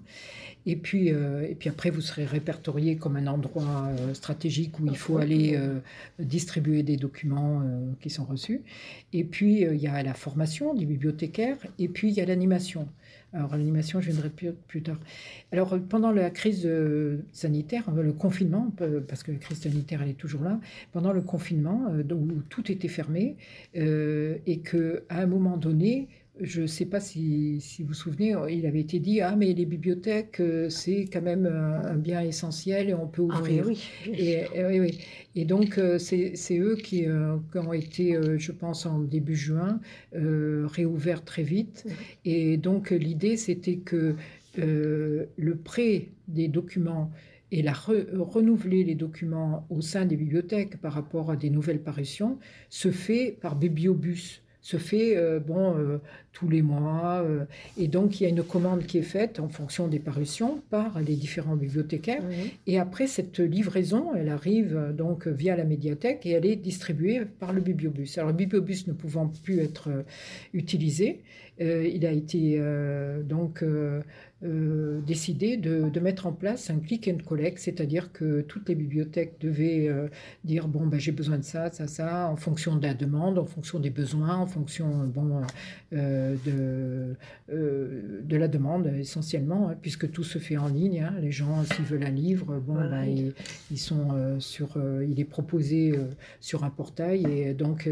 Et 0.66 0.76
puis, 0.76 1.12
euh, 1.12 1.48
et 1.48 1.56
puis 1.56 1.68
après, 1.68 1.90
vous 1.90 2.00
serez 2.00 2.24
répertorié 2.24 2.96
comme 2.96 3.16
un 3.16 3.26
endroit 3.26 3.88
euh, 3.88 4.14
stratégique 4.14 4.78
où 4.78 4.86
il 4.86 4.96
faut 4.96 5.18
aller 5.18 5.56
euh, 5.56 5.80
distribuer 6.20 6.84
des 6.84 6.96
documents 6.96 7.62
qui 8.00 8.08
sont 8.08 8.24
reçus. 8.24 8.62
Et 9.12 9.24
puis, 9.24 9.62
il 9.62 9.76
y 9.76 9.88
a 9.88 10.02
la 10.02 10.14
formation 10.14 10.74
des 10.74 10.84
bibliothécaires 10.84 11.58
et 11.78 11.88
puis 11.88 12.08
il 12.08 12.14
y 12.14 12.20
a 12.20 12.24
l'animation. 12.24 12.88
Alors, 13.32 13.56
l'animation, 13.56 14.00
je 14.00 14.10
viendrai 14.10 14.30
plus, 14.30 14.52
plus 14.68 14.82
tard. 14.82 14.98
Alors, 15.52 15.78
pendant 15.88 16.10
la 16.10 16.30
crise 16.30 16.68
sanitaire, 17.32 17.90
le 17.90 18.12
confinement, 18.12 18.72
parce 19.08 19.22
que 19.22 19.32
la 19.32 19.38
crise 19.38 19.60
sanitaire, 19.60 20.00
elle 20.02 20.10
est 20.10 20.14
toujours 20.14 20.42
là, 20.42 20.58
pendant 20.92 21.12
le 21.12 21.20
confinement, 21.20 21.92
où 22.10 22.42
tout 22.48 22.70
était 22.70 22.88
fermé, 22.88 23.36
euh, 23.76 24.38
et 24.46 24.58
qu'à 24.58 25.00
un 25.10 25.26
moment 25.26 25.56
donné, 25.56 26.08
je 26.40 26.62
ne 26.62 26.66
sais 26.66 26.84
pas 26.86 27.00
si, 27.00 27.60
si 27.60 27.82
vous 27.82 27.88
vous 27.88 27.94
souvenez, 27.94 28.34
il 28.50 28.66
avait 28.66 28.80
été 28.80 28.98
dit 29.00 29.20
Ah, 29.20 29.34
mais 29.36 29.52
les 29.54 29.64
bibliothèques, 29.66 30.40
euh, 30.40 30.68
c'est 30.68 31.06
quand 31.12 31.22
même 31.22 31.46
un, 31.46 31.82
un 31.84 31.96
bien 31.96 32.20
essentiel 32.20 32.90
et 32.90 32.94
on 32.94 33.06
peut 33.08 33.22
Ah, 33.28 33.40
ouvrir. 33.40 33.64
oui. 33.66 33.88
Et, 34.06 34.42
oui, 34.66 34.80
oui. 34.80 34.98
Et 35.34 35.44
donc, 35.44 35.78
euh, 35.78 35.98
c'est 35.98 36.34
eux 36.58 36.76
qui, 36.76 37.06
euh, 37.06 37.36
qui 37.52 37.58
ont 37.58 37.72
été, 37.72 38.18
je 38.38 38.52
pense, 38.52 38.86
en 38.86 38.98
début 39.00 39.36
juin, 39.36 39.80
euh, 40.14 40.66
réouverts 40.66 41.24
très 41.24 41.42
vite. 41.42 41.86
Et 42.24 42.56
donc, 42.56 42.90
l'idée, 42.90 43.36
c'était 43.36 43.76
que 43.76 44.14
euh, 44.58 45.26
le 45.36 45.56
prêt 45.56 46.08
des 46.28 46.48
documents 46.48 47.10
et 47.52 47.62
la 47.62 47.72
re- 47.72 48.06
renouveler 48.16 48.84
les 48.84 48.94
documents 48.94 49.66
au 49.70 49.80
sein 49.80 50.04
des 50.04 50.16
bibliothèques 50.16 50.80
par 50.80 50.92
rapport 50.94 51.30
à 51.30 51.36
des 51.36 51.50
nouvelles 51.50 51.82
parutions 51.82 52.38
se 52.70 52.90
fait 52.90 53.36
par 53.40 53.56
bibliobus 53.56 54.42
se 54.62 54.78
fait 54.78 55.16
euh, 55.16 55.38
bon 55.38 55.76
euh, 55.78 55.98
tous 56.36 56.50
les 56.50 56.60
mois 56.60 57.22
euh, 57.24 57.44
et 57.78 57.88
donc 57.88 58.20
il 58.20 58.24
y 58.24 58.26
a 58.26 58.28
une 58.28 58.42
commande 58.42 58.84
qui 58.84 58.98
est 58.98 59.10
faite 59.16 59.40
en 59.40 59.48
fonction 59.48 59.88
des 59.88 59.98
parutions 59.98 60.60
par 60.68 61.00
les 61.00 61.16
différents 61.16 61.56
bibliothécaires 61.56 62.22
et 62.66 62.78
après, 62.78 63.06
cette 63.06 63.38
livraison, 63.38 64.14
elle 64.14 64.28
arrive 64.28 64.76
euh, 64.76 64.92
donc 64.92 65.26
via 65.26 65.56
la 65.56 65.64
médiathèque 65.64 66.26
et 66.26 66.30
elle 66.30 66.46
est 66.46 66.56
distribuée 66.56 67.22
par 67.24 67.52
le 67.52 67.60
bibliobus. 67.60 68.18
Alors, 68.18 68.30
le 68.30 68.36
bibliobus 68.36 68.86
ne 68.86 68.92
pouvant 68.92 69.28
plus 69.28 69.58
être 69.60 69.88
euh, 69.88 70.02
utilisé, 70.52 71.22
euh, 71.60 71.88
il 71.90 72.04
a 72.04 72.12
été 72.12 72.60
donc 73.24 73.64
décidé 74.42 75.56
de, 75.56 75.88
de 75.88 76.00
mettre 76.00 76.26
en 76.26 76.32
place 76.32 76.68
un 76.68 76.78
click 76.78 77.08
and 77.08 77.24
collect, 77.26 77.58
c'est-à-dire 77.58 78.12
que 78.12 78.42
toutes 78.42 78.68
les 78.68 78.74
bibliothèques 78.74 79.40
devaient 79.40 79.90
dire 80.44 80.68
bon, 80.68 80.86
ben, 80.86 81.00
j'ai 81.00 81.12
besoin 81.12 81.38
de 81.38 81.44
ça, 81.44 81.70
ça, 81.72 81.86
ça, 81.86 82.28
en 82.28 82.36
fonction 82.36 82.76
de 82.76 82.86
la 82.86 82.92
demande, 82.92 83.38
en 83.38 83.46
fonction 83.46 83.80
des 83.80 83.88
besoins, 83.88 84.36
en 84.36 84.46
fonction 84.46 85.06
bon, 85.06 85.40
de, 86.44 87.14
euh, 87.52 88.20
de 88.22 88.36
la 88.36 88.48
demande 88.48 88.86
essentiellement, 88.98 89.68
hein, 89.70 89.76
puisque 89.80 90.10
tout 90.10 90.24
se 90.24 90.38
fait 90.38 90.56
en 90.56 90.68
ligne. 90.68 91.00
hein. 91.00 91.14
les 91.20 91.30
gens, 91.30 91.62
s'ils 91.64 91.84
veulent 91.84 92.04
un 92.04 92.10
livre, 92.10 92.58
bon, 92.66 92.74
Voilà. 92.74 92.90
ben, 92.90 93.04
ils, 93.04 93.32
ils 93.70 93.78
sont 93.78 94.08
euh, 94.14 94.40
sur, 94.40 94.76
euh, 94.76 95.06
il 95.08 95.20
est 95.20 95.24
proposé 95.24 95.94
sur 96.40 96.64
un 96.64 96.70
portail 96.70 97.24
et 97.26 97.54
donc 97.54 97.88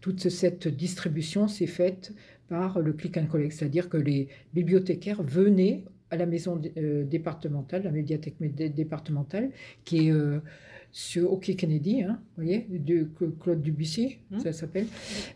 toute 0.00 0.28
cette 0.28 0.68
distribution 0.68 1.48
s'est 1.48 1.66
faite 1.66 2.12
par 2.48 2.80
le 2.80 2.92
click 2.92 3.16
and 3.16 3.26
collect, 3.26 3.52
c'est-à-dire 3.52 3.88
que 3.88 3.96
les 3.96 4.28
bibliothécaires 4.54 5.22
venaient 5.22 5.84
à 6.10 6.16
la 6.16 6.24
maison 6.26 6.58
départementale, 7.04 7.82
la 7.84 7.90
médiathèque 7.90 8.36
mé- 8.40 8.72
départementale, 8.74 9.50
qui 9.84 10.08
est 10.08 10.12
sur, 10.90 11.38
quai 11.40 11.54
Kennedy, 11.54 12.02
hein, 12.02 12.18
vous 12.36 12.44
voyez, 12.44 12.66
de 12.70 13.06
Cla- 13.18 13.30
Claude 13.40 13.62
Debussy, 13.62 14.18
Mhm. 14.30 14.40
ça 14.40 14.52
s'appelle, 14.52 14.86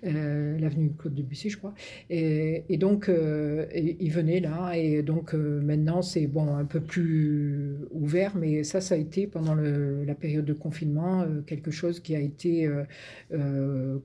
euh, 0.04 0.58
l'avenue 0.58 0.90
Claude 0.98 1.14
Debussy, 1.14 1.50
je 1.50 1.58
crois. 1.58 1.74
Et, 2.10 2.64
et 2.68 2.76
donc, 2.78 3.08
euh, 3.08 3.66
et- 3.72 3.96
ils 4.00 4.10
venaient 4.10 4.40
là, 4.40 4.72
et 4.76 5.02
donc 5.02 5.34
euh, 5.34 5.60
maintenant, 5.60 6.02
c'est 6.02 6.26
bon, 6.26 6.54
un 6.54 6.64
peu 6.64 6.80
plus 6.80 7.76
ouvert, 7.90 8.34
mais 8.36 8.64
ça, 8.64 8.80
ça 8.80 8.94
a 8.94 8.98
été 8.98 9.26
pendant 9.26 9.54
le- 9.54 10.04
la 10.04 10.14
période 10.14 10.44
de 10.44 10.52
confinement 10.52 11.22
euh, 11.22 11.42
quelque 11.46 11.70
chose 11.70 12.00
qui 12.00 12.16
a 12.16 12.20
été 12.20 12.68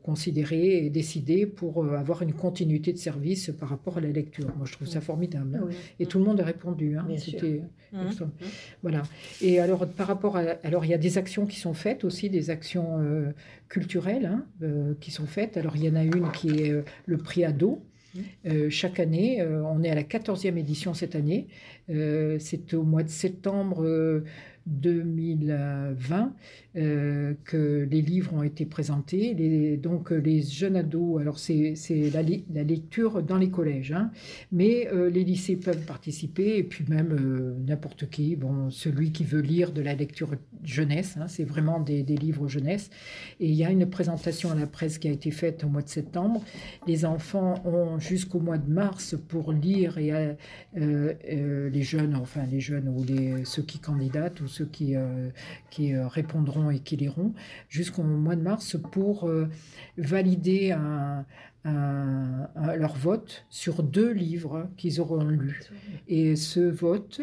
considéré 0.04 0.86
et 0.86 0.90
décidé 0.90 1.46
pour 1.46 1.86
avoir 1.94 2.22
une 2.22 2.34
continuité 2.34 2.94
de 2.94 2.98
service 2.98 3.52
par 3.60 3.70
rapport 3.70 3.98
à 3.98 4.02
la 4.02 4.10
lecture. 4.10 4.48
Moi, 4.58 4.66
je 4.66 4.74
trouve 4.74 4.88
ça 4.88 5.02
formidable. 5.02 5.56
hein. 5.56 5.66
Oui. 5.68 5.76
Et 6.00 6.06
tout 6.06 6.20
le 6.20 6.26
monde 6.26 6.40
a 6.40 6.46
répondu. 6.46 6.98
hein. 6.98 7.06
C'était 7.18 7.62
extra- 8.06 8.30
voilà. 8.82 9.04
Et 9.42 9.60
alors, 9.60 9.88
par 9.88 10.08
rapport 10.08 10.38
à. 10.38 10.42
Alors, 10.64 10.86
il 10.86 10.92
y 10.92 10.94
a 10.94 10.98
des 10.98 11.18
actions 11.18 11.37
qui 11.46 11.60
sont 11.60 11.74
faites 11.74 12.04
aussi, 12.04 12.30
des 12.30 12.50
actions 12.50 13.00
euh, 13.00 13.32
culturelles 13.70 14.26
hein, 14.26 14.46
euh, 14.64 14.94
qui 15.00 15.12
sont 15.12 15.26
faites. 15.26 15.58
Alors, 15.58 15.76
il 15.76 15.84
y 15.84 15.90
en 15.90 15.96
a 15.96 16.04
une 16.04 16.32
qui 16.32 16.50
est 16.62 16.72
euh, 16.72 16.84
le 17.06 17.18
prix 17.18 17.44
ado. 17.44 17.84
Euh, 18.48 18.70
chaque 18.72 19.00
année, 19.00 19.44
on 19.44 19.84
est 19.84 19.92
à 19.92 19.96
la 19.96 20.02
14e 20.02 20.58
édition 20.58 20.96
cette 20.96 21.16
année. 21.16 21.48
C'est 21.88 22.74
au 22.74 22.82
mois 22.82 23.04
de 23.04 23.10
septembre. 23.10 24.24
Euh, 24.68 25.04
2020 25.04 26.34
euh, 26.78 27.34
que 27.44 27.88
les 27.90 28.02
livres 28.02 28.34
ont 28.36 28.44
été 28.44 28.66
présentés. 28.66 29.34
Les, 29.34 29.78
donc 29.78 30.12
les 30.12 30.44
jeunes 30.44 30.76
ados, 30.76 31.20
alors 31.20 31.40
c'est 31.40 31.74
la, 32.14 32.22
la, 32.54 32.64
lecture 32.64 33.24
dans 33.24 33.38
les 33.38 33.50
collèges, 33.50 33.94
hein, 33.94 34.12
mais 34.52 34.88
euh, 34.94 35.10
les 35.10 35.24
lycées 35.24 35.56
peuvent 35.56 35.86
participer 35.86 36.58
et 36.58 36.64
puis 36.64 36.86
même 36.88 37.14
euh, 37.14 37.56
n'importe 37.66 38.10
qui, 38.10 38.36
bon, 38.36 38.70
celui 38.70 39.12
qui 39.12 39.24
veut 39.24 39.42
lire 39.42 39.72
de 39.72 39.82
la 39.82 39.96
lecture 39.96 40.30
jeunesse, 40.64 41.18
hein, 41.20 41.28
c'est 41.28 41.46
vraiment 41.46 41.80
des, 41.80 42.04
des, 42.04 42.16
livres 42.16 42.48
jeunesse. 42.48 42.92
Et 43.40 43.48
il 43.48 43.56
y 43.56 43.64
a 43.64 43.72
une 43.72 43.90
présentation 43.90 44.52
à 44.52 44.56
la 44.56 44.68
presse 44.68 45.00
qui 45.00 45.08
a 45.08 45.12
été 45.12 45.32
faite 45.32 45.64
au 45.64 45.70
mois 45.70 45.82
de 45.82 45.90
septembre. 45.90 46.44
Les 46.86 47.06
enfants 47.06 47.56
ont 47.66 47.98
jusqu'au 47.98 48.40
mois 48.40 48.60
de 48.60 48.70
mars 48.70 49.16
pour 49.30 49.52
lire 49.52 49.98
et 49.98 50.12
les 50.76 51.82
jeunes, 51.82 52.16
enfin 52.16 52.44
les 52.52 52.60
jeunes 52.60 52.88
ou 52.88 53.04
les, 53.04 53.46
ceux 53.46 53.64
qui 53.64 53.80
candidatent 53.80 54.42
ou 54.42 54.48
ceux 54.58 54.66
qui, 54.66 54.96
qui 55.70 55.96
répondront 55.96 56.70
et 56.70 56.80
qui 56.80 56.98
liront 56.98 57.34
jusqu'au 57.70 58.04
mois 58.04 58.36
de 58.36 58.42
mars 58.42 58.78
pour 58.92 59.28
euh, 59.28 59.48
valider 59.98 60.76
leur 61.66 62.96
vote 62.96 63.46
sur 63.50 63.84
deux 63.84 64.12
livres 64.12 64.70
qu'ils 64.78 65.02
auront 65.02 65.26
lus. 65.26 65.62
Et 66.08 66.36
ce 66.36 66.62
vote 66.62 67.22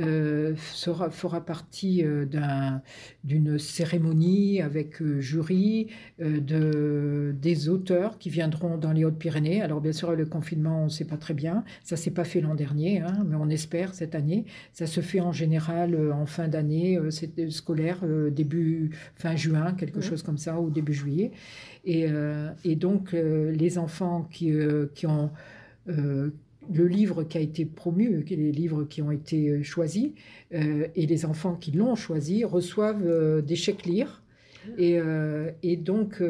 euh, 0.00 0.54
sera, 0.72 1.10
fera 1.10 1.44
partie 1.44 2.04
euh, 2.04 2.24
d'une 3.24 3.58
cérémonie 3.58 4.62
avec 4.62 5.02
euh, 5.02 5.20
jury 5.20 5.88
de, 6.18 7.34
des 7.40 7.68
auteurs 7.68 8.18
qui 8.18 8.30
viendront 8.30 8.78
dans 8.78 8.92
les 8.92 9.04
Hautes-Pyrénées. 9.04 9.60
Alors 9.60 9.80
bien 9.80 9.92
sûr, 9.92 10.12
le 10.12 10.24
confinement, 10.24 10.82
on 10.82 10.84
ne 10.84 10.90
sait 10.90 11.04
pas 11.04 11.18
très 11.18 11.34
bien. 11.34 11.64
Ça 11.84 11.96
s'est 11.96 12.12
pas 12.12 12.24
fait 12.24 12.40
l'an 12.40 12.54
dernier, 12.54 13.00
hein, 13.00 13.24
mais 13.26 13.36
on 13.36 13.50
espère 13.50 13.94
cette 13.94 14.14
année. 14.14 14.46
Ça 14.72 14.86
se 14.86 15.00
fait 15.00 15.20
en 15.20 15.32
général 15.32 16.12
en 16.12 16.24
fin 16.24 16.48
d'année 16.48 16.98
scolaire, 17.50 17.98
début 18.30 18.90
fin 19.16 19.36
juin, 19.36 19.74
quelque 19.74 20.00
chose 20.00 20.22
comme 20.22 20.38
ça, 20.38 20.60
ou 20.60 20.70
début 20.70 20.94
juillet. 20.94 21.32
Et, 21.84 22.06
et 22.64 22.76
donc 22.76 23.12
les 23.12 23.78
enfants 23.78 24.28
qui, 24.30 24.52
qui 24.94 25.06
ont 25.06 25.30
le 26.72 26.86
livre 26.86 27.24
qui 27.24 27.38
a 27.38 27.40
été 27.40 27.64
promu, 27.64 28.24
les 28.28 28.52
livres 28.52 28.84
qui 28.84 29.02
ont 29.02 29.10
été 29.10 29.48
euh, 29.48 29.62
choisis, 29.62 30.10
euh, 30.54 30.86
et 30.94 31.06
les 31.06 31.24
enfants 31.26 31.56
qui 31.56 31.72
l'ont 31.72 31.94
choisi 31.94 32.44
reçoivent 32.44 33.06
euh, 33.06 33.42
des 33.42 33.56
chèques 33.56 33.84
lire. 33.86 34.22
Et, 34.76 34.98
et 35.62 35.76
donc, 35.78 36.22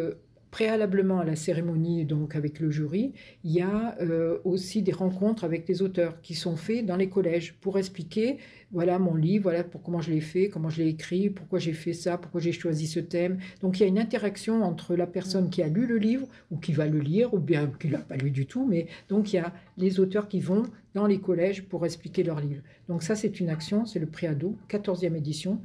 préalablement 0.51 1.21
à 1.21 1.25
la 1.25 1.37
cérémonie, 1.37 2.05
donc 2.05 2.35
avec 2.35 2.61
le 2.61 2.71
jury, 2.71 3.13
il 3.45 3.53
y 3.53 3.61
a 3.61 3.97
euh, 4.01 4.39
aussi 4.45 4.83
des 4.83 4.93
rencontres 4.93 5.45
avec 5.45 5.69
les 5.69 5.83
auteurs 5.83 6.21
qui 6.23 6.35
sont 6.35 6.57
faits 6.57 6.85
dans 6.85 6.97
les 6.97 7.09
collèges 7.09 7.55
pour 7.61 7.79
expliquer 7.79 8.39
voilà 8.73 8.99
mon 8.99 9.15
livre, 9.15 9.45
voilà 9.45 9.65
pour 9.65 9.83
comment 9.83 10.01
je 10.01 10.11
l'ai 10.11 10.21
fait, 10.21 10.49
comment 10.49 10.71
je 10.71 10.83
l'ai 10.83 10.89
écrit, 10.89 11.31
pourquoi 11.31 11.59
j'ai 11.59 11.73
fait 11.73 11.93
ça, 11.93 12.19
pourquoi 12.19 12.41
j'ai 12.41 12.53
choisi 12.53 12.87
ce 12.87 13.01
thème. 13.01 13.39
Donc 13.61 13.79
il 13.79 13.83
y 13.83 13.87
a 13.87 13.89
une 13.89 13.99
interaction 13.99 14.63
entre 14.63 14.95
la 14.97 15.07
personne 15.07 15.51
qui 15.51 15.63
a 15.63 15.69
lu 15.69 15.87
le 15.87 15.97
livre 15.97 16.27
ou 16.51 16.59
qui 16.59 16.73
va 16.73 16.87
le 16.87 17.01
lire 17.01 17.35
ou 17.35 17.39
bien 17.39 17.71
qui 17.79 17.89
l'a 17.89 17.99
pas 17.99 18.17
lu 18.17 18.31
du 18.31 18.47
tout, 18.47 18.67
mais 18.67 18.87
donc 19.09 19.33
il 19.33 19.37
y 19.37 19.39
a 19.41 19.53
les 19.77 20.01
auteurs 20.01 20.29
qui 20.29 20.41
vont 20.41 20.65
dans 20.95 21.07
les 21.07 21.21
collèges 21.21 21.65
pour 21.65 21.85
expliquer 21.85 22.23
leur 22.23 22.41
livre. 22.41 22.63
Donc 22.89 23.03
ça 23.03 23.17
c'est 23.17 23.41
une 23.41 23.49
action, 23.49 23.87
c'est 23.87 23.99
le 23.99 24.07
préado, 24.07 24.57
14e 24.69 25.15
édition. 25.15 25.61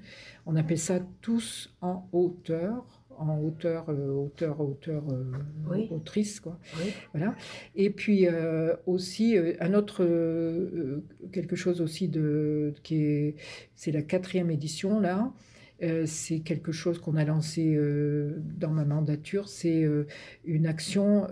On 0.46 0.56
appelle 0.56 0.80
ça 0.80 1.00
tous 1.22 1.74
en 1.82 2.08
hauteur 2.12 2.86
en 3.18 3.40
auteur, 3.40 3.86
euh, 3.90 4.12
auteur, 4.12 4.60
auteur, 4.62 5.04
euh, 5.12 5.88
autrice, 5.92 6.40
quoi. 6.40 6.60
Voilà. 7.14 7.36
Et 7.76 7.90
puis 7.90 8.28
euh, 8.28 8.76
aussi 8.86 9.38
un 9.60 9.74
autre 9.74 10.06
quelque 11.32 11.56
chose 11.56 11.82
aussi 11.82 12.08
de 12.08 12.74
qui 12.84 13.04
est, 13.04 13.36
c'est 13.76 13.92
la 13.92 14.02
quatrième 14.02 14.52
édition 14.52 15.00
là. 15.00 15.32
C'est 16.06 16.40
quelque 16.40 16.72
chose 16.72 17.00
qu'on 17.00 17.16
a 17.16 17.26
lancé 17.26 17.78
dans 18.58 18.72
ma 18.72 18.86
mandature. 18.86 19.48
C'est 19.50 19.86
une 20.46 20.68
action 20.68 21.28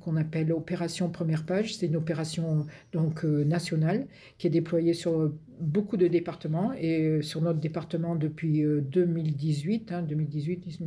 qu'on 0.00 0.16
appelle 0.16 0.52
opération 0.52 1.08
première 1.10 1.44
page. 1.44 1.76
C'est 1.76 1.86
une 1.86 1.96
opération 1.96 2.66
donc 2.92 3.24
nationale 3.24 4.06
qui 4.36 4.46
est 4.46 4.50
déployée 4.50 4.94
sur 4.94 5.32
beaucoup 5.60 5.96
de 5.96 6.06
départements 6.06 6.72
et 6.72 7.02
euh, 7.02 7.22
sur 7.22 7.40
notre 7.40 7.58
département 7.58 8.14
depuis 8.14 8.62
2018, 8.62 9.92
2018, 10.08 10.80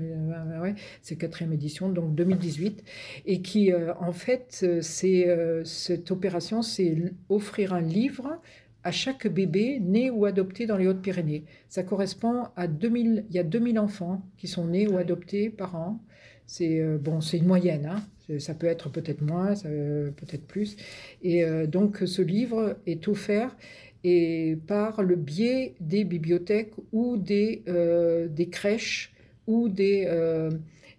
ouais, 0.62 0.76
c'est 1.02 1.16
quatrième 1.16 1.54
édition, 1.54 1.90
donc 1.90 2.16
2018, 2.16 2.84
et 3.26 3.42
qui 3.42 3.72
euh, 3.72 3.94
en 4.00 4.12
fait, 4.12 4.66
c'est 4.82 5.28
euh, 5.28 5.64
cette 5.64 6.12
opération, 6.12 6.62
c'est 6.62 7.14
offrir 7.30 7.74
un 7.74 7.82
livre 7.82 8.40
à 8.84 8.92
chaque 8.92 9.28
bébé 9.28 9.80
né 9.80 10.10
ou 10.10 10.26
adopté 10.26 10.66
dans 10.66 10.78
les 10.78 10.88
Hautes-Pyrénées. 10.88 11.44
Ça 11.70 11.84
correspond 11.84 12.46
à 12.56 12.68
2000, 12.68 13.26
il 13.30 13.36
y 13.36 13.40
a 13.40 13.44
2000 13.44 13.80
enfants 13.80 14.22
qui 14.38 14.48
sont 14.48 14.66
nés 14.66 14.88
ou 14.88 14.98
adoptés 14.98 15.50
par 15.50 15.76
an. 15.76 16.00
C'est 16.48 16.84
bon, 16.98 17.22
c'est 17.22 17.38
une 17.38 17.46
moyenne, 17.46 17.86
hein. 17.86 18.40
ça 18.40 18.54
peut 18.54 18.68
être 18.68 18.90
peut-être 18.90 19.22
moins, 19.22 19.54
peut-être 19.54 20.46
plus. 20.48 20.76
Et 21.22 21.46
donc 21.68 22.02
ce 22.06 22.22
livre 22.22 22.76
est 22.86 23.08
offert 23.08 23.56
et 24.04 24.58
par 24.68 25.04
le 25.04 25.16
biais 25.16 25.76
des 25.80 26.04
bibliothèques 26.04 26.74
ou 26.92 27.18
des, 27.18 27.64
euh, 27.68 28.28
des 28.28 28.50
crèches 28.50 29.14
ou 29.48 29.70
des, 29.70 30.06
euh, 30.08 30.50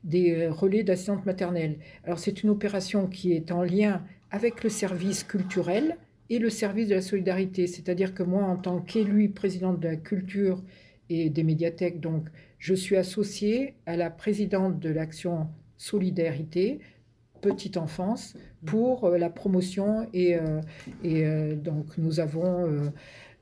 des 0.05 0.49
relais 0.49 0.83
d'assistante 0.83 1.27
maternelle. 1.27 1.79
Alors 2.05 2.19
c'est 2.19 2.43
une 2.43 2.51
opération 2.51 3.07
qui 3.07 3.33
est 3.33 3.51
en 3.51 3.63
lien 3.63 4.05
avec 4.31 4.63
le 4.63 4.71
service 4.71 5.25
culturel 5.25 5.97
et 6.31 6.39
le 6.39 6.51
service 6.51 6.89
de 6.89 6.95
la 6.95 7.03
solidarité. 7.03 7.67
C'est-à-dire 7.67 8.15
que 8.15 8.23
moi, 8.23 8.45
en 8.45 8.57
tant 8.57 8.81
qu'élu 8.81 9.31
présidente 9.31 9.81
de 9.81 9.89
la 9.89 9.97
culture 9.97 10.63
et 11.09 11.31
des 11.31 11.43
médiathèques, 11.43 12.01
donc 12.01 12.27
je 12.59 12.75
suis 12.75 12.97
associée 12.97 13.75
à 13.87 13.97
la 13.97 14.11
présidente 14.11 14.79
de 14.79 14.89
l'action 14.91 15.49
solidarité 15.77 16.81
petite 17.43 17.77
enfance 17.77 18.35
pour 18.65 19.05
euh, 19.05 19.19
la 19.19 19.29
promotion 19.29 20.09
et, 20.15 20.37
euh, 20.37 20.61
euh, 21.05 21.55
donc 21.57 21.99
nous 21.99 22.21
avons 22.21 22.91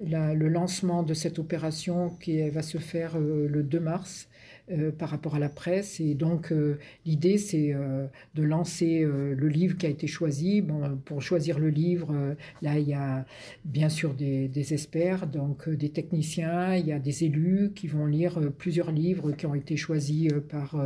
le 0.01 0.49
lancement 0.49 1.03
de 1.03 1.13
cette 1.13 1.39
opération 1.39 2.09
qui 2.19 2.49
va 2.49 2.63
se 2.63 2.79
faire 2.79 3.19
le 3.19 3.63
2 3.63 3.79
mars 3.79 4.30
euh, 4.71 4.93
par 4.93 5.09
rapport 5.09 5.35
à 5.35 5.39
la 5.41 5.49
presse. 5.49 5.99
Et 5.99 6.15
donc, 6.15 6.53
euh, 6.53 6.79
l'idée, 7.05 7.39
c'est 7.39 7.73
euh, 7.75 8.07
de 8.35 8.43
lancer 8.43 9.01
le 9.03 9.49
livre 9.49 9.77
qui 9.77 9.87
a 9.87 9.89
été 9.89 10.07
choisi. 10.07 10.61
Bon, 10.61 10.97
pour 11.05 11.23
choisir 11.23 11.59
le 11.59 11.71
livre, 11.71 12.37
là, 12.63 12.79
il 12.79 12.89
y 12.89 12.95
a 12.95 13.25
bien 13.65 13.89
sûr 13.89 14.15
des, 14.15 14.49
des, 14.49 14.73
experts, 14.73 15.27
donc 15.27 15.69
des 15.69 15.89
techniciens, 15.89 16.77
il 16.77 16.87
y 16.87 16.93
a 16.93 16.99
des 16.99 17.25
élus 17.25 17.73
qui 17.75 17.89
vont 17.89 18.07
lire 18.07 18.39
plusieurs 18.59 18.93
livres 18.93 19.33
qui 19.33 19.47
ont 19.47 19.55
été 19.55 19.77
choisis 19.77 20.33
par 20.49 20.77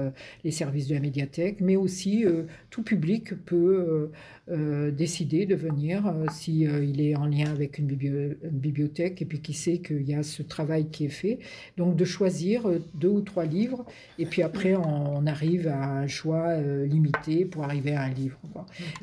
les 0.44 0.50
services 0.50 0.88
de 0.88 0.94
la 0.94 1.00
médiathèque, 1.00 1.60
mais 1.60 1.76
aussi 1.76 2.24
tout 2.70 2.82
public 2.82 3.34
peut 3.44 4.10
décider 4.48 5.46
de 5.46 5.54
venir 5.54 6.14
si 6.30 6.60
il 6.60 7.00
est 7.00 7.16
en 7.16 7.26
lien 7.26 7.50
avec 7.50 7.78
une, 7.78 7.86
bibliothèque 7.86 9.20
et 9.22 9.24
puis 9.24 9.40
qui 9.40 9.52
sait 9.52 9.78
qu'il 9.78 10.08
y 10.08 10.14
a 10.14 10.22
ce 10.22 10.42
travail 10.42 10.88
qui 10.88 11.06
est 11.06 11.08
fait. 11.08 11.38
Donc, 11.76 11.96
de 11.96 12.04
choisir 12.04 12.66
deux 12.94 13.08
ou 13.08 13.20
trois 13.20 13.44
livres 13.44 13.73
et 14.18 14.26
puis 14.26 14.42
après, 14.42 14.74
on, 14.74 15.26
arrive 15.26 15.68
à 15.68 16.00
un 16.00 16.06
choix 16.06 16.48
euh, 16.48 16.86
limité 16.86 17.44
pour 17.44 17.64
arriver 17.64 17.94
à 17.94 18.02
un 18.02 18.10
livre. 18.10 18.38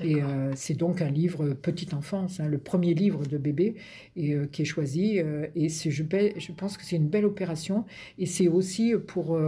Et 0.03 0.22
euh, 0.22 0.51
c'est 0.55 0.76
donc 0.76 1.01
un 1.01 1.09
livre 1.09 1.53
petite 1.53 1.93
enfance, 1.93 2.39
hein, 2.39 2.47
le 2.47 2.57
premier 2.57 2.93
livre 2.93 3.26
de 3.26 3.38
bébé 3.38 3.76
et, 4.15 4.34
euh, 4.34 4.45
qui 4.51 4.61
est 4.61 4.65
choisi. 4.65 5.17
et 5.55 5.69
je, 5.69 5.89
je 5.89 6.51
pense 6.51 6.78
que 6.78 6.86
c'est 6.86 6.95
une 6.95 7.07
belle 7.07 7.26
opération. 7.26 7.86
Et 8.19 8.26
c'est 8.26 8.47
aussi 8.47 8.93
pour 9.07 9.39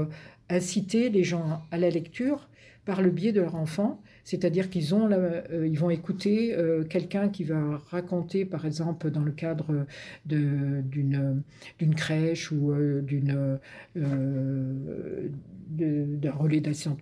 inciter 0.49 1.09
les 1.09 1.23
gens 1.23 1.61
à 1.71 1.77
la 1.77 1.89
lecture 1.89 2.49
par 2.85 3.01
le 3.01 3.11
biais 3.11 3.31
de 3.31 3.41
leur 3.41 3.55
enfant 3.55 4.01
c'est-à-dire 4.23 4.69
qu'ils 4.69 4.95
ont 4.95 5.09
euh, 5.11 5.69
vont 5.73 5.89
écouter 5.89 6.55
euh, 6.55 6.83
quelqu'un 6.83 7.29
qui 7.29 7.43
va 7.43 7.81
raconter, 7.89 8.45
par 8.45 8.65
exemple, 8.65 9.11
dans 9.11 9.23
le 9.23 9.31
cadre 9.31 9.85
d'une 10.25 11.43
crèche 11.95 12.51
ou 12.51 12.71
euh, 12.71 13.01
d'un 15.69 16.31
relais 16.31 16.61
d'assistante 16.61 16.99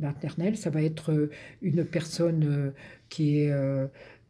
maternelle, 0.00 0.56
ça 0.56 0.70
va 0.70 0.82
être 0.82 1.30
une 1.62 1.84
personne 1.84 2.72
qui 3.08 3.38
est 3.38 3.52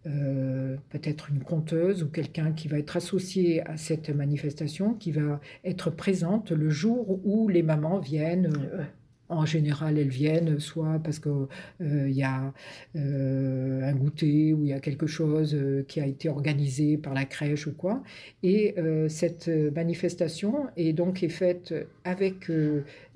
peut-être 0.04 1.30
une 1.30 1.40
conteuse 1.40 2.02
ou 2.02 2.08
quelqu'un 2.08 2.52
qui 2.52 2.68
va 2.68 2.78
être 2.78 2.96
associé 2.96 3.66
à 3.68 3.76
cette 3.76 4.08
manifestation, 4.10 4.94
qui 4.94 5.12
va 5.12 5.40
être 5.64 5.90
présente 5.90 6.52
le 6.52 6.70
jour 6.70 7.20
où 7.24 7.48
les 7.48 7.62
mamans 7.62 7.98
viennent 7.98 8.52
en 9.30 9.46
général, 9.46 9.96
elles 9.96 10.08
viennent 10.08 10.58
soit 10.58 10.98
parce 11.02 11.20
qu'il 11.20 11.46
euh, 11.82 12.10
y 12.10 12.22
a 12.24 12.52
euh, 12.96 13.82
un 13.82 13.94
goûter 13.94 14.52
ou 14.52 14.64
il 14.64 14.70
y 14.70 14.72
a 14.72 14.80
quelque 14.80 15.06
chose 15.06 15.54
euh, 15.54 15.84
qui 15.86 16.00
a 16.00 16.06
été 16.06 16.28
organisé 16.28 16.96
par 16.96 17.14
la 17.14 17.24
crèche 17.24 17.68
ou 17.68 17.72
quoi. 17.72 18.02
Et 18.42 18.74
cette 19.08 19.48
manifestation 19.48 20.66
est 20.76 20.92
donc 20.92 21.24
faite 21.28 21.74
avec 22.04 22.50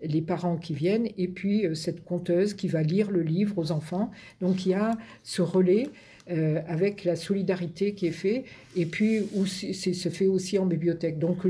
les 0.03 0.23
parents 0.23 0.57
qui 0.57 0.75
viennent 0.75 1.09
et 1.17 1.29
puis 1.29 1.65
cette 1.75 2.05
conteuse 2.05 2.55
qui 2.55 2.69
va 2.69 2.83
lire 2.83 3.11
le 3.11 3.23
livre 3.23 3.59
aux 3.59 3.73
enfants. 3.73 4.11
Donc 4.41 4.67
il 4.67 4.71
y 4.71 4.75
a 4.75 4.93
ce 5.23 5.43
relais. 5.43 5.89
avec 6.27 7.05
la 7.05 7.17
solidarité 7.17 7.95
qui 7.95 8.07
est 8.07 8.19
fait, 8.25 8.45
et 8.77 8.87
puis 8.87 9.27
c'est 9.47 9.93
se 9.95 10.09
fait 10.09 10.27
aussi 10.27 10.59
en 10.59 10.67
bibliothèque. 10.67 11.19
Donc 11.19 11.47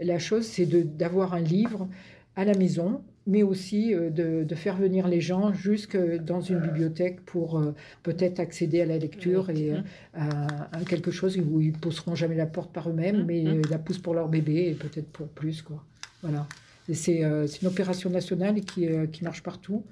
la 0.00 0.18
chose, 0.18 0.46
c'est 0.46 0.66
d'avoir 0.96 1.34
un 1.34 1.40
livre 1.40 1.88
à 2.34 2.44
la 2.44 2.54
maison, 2.54 3.02
mais 3.26 3.42
aussi 3.42 3.94
euh, 3.94 4.10
de, 4.10 4.54
faire 4.54 4.76
venir 4.76 5.08
les 5.08 5.20
gens 5.20 5.52
jusque 5.52 5.96
dans 5.96 6.40
une 6.40 6.60
bibliothèque 6.60 7.20
pour 7.22 7.58
euh, 7.58 7.74
peut-être 8.02 8.40
accéder 8.40 8.80
à 8.80 8.86
la 8.86 8.98
lecture 8.98 9.50
et 9.50 9.72
euh, 9.72 9.80
à, 10.14 10.84
quelque 10.88 11.10
chose 11.10 11.36
où 11.38 11.60
ils 11.60 11.72
pousseront 11.72 12.14
jamais 12.14 12.36
la 12.36 12.46
porte 12.46 12.72
par 12.72 12.88
eux-mêmes, 12.88 13.24
mais 13.26 13.44
la 13.68 13.78
poussent 13.78 13.98
pour 13.98 14.14
leur 14.14 14.28
bébé 14.28 14.68
et 14.70 14.74
peut-être 14.74 15.08
pour 15.08 15.28
plus. 15.28 15.62
Quoi. 15.62 15.84
Voilà. 16.22 16.46
C'est 16.92 17.20
une 17.20 17.68
opération 17.68 18.10
nationale 18.10 18.60
qui, 18.60 18.86
qui 19.10 19.24
marche 19.24 19.42
partout. 19.42 19.82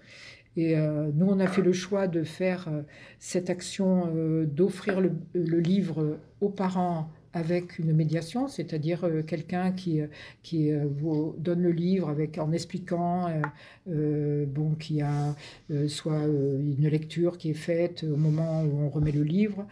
Et 0.56 0.76
nous, 0.76 1.26
on 1.26 1.40
a 1.40 1.48
fait 1.48 1.62
le 1.62 1.72
choix 1.72 2.06
de 2.06 2.22
faire 2.22 2.68
cette 3.18 3.50
action, 3.50 4.12
d'offrir 4.44 5.00
le, 5.00 5.10
le, 5.34 5.58
livre 5.58 6.18
aux 6.40 6.50
parents 6.50 7.10
avec 7.34 7.80
une 7.80 7.92
médiation, 7.92 8.46
c'est-à-dire 8.46 9.04
euh, 9.04 9.22
quelqu'un 9.22 9.72
qui, 9.72 10.00
euh, 10.00 10.06
qui 10.42 10.70
euh, 10.70 10.84
vous 10.86 11.34
donne 11.38 11.62
le 11.62 11.72
livre 11.72 12.08
avec, 12.08 12.38
en 12.38 12.52
expliquant 12.52 13.28
bon, 13.86 14.74
qu'il 14.78 14.96
y 14.96 15.02
a 15.02 15.34
soit 15.88 16.24
une 16.24 16.88
lecture 16.88 17.36
qui 17.36 17.50
est 17.50 17.54
faite 17.54 18.04
au 18.04 18.16
moment 18.16 18.62
où 18.62 18.78
on 18.78 18.88
remet 18.88 19.12
le 19.12 19.22
livre, 19.22 19.66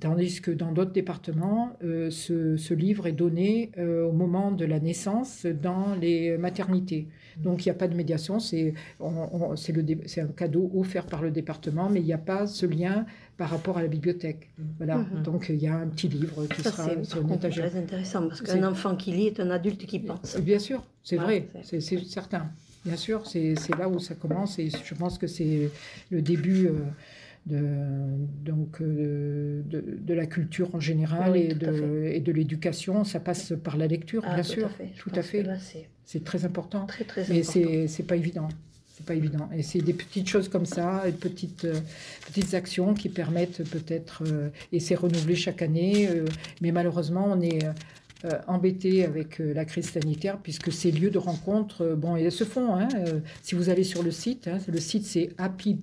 tandis 0.00 0.40
que 0.40 0.50
dans 0.50 0.72
d'autres 0.72 0.92
départements, 0.92 1.76
ce, 1.80 2.56
ce, 2.56 2.74
livre 2.74 3.06
est 3.06 3.12
donné 3.12 3.70
au 3.78 4.12
moment 4.12 4.50
de 4.50 4.64
la 4.64 4.80
naissance 4.80 5.46
dans 5.46 5.94
les 5.94 6.38
maternités. 6.38 7.08
Donc 7.36 7.64
il 7.64 7.68
n'y 7.68 7.72
a 7.72 7.74
pas 7.74 7.88
de 7.88 7.94
médiation, 7.94 8.40
c'est 8.40 8.74
un 9.00 10.26
cadeau 10.36 10.70
offert 10.74 11.06
par 11.06 11.22
le 11.22 11.30
département, 11.30 11.88
mais 11.88 12.00
il 12.00 12.06
n'y 12.06 12.12
a 12.12 12.18
pas 12.18 12.46
ce 12.46 12.66
lien 12.66 13.06
par 13.36 13.50
rapport 13.50 13.78
à 13.78 13.82
la 13.82 13.88
bibliothèque. 13.88 14.50
Voilà. 14.78 14.98
Mhm. 14.98 15.22
Donc 15.22 15.46
il 15.48 15.62
y 15.62 15.66
a 15.66 15.74
un 15.74 15.86
petit 15.88 16.08
livre 16.08 16.46
qui 16.46 16.62
sera 16.62 17.04
sur 17.04 17.22
une 17.22 17.32
étagère. 17.32 17.64
C'est 17.64 17.70
très 17.70 17.80
intéressant 17.80 18.28
parce 18.28 18.40
qu'un 18.40 18.64
enfant 18.64 18.96
qui 18.96 19.12
lit 19.12 19.26
est 19.26 19.40
un 19.40 19.50
adulte 19.50 19.86
qui 19.86 19.98
pense. 19.98 20.36
Bien 20.40 20.58
sûr, 20.58 20.82
c'est 21.02 21.16
vrai, 21.16 21.48
c'est 21.62 21.80
certain. 21.80 22.50
Bien 22.84 22.96
sûr, 22.96 23.26
c'est 23.26 23.54
là 23.78 23.88
où 23.88 23.98
ça 23.98 24.14
commence 24.14 24.58
et 24.58 24.68
je 24.70 24.94
pense 24.94 25.18
que 25.18 25.26
c'est 25.26 25.70
le 26.10 26.22
début. 26.22 26.66
Euh, 26.66 26.72
de, 27.46 27.60
donc, 28.44 28.80
euh, 28.80 29.62
de, 29.64 30.14
la 30.14 30.26
culture 30.26 30.74
en 30.74 30.80
général 30.80 31.36
et, 31.36 31.54
de, 31.54 32.10
et 32.12 32.20
de 32.20 32.32
l'éducation. 32.32 33.04
Ça 33.04 33.20
passe 33.20 33.52
par 33.62 33.76
la 33.76 33.86
lecture, 33.86 34.22
ah, 34.26 34.34
bien 34.34 34.42
sûr. 34.42 34.70
Tout 34.98 35.12
à 35.14 35.22
fait. 35.22 35.44
C'est 36.04 36.24
très 36.24 36.44
important. 36.44 36.86
Très, 36.86 37.04
très 37.04 37.24
mais 37.28 37.42
c'est 37.42 38.06
pas 38.06 38.16
évident 38.16 38.48
pas 39.02 39.14
évident. 39.14 39.48
Et 39.54 39.62
c'est 39.62 39.80
des 39.80 39.92
petites 39.92 40.28
choses 40.28 40.48
comme 40.48 40.66
ça, 40.66 41.02
des 41.04 41.12
petites, 41.12 41.64
euh, 41.64 41.80
petites 42.26 42.54
actions 42.54 42.94
qui 42.94 43.08
permettent 43.08 43.68
peut-être, 43.70 44.22
euh, 44.26 44.48
et 44.72 44.80
c'est 44.80 44.94
renouvelé 44.94 45.34
chaque 45.34 45.62
année, 45.62 46.08
euh, 46.08 46.24
mais 46.60 46.72
malheureusement, 46.72 47.26
on 47.30 47.40
est 47.40 47.66
euh, 48.24 48.38
embêté 48.46 49.04
avec 49.04 49.40
euh, 49.40 49.52
la 49.52 49.64
crise 49.64 49.90
sanitaire, 49.90 50.38
puisque 50.38 50.70
ces 50.70 50.92
lieux 50.92 51.10
de 51.10 51.18
rencontre, 51.18 51.82
euh, 51.82 51.96
bon, 51.96 52.14
ils 52.16 52.30
se 52.30 52.44
font. 52.44 52.76
Hein, 52.76 52.86
si 53.42 53.56
vous 53.56 53.68
allez 53.68 53.82
sur 53.82 54.04
le 54.04 54.12
site, 54.12 54.46
hein, 54.46 54.58
le 54.68 54.78
site 54.78 55.04
c'est 55.04 55.30
Happy 55.38 55.76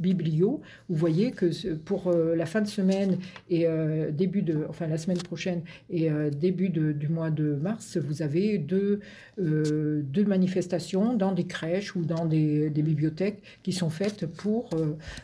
Biblio, 0.00 0.60
vous 0.88 0.96
voyez 0.96 1.30
que 1.30 1.74
pour 1.74 2.12
la 2.12 2.46
fin 2.46 2.60
de 2.60 2.66
semaine 2.66 3.18
et 3.48 3.66
début 4.12 4.42
de, 4.42 4.66
enfin 4.68 4.86
la 4.86 4.98
semaine 4.98 5.18
prochaine 5.18 5.62
et 5.90 6.08
début 6.32 6.68
du 6.68 7.08
mois 7.08 7.30
de 7.30 7.54
mars, 7.54 7.96
vous 7.96 8.22
avez 8.22 8.58
deux, 8.58 9.00
deux 9.38 10.24
manifestations 10.24 11.14
dans 11.14 11.32
des 11.32 11.44
crèches 11.44 11.96
ou 11.96 12.04
dans 12.04 12.26
des, 12.26 12.70
bibliothèques 12.70 13.42
qui 13.62 13.72
sont 13.72 13.90
faites 13.90 14.26
pour 14.26 14.70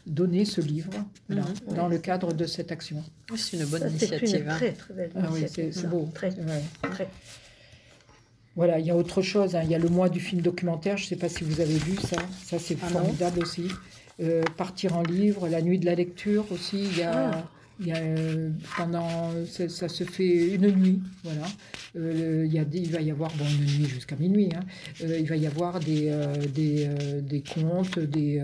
donner 0.07 0.45
ce 0.45 0.61
livre 0.61 0.93
mhm. 1.29 1.43
dans 1.75 1.89
le 1.89 1.99
cadre 1.99 2.33
de 2.33 2.47
cette 2.47 2.73
action. 2.73 3.03
C'est 3.37 3.57
une 3.57 3.67
bonne 3.67 3.89
initiative. 3.89 4.29
C'est 4.29 4.41
une 4.41 4.49
hein. 4.49 4.57
très 4.57 4.73
très 4.73 4.95
belle 4.95 5.11
initiative. 5.15 5.65
Ah 5.65 5.67
oui, 5.67 5.73
c'est 5.73 5.89
beau. 5.89 6.09
Très. 6.15 6.31
Voilà, 8.57 8.79
il 8.79 8.87
y 8.87 8.91
a 8.91 8.97
autre 8.97 9.23
chose. 9.23 9.57
Hein. 9.57 9.63
Il 9.65 9.71
y 9.71 9.75
a 9.75 9.79
le 9.79 9.89
mois 9.89 10.09
du 10.09 10.21
film 10.21 10.43
documentaire. 10.43 10.97
Je 10.97 11.05
ne 11.05 11.09
sais 11.09 11.17
pas 11.17 11.29
si 11.29 11.45
vous 11.45 11.61
avez 11.61 11.79
vu 11.79 11.97
ça. 11.97 12.17
Ça, 12.45 12.59
c'est 12.59 12.77
ah 12.83 12.89
formidable 12.89 13.41
aussi. 13.41 13.69
Euh, 14.21 14.43
partir 14.57 14.97
en 14.97 15.03
livre, 15.03 15.49
la 15.49 15.63
nuit 15.63 15.79
de 15.79 15.87
la 15.87 15.95
lecture 15.95 16.45
aussi. 16.53 16.85
Il 16.85 16.99
y 16.99 17.03
a. 17.03 17.31
Ah. 17.31 17.45
Il 17.81 17.87
y 17.87 17.93
a, 17.93 17.97
euh, 17.97 18.51
pendant, 18.77 19.31
ça, 19.47 19.89
se 19.89 20.05
fait 20.05 20.55
une 20.55 20.71
nuit, 20.71 21.01
voilà. 21.25 21.47
Euh, 21.97 22.45
il, 22.47 22.53
y 22.53 22.59
a 22.59 22.65
il 22.73 22.91
va 22.91 23.01
y 23.01 23.11
avoir, 23.11 23.31
bon, 23.37 23.45
une 23.47 23.65
nuit 23.65 23.87
jusqu'à 23.87 24.17
minuit, 24.17 24.51
hein. 24.55 24.61
euh, 25.03 25.19
il 25.19 25.27
va 25.27 25.37
y 25.37 25.47
avoir 25.47 25.81
des, 25.81 26.13
des, 26.55 26.89
des, 27.23 27.43
contes, 27.43 27.99
des, 27.99 28.43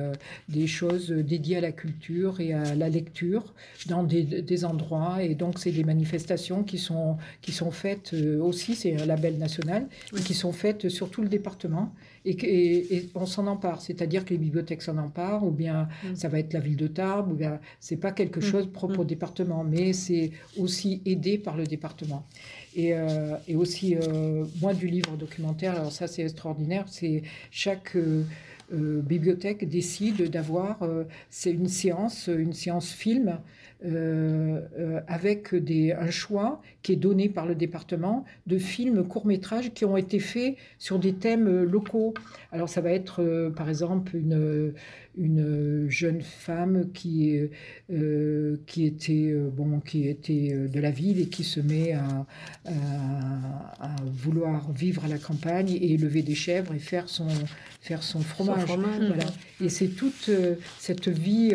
des 0.48 0.66
choses 0.66 1.10
dédiées 1.10 1.58
à 1.58 1.60
la 1.60 1.72
culture 1.72 2.40
et 2.40 2.54
à 2.54 2.74
la 2.74 2.88
lecture 2.88 3.54
dans 3.86 4.02
des, 4.02 4.22
des 4.22 4.64
endroits. 4.64 5.22
Et 5.22 5.34
donc, 5.34 5.58
c'est 5.58 5.72
des 5.72 5.84
manifestations 5.84 6.62
qui 6.62 6.78
sont, 6.78 7.18
qui 7.42 7.52
sont 7.52 7.70
faites 7.70 8.14
aussi, 8.40 8.74
c'est 8.74 8.98
un 8.98 9.04
label 9.04 9.36
national, 9.36 9.86
qui 10.24 10.32
sont 10.32 10.52
faites 10.52 10.88
sur 10.88 11.10
tout 11.10 11.20
le 11.20 11.28
département 11.28 11.92
et, 12.26 13.08
on 13.14 13.26
s'en 13.26 13.46
empare. 13.46 13.80
C'est-à-dire 13.80 14.24
que 14.24 14.30
les 14.30 14.38
bibliothèques 14.38 14.82
s'en 14.82 14.98
emparent, 14.98 15.44
ou 15.44 15.50
bien 15.50 15.88
mm. 16.04 16.16
ça 16.16 16.28
va 16.28 16.38
être 16.38 16.52
la 16.52 16.60
ville 16.60 16.76
de 16.76 16.88
Tarbes, 16.88 17.30
ou 17.32 17.34
bien 17.34 17.60
c'est 17.80 17.96
pas 17.96 18.12
quelque 18.12 18.40
mm. 18.40 18.42
chose 18.42 18.72
propre 18.72 19.00
au 19.00 19.04
mm. 19.04 19.08
département, 19.08 19.64
mais 19.64 19.92
c'est 19.92 20.32
aussi 20.58 21.02
aidé 21.04 21.38
par 21.38 21.56
le 21.56 21.64
département. 21.64 22.26
Et, 22.74 22.92
euh, 22.94 23.36
aussi, 23.54 23.96
euh, 23.96 24.44
moi, 24.60 24.74
du 24.74 24.86
livre 24.86 25.16
documentaire, 25.16 25.72
alors 25.76 25.92
ça 25.92 26.06
c'est 26.06 26.22
extraordinaire, 26.22 26.84
c'est 26.88 27.22
chaque 27.50 27.96
euh, 27.96 28.24
bibliothèque 28.70 29.68
décide 29.68 30.28
d'avoir, 30.30 30.80
c'est 31.30 31.52
une 31.52 31.68
séance, 31.68 32.28
une 32.28 32.52
séance 32.52 32.92
film 32.92 33.38
avec 35.06 35.54
des, 35.54 35.92
un 35.92 36.10
choix 36.10 36.62
qui 36.82 36.92
est 36.92 36.96
donné 36.96 37.28
par 37.28 37.46
le 37.46 37.54
département 37.54 38.24
de 38.46 38.58
films 38.58 39.06
courts-métrages 39.06 39.72
qui 39.72 39.84
ont 39.84 39.96
été 39.96 40.18
faits 40.18 40.56
sur 40.78 40.98
des 40.98 41.14
thèmes 41.14 41.62
locaux. 41.62 42.14
Alors 42.56 42.70
ça 42.70 42.80
va 42.80 42.90
être 42.90 43.22
euh, 43.22 43.50
par 43.50 43.68
exemple 43.68 44.16
une, 44.16 44.72
une 45.18 45.90
jeune 45.90 46.22
femme 46.22 46.90
qui, 46.94 47.38
euh, 47.92 48.56
qui, 48.66 48.86
était, 48.86 49.28
euh, 49.30 49.50
bon, 49.54 49.80
qui 49.80 50.08
était 50.08 50.56
de 50.66 50.80
la 50.80 50.90
ville 50.90 51.20
et 51.20 51.26
qui 51.26 51.44
se 51.44 51.60
met 51.60 51.92
à, 51.92 52.26
à, 52.64 53.96
vouloir 54.06 54.72
vivre 54.72 55.04
à 55.04 55.08
la 55.08 55.18
campagne 55.18 55.68
et 55.68 55.92
élever 55.92 56.22
des 56.22 56.34
chèvres 56.34 56.72
et 56.72 56.78
faire 56.78 57.10
son, 57.10 57.28
faire 57.82 58.02
son 58.02 58.20
fromage. 58.20 58.64
voilà. 58.64 59.24
Et 59.60 59.68
c'est 59.68 59.88
toute 59.88 60.30
cette 60.78 61.08
vie 61.08 61.54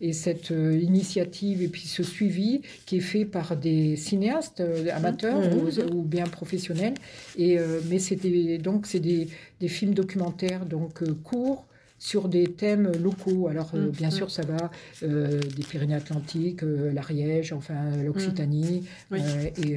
et 0.00 0.12
cette 0.12 0.50
initiative 0.50 1.62
et 1.62 1.68
puis 1.68 1.82
ce 1.82 2.04
suivi 2.04 2.62
qui 2.86 2.98
est 2.98 3.00
fait 3.00 3.24
par 3.24 3.56
des 3.56 3.96
cinéastes 3.96 4.62
amateurs 4.92 5.40
mmh. 5.40 5.94
ou, 5.94 6.02
bien 6.02 6.24
professionnels. 6.24 6.94
Et, 7.36 7.58
mais 7.88 7.98
c'est 7.98 8.16
donc 8.58 8.86
c'est 8.86 9.00
des, 9.00 9.28
des, 9.60 9.68
films 9.68 9.94
documentaires 9.94 10.66
donc 10.66 11.02
courts 11.22 11.66
sur 11.98 12.28
des 12.28 12.46
thèmes 12.52 12.92
locaux. 13.02 13.48
Alors, 13.48 13.70
euh, 13.74 13.88
bien 13.88 14.08
mm, 14.08 14.12
sûr, 14.12 14.26
mm. 14.26 14.30
ça 14.30 14.42
va 14.42 14.70
euh, 15.02 15.40
des 15.40 15.62
Pyrénées-Atlantiques, 15.62 16.62
euh, 16.62 16.92
l'Ariège, 16.92 17.52
enfin 17.52 17.96
l'Occitanie. 18.04 18.84
Mm. 19.10 19.16
et 19.16 19.76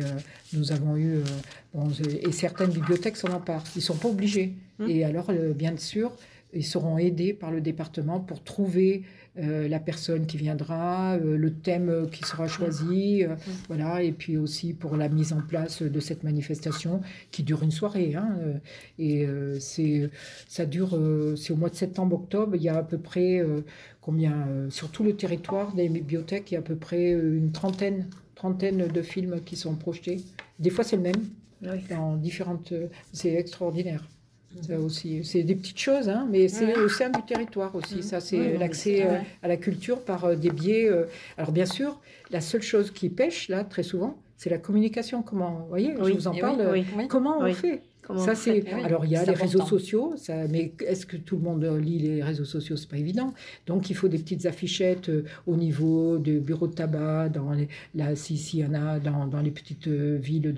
nous 0.53 0.71
avons 0.71 0.97
eu. 0.97 1.19
et 2.21 2.31
certaines 2.31 2.71
bibliothèques 2.71 3.17
s'en 3.17 3.29
emparent. 3.29 3.63
Ils 3.75 3.79
ne 3.79 3.83
sont 3.83 3.95
pas 3.95 4.09
obligés. 4.09 4.53
Et 4.87 5.03
alors, 5.03 5.31
bien 5.55 5.75
sûr, 5.77 6.11
ils 6.53 6.65
seront 6.65 6.97
aidés 6.97 7.33
par 7.33 7.51
le 7.51 7.61
département 7.61 8.19
pour 8.19 8.43
trouver 8.43 9.03
euh, 9.37 9.67
la 9.67 9.79
personne 9.79 10.25
qui 10.25 10.37
viendra, 10.37 11.15
euh, 11.15 11.37
le 11.37 11.53
thème 11.53 12.07
qui 12.11 12.23
sera 12.23 12.47
choisi, 12.47 13.23
euh, 13.23 13.35
voilà, 13.67 14.01
et 14.01 14.11
puis 14.11 14.37
aussi 14.37 14.73
pour 14.73 14.97
la 14.97 15.09
mise 15.09 15.31
en 15.31 15.41
place 15.41 15.83
de 15.83 15.99
cette 15.99 16.23
manifestation 16.23 17.01
qui 17.31 17.43
dure 17.43 17.61
une 17.61 17.71
soirée. 17.71 18.15
Hein, 18.15 18.35
et 18.97 19.27
c'est, 19.59 20.09
ça 20.47 20.65
dure, 20.65 20.99
c'est 21.37 21.53
au 21.53 21.55
mois 21.55 21.69
de 21.69 21.75
septembre-octobre, 21.75 22.55
il 22.55 22.63
y 22.63 22.69
a 22.69 22.77
à 22.77 22.83
peu 22.83 22.97
près 22.97 23.43
combien 24.01 24.47
sur 24.69 24.89
tout 24.89 25.03
le 25.03 25.15
territoire 25.15 25.73
des 25.73 25.89
bibliothèques, 25.89 26.51
il 26.51 26.55
y 26.55 26.57
a 26.57 26.61
à 26.61 26.63
peu 26.63 26.75
près 26.75 27.11
une 27.11 27.51
trentaine, 27.51 28.09
trentaine 28.35 28.87
de 28.87 29.01
films 29.01 29.41
qui 29.45 29.55
sont 29.55 29.75
projetés. 29.75 30.17
Des 30.59 30.69
fois, 30.69 30.83
c'est 30.83 30.95
le 30.95 31.03
même. 31.03 31.29
Dans 31.89 32.15
différentes, 32.15 32.73
c'est 33.11 33.33
extraordinaire 33.33 34.07
aussi, 34.83 35.23
c'est 35.23 35.43
des 35.43 35.55
petites 35.55 35.79
choses, 35.79 36.09
hein, 36.09 36.27
mais 36.29 36.47
c'est 36.47 36.77
au 36.77 36.89
sein 36.89 37.09
du 37.09 37.21
territoire 37.23 37.73
aussi. 37.75 37.97
Mmh. 37.97 38.01
Ça, 38.01 38.19
c'est 38.19 38.57
l'accès 38.57 39.05
euh, 39.05 39.19
à 39.43 39.47
la 39.47 39.57
culture 39.57 40.01
par 40.03 40.25
euh, 40.25 40.35
des 40.35 40.49
biais. 40.49 40.89
Euh, 40.89 41.05
alors 41.37 41.51
bien 41.51 41.65
sûr, 41.65 41.99
la 42.31 42.41
seule 42.41 42.61
chose 42.61 42.91
qui 42.91 43.09
pêche 43.09 43.47
là, 43.49 43.63
très 43.63 43.83
souvent, 43.83 44.17
c'est 44.37 44.49
la 44.49 44.57
communication. 44.57 45.21
Comment, 45.21 45.59
vous 45.61 45.69
voyez, 45.69 45.93
je 45.95 46.13
vous 46.13 46.27
en 46.27 46.35
parle. 46.35 46.83
comment 47.09 47.39
on 47.39 47.53
fait? 47.53 47.81
Comment 48.09 48.25
Ça, 48.25 48.33
c'est. 48.33 48.63
Alors, 48.83 49.05
il 49.05 49.11
y 49.11 49.15
a 49.15 49.23
les 49.23 49.33
réseaux 49.33 49.63
sociaux, 49.63 50.13
ça, 50.17 50.47
mais 50.47 50.71
est-ce 50.83 51.05
que 51.05 51.15
tout 51.15 51.35
le 51.35 51.43
monde 51.43 51.63
lit 51.79 51.99
les 51.99 52.23
réseaux 52.23 52.43
sociaux? 52.43 52.75
C'est 52.75 52.89
pas 52.89 52.97
évident. 52.97 53.35
Donc, 53.67 53.91
il 53.91 53.95
faut 53.95 54.07
des 54.07 54.17
petites 54.17 54.47
affichettes 54.47 55.09
euh, 55.09 55.25
au 55.45 55.55
niveau 55.55 56.17
du 56.17 56.39
bureau 56.39 56.65
de 56.65 56.73
tabac, 56.73 57.29
dans 57.29 57.51
les, 57.51 57.67
là, 57.93 58.15
si, 58.15 58.35
si, 58.37 58.57
il 58.57 58.61
y 58.61 58.65
en 58.65 58.73
a 58.73 58.97
dans, 58.99 59.27
dans 59.27 59.41
les 59.41 59.51
petites 59.51 59.85
euh, 59.87 60.17
villes 60.19 60.41
de, 60.41 60.51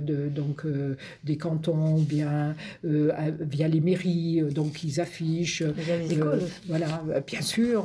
de- 0.00 0.28
donc, 0.30 0.64
euh, 0.64 0.94
des 1.24 1.36
cantons, 1.36 1.96
bien 2.00 2.54
à- 2.86 3.30
via 3.38 3.68
les 3.68 3.82
mairies, 3.82 4.40
donc 4.54 4.82
ils 4.82 4.98
affichent. 4.98 5.62
Les 6.08 6.14
écoles. 6.14 6.40
voilà, 6.68 7.04
bien 7.26 7.42
sûr, 7.42 7.84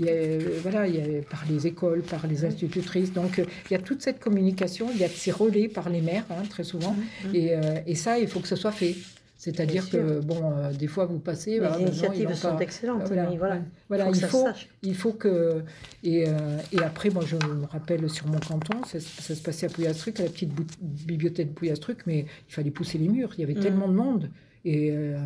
il 0.00 0.06
y 0.06 0.08
a, 0.08 0.38
voilà, 0.62 0.88
il 0.88 0.96
y 0.96 1.00
a 1.00 1.22
par 1.30 1.44
les 1.48 1.68
écoles, 1.68 2.02
par 2.02 2.26
les 2.26 2.44
institutrices. 2.44 3.12
Donc, 3.12 3.40
il 3.70 3.72
y 3.72 3.76
a 3.76 3.78
toute 3.80 4.02
cette 4.02 4.18
communication, 4.18 4.88
il 4.92 5.00
y 5.00 5.04
a 5.04 5.08
ces 5.08 5.30
relais 5.30 5.68
par 5.68 5.88
les 5.88 6.00
maires, 6.00 6.24
hein, 6.30 6.42
très 6.50 6.64
souvent. 6.64 6.96
Mhm. 7.26 7.34
Et, 7.36 7.54
euh, 7.54 7.60
et 7.86 7.94
ça, 7.94 8.18
il 8.18 8.26
faut 8.26 8.40
que 8.40 8.48
ce 8.56 8.62
soit 8.62 8.72
fait. 8.72 8.96
C'est-à-dire 9.38 9.90
que, 9.90 10.20
bon, 10.20 10.50
euh, 10.56 10.72
des 10.72 10.86
fois, 10.86 11.04
vous 11.04 11.18
passez. 11.18 11.52
Les 11.52 11.60
bah, 11.60 11.76
ils 11.78 11.86
initiatives 11.88 12.34
sont 12.34 12.56
pas- 12.56 12.62
excellentes, 12.62 13.02
Voilà, 13.06 13.28
mais 13.30 13.36
voilà. 13.36 13.58
Voilà, 13.88 14.04
faut 14.06 14.14
il 14.14 14.20
faut, 14.22 14.46
il 14.82 14.94
faut 14.94 15.12
que. 15.12 15.62
Et, 16.02 16.26
euh, 16.26 16.32
et 16.72 16.80
après, 16.82 17.10
moi, 17.10 17.22
je 17.26 17.36
me 17.36 17.66
rappelle 17.66 18.08
sur 18.08 18.26
mon 18.28 18.38
canton, 18.38 18.82
ça, 18.84 18.98
se- 18.98 19.22
ça 19.22 19.34
se 19.34 19.42
passait 19.42 19.66
à 19.66 19.68
Pouillastruc, 19.68 20.18
à 20.20 20.22
la 20.24 20.30
petite 20.30 20.52
bibliothèque 20.80 21.48
de 21.50 21.52
Pouillastruc, 21.52 21.98
mais 22.06 22.20
il 22.48 22.52
fallait 22.52 22.70
pousser 22.70 22.96
les 22.96 23.08
murs. 23.08 23.30
Il 23.36 23.42
y 23.42 23.44
avait 23.44 23.54
Mhm. 23.54 23.60
tellement 23.60 23.88
de 23.88 23.94
monde. 23.94 24.30
Et 24.64 24.90
euh, 24.90 25.16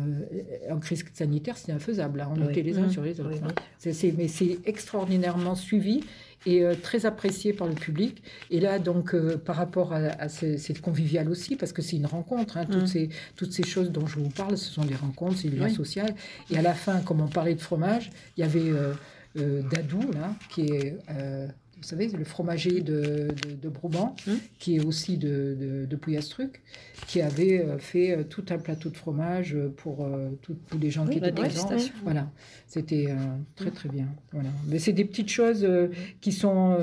en 0.69 0.77
crise 0.79 1.03
sanitaire, 1.13 1.57
c'était 1.57 1.71
infaisable. 1.71 2.21
hein. 2.21 2.29
On 2.35 2.41
Oui. 2.45 2.51
était 2.51 2.61
les 2.61 2.77
uns 2.77 2.83
Mhm. 2.83 2.91
sur 2.91 3.01
les 3.03 3.19
autres. 3.21 3.31
Oui, 3.31 3.39
hein. 3.43 3.47
oui. 3.85 4.13
Mais 4.17 4.27
c'est 4.27 4.59
extraordinairement 4.65 5.55
suivi 5.55 6.03
et 6.45 6.63
euh, 6.63 6.73
très 6.75 7.05
apprécié 7.05 7.53
par 7.53 7.67
le 7.67 7.73
public. 7.75 8.23
Et 8.49 8.59
là, 8.59 8.79
donc, 8.79 9.13
euh, 9.13 9.37
par 9.37 9.55
rapport 9.55 9.93
à, 9.93 9.97
à 9.97 10.27
ce- 10.29 10.57
c'est 10.57 10.79
convivial 10.81 11.29
aussi, 11.29 11.55
parce 11.55 11.71
que 11.73 11.81
c'est 11.81 11.97
une 11.97 12.05
rencontre. 12.07 12.57
hein. 12.57 12.65
toutes, 12.65 12.83
Mm. 12.83 12.87
ces, 12.87 13.09
toutes 13.35 13.53
ces 13.53 13.63
choses 13.63 13.91
dont 13.91 14.07
je 14.07 14.15
vous 14.19 14.29
parle, 14.29 14.57
ce 14.57 14.71
sont 14.71 14.83
des 14.85 14.95
rencontres, 14.95 15.37
c'est 15.37 15.49
du 15.49 15.55
lien 15.57 15.65
Oui. 15.67 15.73
social. 15.75 16.15
Et 16.49 16.57
à 16.57 16.61
la 16.61 16.73
fin, 16.73 16.99
comme 17.01 17.21
on 17.21 17.27
parlait 17.27 17.55
de 17.55 17.61
fromage, 17.61 18.09
il 18.37 18.41
y 18.41 18.43
avait 18.43 18.69
euh, 18.69 18.93
euh, 19.37 19.61
Dadou, 19.71 20.01
là, 20.13 20.33
qui 20.49 20.61
est... 20.61 20.97
euh, 21.11 21.47
vous 21.81 21.87
savez, 21.87 22.07
le 22.07 22.23
fromager 22.23 22.81
de, 22.81 23.29
de, 23.47 23.55
de 23.55 23.69
Brabant, 23.69 24.15
Mm. 24.27 24.31
qui 24.59 24.75
est 24.75 24.85
aussi 24.85 25.17
de, 25.17 25.57
de, 25.59 25.85
de 25.85 25.95
Pouillastruc, 25.95 26.61
qui 27.07 27.21
avait 27.21 27.59
euh, 27.59 27.77
fait 27.79 28.15
euh, 28.15 28.23
tout 28.23 28.45
un 28.49 28.57
plateau 28.59 28.89
de 28.89 28.97
fromage 28.97 29.57
pour 29.77 30.05
euh, 30.05 30.29
tous 30.41 30.55
tous 30.69 30.77
les 30.77 30.91
gens 30.91 31.05
Oui, 31.07 31.15
qui 31.15 31.19
la 31.19 31.29
étaient 31.29 31.41
présents. 31.41 31.69
Voilà, 32.03 32.29
c'était 32.67 33.07
euh, 33.09 33.15
très 33.55 33.71
très 33.71 33.89
bien. 33.89 34.07
Voilà. 34.31 34.49
Mais 34.67 34.77
c'est 34.79 34.93
des 34.93 35.05
petites 35.05 35.29
choses 35.29 35.63
euh, 35.63 35.87
qui 36.21 36.31
sont. 36.31 36.77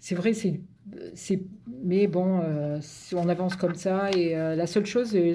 c'est 0.00 0.14
vrai, 0.16 0.32
c'est. 0.34 0.60
C'est- 1.14 1.42
Mais 1.82 2.06
bon, 2.08 2.40
euh, 2.44 2.78
on 3.14 3.28
avance 3.30 3.56
comme 3.56 3.74
ça 3.74 4.10
et 4.10 4.36
euh, 4.36 4.54
la 4.54 4.66
seule 4.66 4.84
chose, 4.84 5.14
euh, 5.14 5.34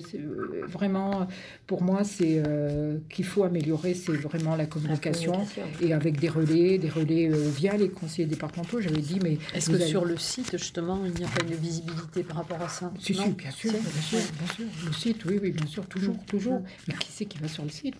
vraiment, 0.67 1.27
pour 1.65 1.81
moi, 1.81 2.03
c'est 2.03 2.43
euh, 2.45 2.97
qu'il 3.09 3.25
faut 3.25 3.43
améliorer, 3.43 3.93
c'est 3.95 4.11
vraiment 4.13 4.55
la 4.55 4.67
communication. 4.67 5.31
communication. 5.31 5.63
Et 5.81 5.91
avec 5.93 6.19
des 6.19 6.29
relais, 6.29 6.77
des 6.77 6.89
relais 6.89 7.29
euh, 7.31 7.49
via 7.49 7.75
les 7.77 7.89
conseillers 7.89 8.27
départementaux, 8.27 8.79
j'avais 8.79 9.01
dit, 9.01 9.19
mais 9.23 9.39
Est-ce 9.55 9.71
que 9.71 9.75
avez- 9.75 9.85
sur 9.87 10.05
le 10.05 10.17
site, 10.17 10.51
justement, 10.57 11.03
il 11.05 11.13
n'y 11.15 11.23
a 11.23 11.27
pas 11.27 11.43
une 11.43 11.55
visibilité 11.55 12.23
par 12.23 12.37
rapport 12.37 12.61
à 12.61 12.69
ça? 12.69 12.91
Si, 12.99 13.13
bien 13.13 13.23
sûr, 13.23 13.31
bien 13.35 13.51
sûr, 13.51 13.71
bien 14.19 14.53
sûr. 14.53 14.65
Le 14.85 14.93
site, 14.93 15.25
oui, 15.25 15.39
oui, 15.41 15.51
bien 15.51 15.65
sûr, 15.65 15.85
toujours, 15.87 16.15
Mm. 16.15 16.25
toujours. 16.27 16.59
Mm. 16.59 16.65
Mais 16.89 16.93
qui 16.95 17.11
c'est 17.11 17.25
qui 17.25 17.39
va 17.39 17.47
sur 17.47 17.63
le 17.63 17.69
site? 17.69 17.95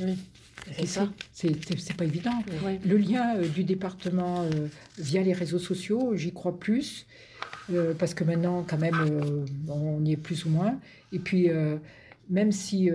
Oui, 0.00 0.16
c'est 0.76 0.86
ça. 0.86 1.08
c'est 1.32 1.96
pas 1.96 2.04
évident. 2.04 2.32
Ouais. 2.64 2.80
Le 2.84 2.96
lien 2.96 3.36
euh, 3.36 3.48
du 3.48 3.64
département 3.64 4.42
euh, 4.42 4.68
via 4.98 5.22
les 5.22 5.32
réseaux 5.32 5.58
sociaux, 5.58 6.14
j'y 6.14 6.32
crois 6.32 6.58
plus, 6.58 7.06
euh, 7.72 7.94
parce 7.94 8.14
que 8.14 8.24
maintenant, 8.24 8.64
quand 8.68 8.78
même, 8.78 9.44
on 9.68 10.04
y 10.04 10.12
est 10.12 10.16
plus 10.16 10.44
ou 10.44 10.50
moins. 10.50 10.78
Et 11.12 11.18
puis, 11.18 11.48
même 12.28 12.52
si, 12.52 12.90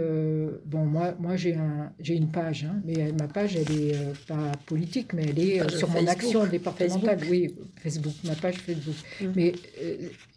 bon, 0.65 0.85
moi, 0.85 1.13
moi 1.19 1.35
j'ai 1.35 1.55
un, 1.55 1.91
une 2.07 2.31
page, 2.31 2.63
hein, 2.63 2.81
mais 2.85 3.11
ma 3.11 3.27
page, 3.27 3.57
elle 3.57 3.71
est 3.71 4.25
pas 4.27 4.53
politique, 4.65 5.13
mais 5.13 5.25
elle 5.29 5.39
est 5.39 5.69
sur 5.69 5.89
mon 5.89 5.95
Facebook. 5.95 6.09
action 6.09 6.45
départementale. 6.45 7.19
Oui, 7.29 7.53
Facebook, 7.81 8.13
ma 8.23 8.35
page 8.35 8.55
Facebook. 8.55 8.95
Mm. 9.21 9.25
Mais, 9.35 9.53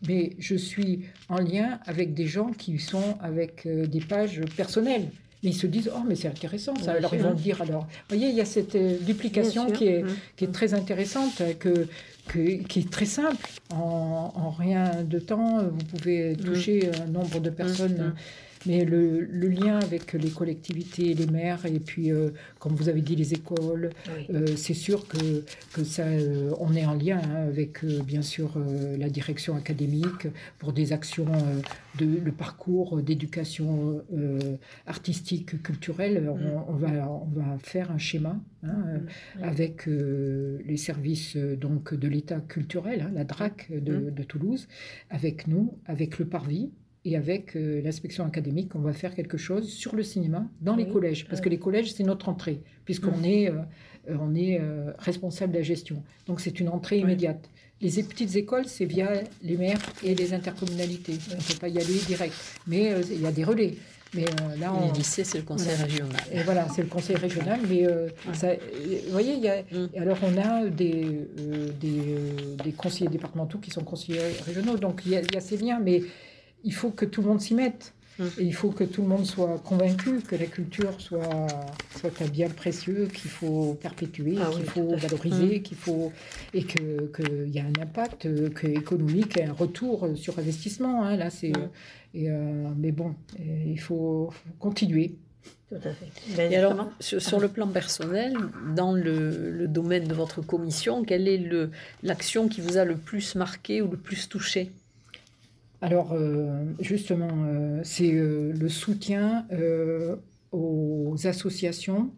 mais 0.09 0.33
je 0.39 0.57
suis 0.57 1.05
en 1.29 1.39
lien 1.39 1.79
avec 1.87 2.15
des 2.15 2.27
gens 2.27 2.51
qui 2.51 2.79
sont 2.79 3.17
avec 3.21 3.67
des 3.69 4.01
pages 4.01 4.41
personnelles. 4.57 5.11
Mais 5.43 5.51
ils 5.51 5.55
se 5.57 5.67
disent, 5.69 5.91
oh, 5.95 6.01
mais 6.07 6.17
c'est 6.17 6.29
intéressant 6.29 6.75
ça. 6.77 6.93
Alors 6.93 7.15
ils 7.15 7.21
vont 7.23 7.35
dire 7.35 7.63
alors. 7.63 7.83
Vous 7.83 8.17
voyez, 8.17 8.29
il 8.29 8.35
y 8.35 8.41
a 8.41 8.45
cette 8.45 8.75
euh, 8.75 8.97
duplication 9.01 9.71
qui 9.71 9.87
est, 9.87 10.03
Mm. 10.03 10.09
qui 10.37 10.45
est 10.45 10.53
très 10.53 10.75
intéressante, 10.75 11.43
que, 11.61 11.87
que- 12.27 12.63
qui 12.65 12.81
est 12.81 12.91
très 12.91 13.05
simple. 13.07 13.49
En, 13.73 14.33
en 14.35 14.51
rien 14.51 15.05
de 15.05 15.19
temps, 15.19 15.63
vous 15.63 15.85
pouvez 15.97 16.35
toucher 16.37 16.91
un 17.03 17.07
nombre 17.07 17.39
de 17.41 17.51
personnes. 17.51 18.09
Mm. 18.09 18.15
Mais 18.67 18.85
le, 18.85 19.21
le 19.21 19.49
lien 19.49 19.79
avec 19.79 20.13
les 20.15 20.31
collectivités, 20.31 21.15
les 21.15 21.27
maires, 21.27 21.65
et 21.67 21.79
puis, 21.81 22.11
euh, 22.13 22.31
comme 22.59 22.75
vous 22.75 22.89
avez 22.89 23.01
dit, 23.03 23.17
les 23.17 23.33
écoles, 23.35 23.91
Oui. 24.17 24.27
euh, 24.35 24.47
c'est 24.57 24.75
sûr 24.75 25.07
que, 25.07 25.45
que 25.73 25.85
ça, 25.85 26.05
euh, 26.07 26.53
on 26.59 26.75
est 26.75 26.85
en 26.85 26.95
lien 26.95 27.19
hein, 27.23 27.47
avec, 27.49 27.85
bien 27.85 28.23
sûr, 28.23 28.59
la 28.99 29.09
direction 29.09 29.55
académique 29.57 30.27
pour 30.59 30.73
des 30.73 30.93
actions 30.93 31.27
de 31.99 32.07
le 32.25 32.33
parcours 32.33 33.01
d'éducation 33.03 34.03
artistique, 34.87 35.63
culturelle. 35.63 36.29
On, 36.29 36.73
on 36.73 36.77
va, 36.77 37.09
on 37.11 37.27
va 37.27 37.59
faire 37.63 37.91
un 37.91 37.99
schéma 37.99 38.41
hein, 38.63 38.69
Mm. 39.39 39.43
avec 39.45 39.87
les 39.87 40.77
services 40.77 41.37
donc 41.37 41.95
de 41.95 42.09
l'État 42.09 42.41
culturel, 42.41 43.03
hein, 43.03 43.11
la 43.15 43.25
DRAC 43.25 43.69
de, 43.71 43.97
Mm. 43.99 44.11
de 44.15 44.23
Toulouse, 44.23 44.69
avec 45.11 45.47
nous, 45.47 45.79
avec 45.87 46.19
le 46.19 46.27
Parvis. 46.27 46.71
Et 47.09 47.17
avec 47.17 47.57
euh, 47.57 47.81
l'inspection 47.83 48.27
académique, 48.27 48.75
on 48.75 48.81
va 48.81 48.93
faire 48.93 49.15
quelque 49.15 49.39
chose 49.39 49.67
sur 49.73 49.97
le 49.97 50.03
cinéma 50.03 50.45
dans 50.61 50.77
les 50.77 50.87
collèges. 50.87 51.27
Parce 51.27 51.41
que 51.41 51.49
les 51.49 51.59
collèges, 51.59 51.93
c'est 51.95 52.05
notre 52.05 52.29
entrée, 52.29 52.61
puisqu'on 52.85 53.23
est, 53.25 53.49
euh, 53.49 53.55
euh, 54.11 54.17
on 54.21 54.35
est 54.35 54.59
euh, 54.61 54.93
responsable 54.99 55.53
de 55.55 55.59
la 55.59 55.65
gestion. 55.65 56.03
Donc 56.27 56.41
c'est 56.41 56.61
une 56.61 56.69
entrée 56.69 56.97
Oui. 56.97 57.03
immédiate. 57.05 57.49
Les 57.81 58.03
petites 58.03 58.37
écoles, 58.37 58.67
c'est 58.67 58.85
via 58.85 59.09
les 59.43 59.57
maires 59.57 59.81
et 60.05 60.15
les 60.15 60.35
intercommunalités. 60.35 61.15
On 61.33 61.37
ne 61.37 61.41
peut 61.41 61.59
pas 61.59 61.69
y 61.69 61.79
aller 61.79 61.99
direct. 62.07 62.35
Mais 62.67 62.93
il 63.11 63.23
y 63.23 63.27
a 63.27 63.33
des 63.33 63.45
relais. 63.45 63.75
Mais 64.15 64.25
là, 64.59 64.75
on, 64.75 64.87
les 64.93 64.99
lycées, 64.99 65.25
c'est 65.25 65.39
le 65.39 65.45
conseil 65.45 65.69
Voilà. 65.77 65.85
régional. 65.85 66.21
et 66.33 66.43
voilà, 66.43 66.69
c'est 66.75 66.83
le 66.83 66.89
conseil 66.89 67.17
régional, 67.17 67.61
mais 67.71 67.85
ça, 68.33 68.55
vous 68.55 69.13
voyez, 69.13 69.35
il 69.35 69.41
y 69.41 69.49
a, 69.49 69.63
Mm. 69.63 69.89
alors 69.99 70.19
on 70.23 70.37
a 70.39 70.67
des, 70.67 71.05
des, 71.79 72.01
des 72.65 72.73
conseillers 72.73 73.11
départementaux 73.11 73.59
qui 73.59 73.71
sont 73.71 73.85
conseillers 73.85 74.21
régionaux, 74.47 74.77
donc 74.79 75.03
il 75.07 75.13
y, 75.13 75.17
a, 75.17 75.21
il 75.21 75.33
y 75.35 75.37
a 75.37 75.41
ces 75.41 75.59
liens, 75.59 75.79
mais 75.79 76.03
il 76.65 76.73
faut 76.75 76.91
que 76.91 77.05
tout 77.05 77.23
le 77.23 77.29
monde 77.29 77.41
s'y 77.41 77.55
mette. 77.55 77.95
Mm. 78.19 78.25
Et 78.39 78.45
il 78.45 78.53
faut 78.55 78.71
que 78.71 78.83
tout 78.83 79.03
le 79.03 79.09
monde 79.09 79.25
soit 79.25 79.59
convaincu 79.65 80.21
que 80.23 80.35
la 80.35 80.47
culture 80.47 80.93
soit, 81.01 81.47
soit 82.01 82.21
un 82.21 82.27
bien 82.27 82.49
précieux 82.49 83.07
qu'il 83.15 83.31
faut 83.31 83.75
perpétuer, 83.81 84.35
Ah 84.41 84.49
qu'il 84.51 84.63
oui, 84.63 84.67
faut 84.67 84.97
valoriser, 84.97 85.63
qu'il 85.63 85.77
faut 85.77 86.13
et 86.53 86.65
que 86.65 87.13
qu'il 87.17 87.49
y 87.55 87.61
a 87.61 87.65
un 87.65 87.81
impact 87.81 88.27
que 88.55 88.67
économique 88.67 89.37
et 89.39 89.45
un 89.45 89.53
retour 89.53 90.09
sur 90.17 90.37
investissement. 90.39 91.05
hein, 91.05 91.17
là, 91.17 91.31
c'est 91.31 91.51
Mm. 91.51 91.71
et, 92.15 92.31
euh, 92.31 92.69
mais 92.77 92.91
bon, 92.91 93.15
et 93.39 93.71
il 93.71 93.79
faut, 93.81 94.31
faut 94.33 94.51
continuer. 94.59 95.15
Tout 95.69 95.77
à 95.77 95.93
fait. 95.93 96.07
Ben, 96.37 96.51
Et 96.51 96.57
alors, 96.57 96.73
justement, 96.73 96.93
sur, 96.99 97.23
sur 97.23 97.39
le 97.41 97.49
plan 97.49 97.69
personnel, 97.69 98.35
dans 98.75 98.95
le, 98.95 99.51
le 99.53 99.69
domaine 99.69 100.09
de 100.09 100.15
votre 100.15 100.41
commission, 100.43 101.05
quelle 101.05 101.29
est 101.29 101.37
le- 101.39 101.71
l'action 102.03 102.49
qui 102.49 102.63
vous 102.63 102.79
a 102.79 102.85
le 102.85 102.97
plus 102.97 103.35
marqué 103.37 103.81
ou 103.83 103.89
le 103.89 103.97
plus 103.99 104.29
touché? 104.29 104.73
Alors, 105.81 106.13
euh, 106.13 106.65
justement, 106.81 107.45
euh, 107.47 107.81
c'est 107.85 108.13
euh, 108.13 108.53
le 108.53 108.69
soutien 108.69 109.47
aux 110.51 111.15
associations 111.25 112.11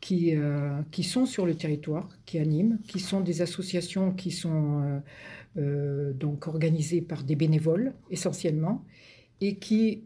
qui, 0.00 0.34
qui 0.92 1.02
sont 1.02 1.26
sur 1.26 1.46
le 1.46 1.54
territoire, 1.54 2.08
qui 2.26 2.38
animent, 2.38 2.78
qui 2.86 3.00
sont 3.00 3.20
des 3.20 3.42
associations 3.42 4.12
qui 4.12 4.30
sont 4.30 5.02
donc 5.56 6.46
organisées 6.46 7.00
par 7.00 7.22
des 7.22 7.34
bénévoles 7.34 7.92
essentiellement 8.10 8.84
et 9.40 9.56
qui, 9.56 10.04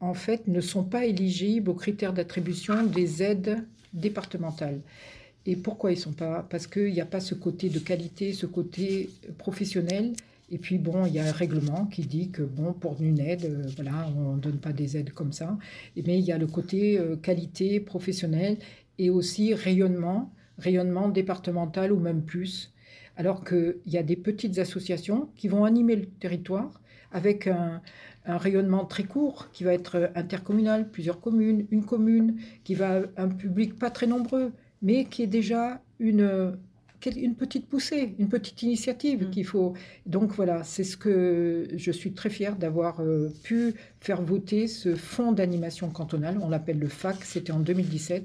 en 0.00 0.14
fait, 0.14 0.48
ne 0.48 0.60
sont 0.60 0.84
pas 0.84 1.06
éligibles 1.06 1.70
aux 1.70 1.74
critères 1.74 2.12
d'attribution 2.12 2.84
des 2.84 3.22
aides 3.22 3.64
départementales. 3.92 4.80
Et 5.46 5.56
pourquoi 5.56 5.92
ils 5.92 5.96
ne 5.96 6.00
sont 6.00 6.12
pas? 6.12 6.46
Parce 6.50 6.66
qu'il 6.66 6.92
n'y 6.92 7.00
a 7.00 7.06
pas 7.06 7.20
ce 7.20 7.34
côté 7.34 7.68
de 7.68 7.78
qualité, 7.78 8.32
ce 8.32 8.46
côté 8.46 9.10
professionnel 9.38 10.12
et 10.48 10.58
puis 10.58 10.78
bon, 10.78 11.06
il 11.06 11.12
y 11.12 11.18
a 11.18 11.26
un 11.26 11.32
règlement 11.32 11.86
qui 11.86 12.02
dit 12.02 12.30
que 12.30 12.42
bon, 12.42 12.72
pour 12.72 13.00
une 13.02 13.18
aide, 13.18 13.44
euh, 13.44 13.66
voilà, 13.74 14.08
on 14.16 14.36
ne 14.36 14.40
donne 14.40 14.58
pas 14.58 14.72
des 14.72 14.96
aides 14.96 15.10
comme 15.12 15.32
ça. 15.32 15.58
Mais 15.96 16.18
il 16.18 16.24
y 16.24 16.32
a 16.32 16.38
le 16.38 16.46
côté 16.46 16.98
euh, 16.98 17.16
qualité 17.16 17.80
professionnelle 17.80 18.58
et 18.98 19.10
aussi 19.10 19.54
rayonnement, 19.54 20.32
rayonnement 20.58 21.08
départemental 21.08 21.92
ou 21.92 21.98
même 21.98 22.22
plus. 22.22 22.72
Alors 23.16 23.44
qu'il 23.44 23.76
y 23.86 23.98
a 23.98 24.02
des 24.02 24.16
petites 24.16 24.58
associations 24.58 25.30
qui 25.36 25.48
vont 25.48 25.64
animer 25.64 25.96
le 25.96 26.06
territoire 26.06 26.80
avec 27.12 27.46
un, 27.46 27.80
un 28.26 28.36
rayonnement 28.36 28.84
très 28.84 29.04
court 29.04 29.48
qui 29.52 29.64
va 29.64 29.72
être 29.72 30.10
intercommunal, 30.14 30.90
plusieurs 30.90 31.20
communes, 31.20 31.66
une 31.70 31.84
commune, 31.84 32.36
qui 32.62 32.74
va 32.74 33.02
un 33.16 33.28
public 33.28 33.78
pas 33.78 33.90
très 33.90 34.06
nombreux, 34.06 34.52
mais 34.82 35.06
qui 35.06 35.22
est 35.22 35.28
déjà 35.28 35.80
une 35.98 36.56
une 37.14 37.34
petite 37.36 37.66
poussée, 37.68 38.14
une 38.18 38.28
petite 38.28 38.62
initiative 38.62 39.24
Mm. 39.26 39.30
qu'il 39.30 39.44
faut. 39.44 39.74
Donc 40.06 40.32
voilà, 40.32 40.64
c'est 40.64 40.82
ce 40.84 40.96
que 40.96 41.68
je 41.76 41.90
suis 41.92 42.12
très 42.12 42.30
fière 42.30 42.56
d'avoir 42.56 43.00
euh, 43.00 43.32
pu 43.44 43.74
faire 44.00 44.20
voter 44.22 44.66
ce 44.66 44.94
fonds 44.96 45.32
d'animation 45.32 45.88
cantonale. 45.90 46.38
On 46.42 46.48
l'appelle 46.48 46.78
le 46.78 46.88
FAC, 46.88 47.24
c'était 47.24 47.52
en 47.52 47.60
2017. 47.60 48.24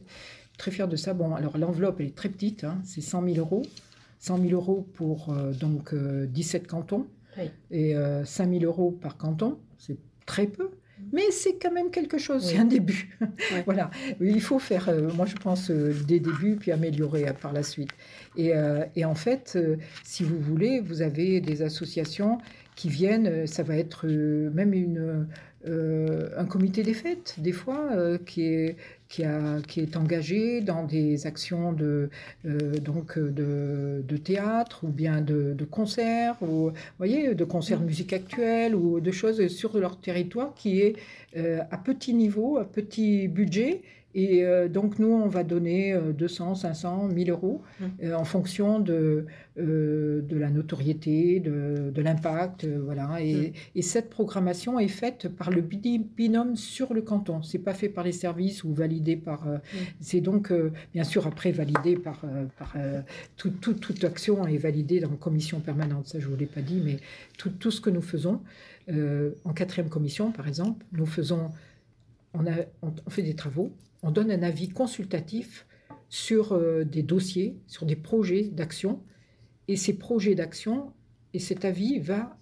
Très 0.58 0.72
fière 0.72 0.88
de 0.88 0.96
ça. 0.96 1.14
Bon, 1.14 1.36
alors 1.36 1.58
l'enveloppe, 1.58 1.98
elle 2.00 2.08
est 2.08 2.16
très 2.16 2.30
petite, 2.30 2.64
hein, 2.64 2.80
c'est 2.84 3.02
100 3.02 3.24
000 3.26 3.38
euros. 3.38 3.64
100 4.20 4.38
000 4.40 4.50
euros 4.54 4.88
pour 4.94 5.34
euh, 5.34 5.52
donc 5.54 5.94
euh, 5.94 6.26
17 6.28 6.68
cantons 6.68 7.08
Oui. 7.38 7.46
et 7.72 7.96
euh, 7.96 8.24
5 8.26 8.50
000 8.60 8.64
euros 8.66 8.92
par 8.92 9.18
canton. 9.18 9.58
C'est 9.80 9.98
très 10.28 10.46
peu. 10.48 10.70
Mais 11.14 11.30
c'est 11.32 11.56
quand 11.62 11.72
même 11.72 11.92
quelque 11.92 12.18
chose, 12.18 12.46
c'est 12.50 12.58
un 12.58 12.66
début. 12.66 13.18
Ouais. 13.52 13.64
voilà, 13.66 13.90
il 14.22 14.42
faut 14.42 14.60
faire, 14.60 14.88
euh, 14.90 15.12
moi 15.14 15.26
je 15.26 15.36
pense, 15.36 15.72
euh, 15.72 15.94
des 16.08 16.20
débuts 16.20 16.58
puis 16.60 16.72
améliorer 16.72 17.28
euh, 17.28 17.34
par 17.34 17.54
la 17.54 17.64
suite. 17.64 17.90
Et, 18.38 18.54
et 18.96 19.04
en 19.04 19.16
fait, 19.16 19.58
si 20.04 20.24
vous 20.24 20.40
voulez, 20.40 20.80
vous 20.80 21.02
avez 21.02 21.42
des 21.42 21.64
associations 21.64 22.38
qui 22.76 22.88
viennent, 22.88 23.46
ça 23.46 23.62
va 23.62 23.76
être 23.76 24.08
même 24.08 24.74
une, 24.74 25.28
un 25.66 26.46
comité 26.46 26.82
des 26.84 26.94
fêtes, 26.94 27.36
des 27.40 27.52
fois, 27.52 27.90
qui, 28.26 28.44
est, 28.44 28.78
qui, 29.12 29.26
a, 29.26 29.60
qui 29.68 29.82
est 29.82 29.98
engagé 29.98 30.62
dans 30.62 30.86
des 30.86 31.28
actions 31.28 31.74
de, 31.74 32.10
euh, 32.46 32.78
donc, 32.78 33.20
de, 33.20 34.02
de 34.08 34.18
théâtre 34.18 34.86
ou 34.86 34.88
bien 34.88 35.20
de, 35.20 35.54
de 35.54 35.66
concerts, 35.66 36.36
ou, 36.42 36.72
voyez, 36.98 37.36
de 37.36 37.44
concerts 37.44 37.82
de 37.82 37.86
musique 37.86 38.14
actuelle 38.14 38.74
ou 38.74 39.02
de 39.02 39.12
choses 39.12 39.46
sur 39.50 39.78
leur 39.78 40.00
territoire 40.00 40.54
qui 40.56 40.80
est 40.80 40.96
à 41.36 41.78
petit 41.78 42.14
niveau, 42.14 42.58
à 42.58 42.66
petit 42.66 43.28
budget. 43.28 43.82
Et 44.14 44.44
euh, 44.44 44.68
donc, 44.68 45.00
nous, 45.00 45.08
on 45.14 45.28
va 45.28 45.46
donner 45.46 45.94
euh, 45.94 46.12
200, 46.12 46.56
500, 46.56 47.08
1000 47.08 47.30
euros 47.32 47.62
Mm. 47.80 47.86
euh, 48.04 48.16
en 48.16 48.26
fonction 48.26 48.80
de, 48.82 49.26
euh, 49.58 50.22
de 50.22 50.36
la 50.38 50.50
notoriété, 50.50 51.40
de, 51.40 51.92
de 51.96 52.02
l'impact. 52.02 52.66
euh, 52.66 52.82
voilà. 52.84 53.22
Et, 53.22 53.34
Mm. 53.36 53.54
et 53.76 53.82
cette 53.82 54.10
programmation 54.10 54.80
est 54.80 54.90
faite 54.90 55.30
par 55.30 55.50
le 55.50 55.62
binôme 55.62 56.58
sur 56.58 56.94
le 56.94 57.02
canton. 57.02 57.42
C'est 57.42 57.60
pas 57.60 57.74
fait 57.74 57.88
par 57.88 58.04
les 58.04 58.12
services 58.12 58.66
ou 58.66 58.74
validé 58.74 59.16
par. 59.16 59.48
euh, 59.48 59.60
C'est 60.02 60.20
donc, 60.20 60.52
euh, 60.52 60.72
bien 60.94 61.06
sûr, 61.06 61.26
après 61.26 61.54
validé 61.54 61.96
par. 61.96 62.20
euh, 62.26 62.44
par 62.60 62.74
euh, 62.76 63.00
tout- 63.38 63.52
tout- 63.62 63.76
toute 63.76 64.04
action 64.04 64.46
est 64.46 64.58
validée 64.58 65.00
dans 65.00 65.10
la 65.12 65.16
commission 65.16 65.62
permanente. 65.62 66.08
Ça, 66.08 66.20
je 66.20 66.26
ne 66.26 66.32
vous 66.32 66.38
l'ai 66.38 66.48
pas 66.48 66.62
dit, 66.62 66.82
mais 66.84 66.98
tout, 67.38 67.50
tout 67.50 67.72
ce 67.72 67.80
que 67.80 67.90
nous 67.90 68.02
faisons, 68.02 68.42
euh, 68.92 69.36
en 69.46 69.54
quatrième 69.54 69.90
commission, 69.90 70.32
par 70.32 70.48
exemple, 70.48 70.86
nous 70.92 71.06
faisons. 71.06 71.50
On, 72.34 73.10
fait 73.10 73.24
des 73.24 73.36
travaux, 73.36 73.76
on 74.04 74.12
donne 74.12 74.32
un 74.32 74.42
avis 74.42 74.70
consultatif 74.70 75.68
sur 76.08 76.54
euh, 76.54 76.86
des 76.86 77.04
dossiers, 77.04 77.58
sur 77.68 77.86
des 77.86 77.98
projets 77.98 78.44
d'action. 78.44 79.04
Et 79.68 79.76
ces 79.76 79.98
projets 79.98 80.34
d'action, 80.34 80.94
et 81.34 81.40
cet 81.40 81.66
avis 81.66 82.00
va 82.00 82.38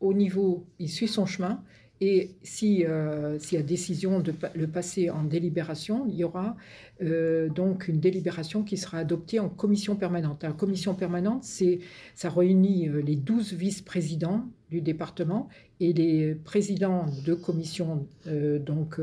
au 0.00 0.14
niveau, 0.14 0.66
il 0.78 0.88
suit 0.88 1.08
son 1.08 1.26
chemin. 1.26 1.62
Et 2.02 2.30
si, 2.42 2.86
euh, 2.86 3.38
s'il 3.38 3.58
y 3.58 3.60
a 3.60 3.64
décision 3.64 4.20
de 4.20 4.32
le 4.54 4.66
passer 4.66 5.10
en 5.10 5.22
délibération, 5.22 6.06
il 6.08 6.14
y 6.14 6.24
aura 6.24 6.56
euh, 7.02 7.50
donc 7.50 7.88
une 7.88 8.00
délibération 8.00 8.62
qui 8.62 8.78
sera 8.78 8.98
adoptée 8.98 9.38
en 9.38 9.50
commission 9.50 9.96
permanente. 9.96 10.42
La 10.42 10.52
commission 10.52 10.94
permanente, 10.94 11.44
c'est, 11.44 11.80
ça 12.14 12.30
réunit 12.30 12.88
euh, 12.88 13.02
les 13.02 13.16
12 13.16 13.52
vice-présidents 13.52 14.46
du 14.70 14.80
département 14.80 15.48
et 15.80 15.92
les 15.92 16.34
présidents 16.34 17.06
de 17.26 17.34
commissions, 17.34 18.06
euh, 18.26 18.58
donc 18.58 18.98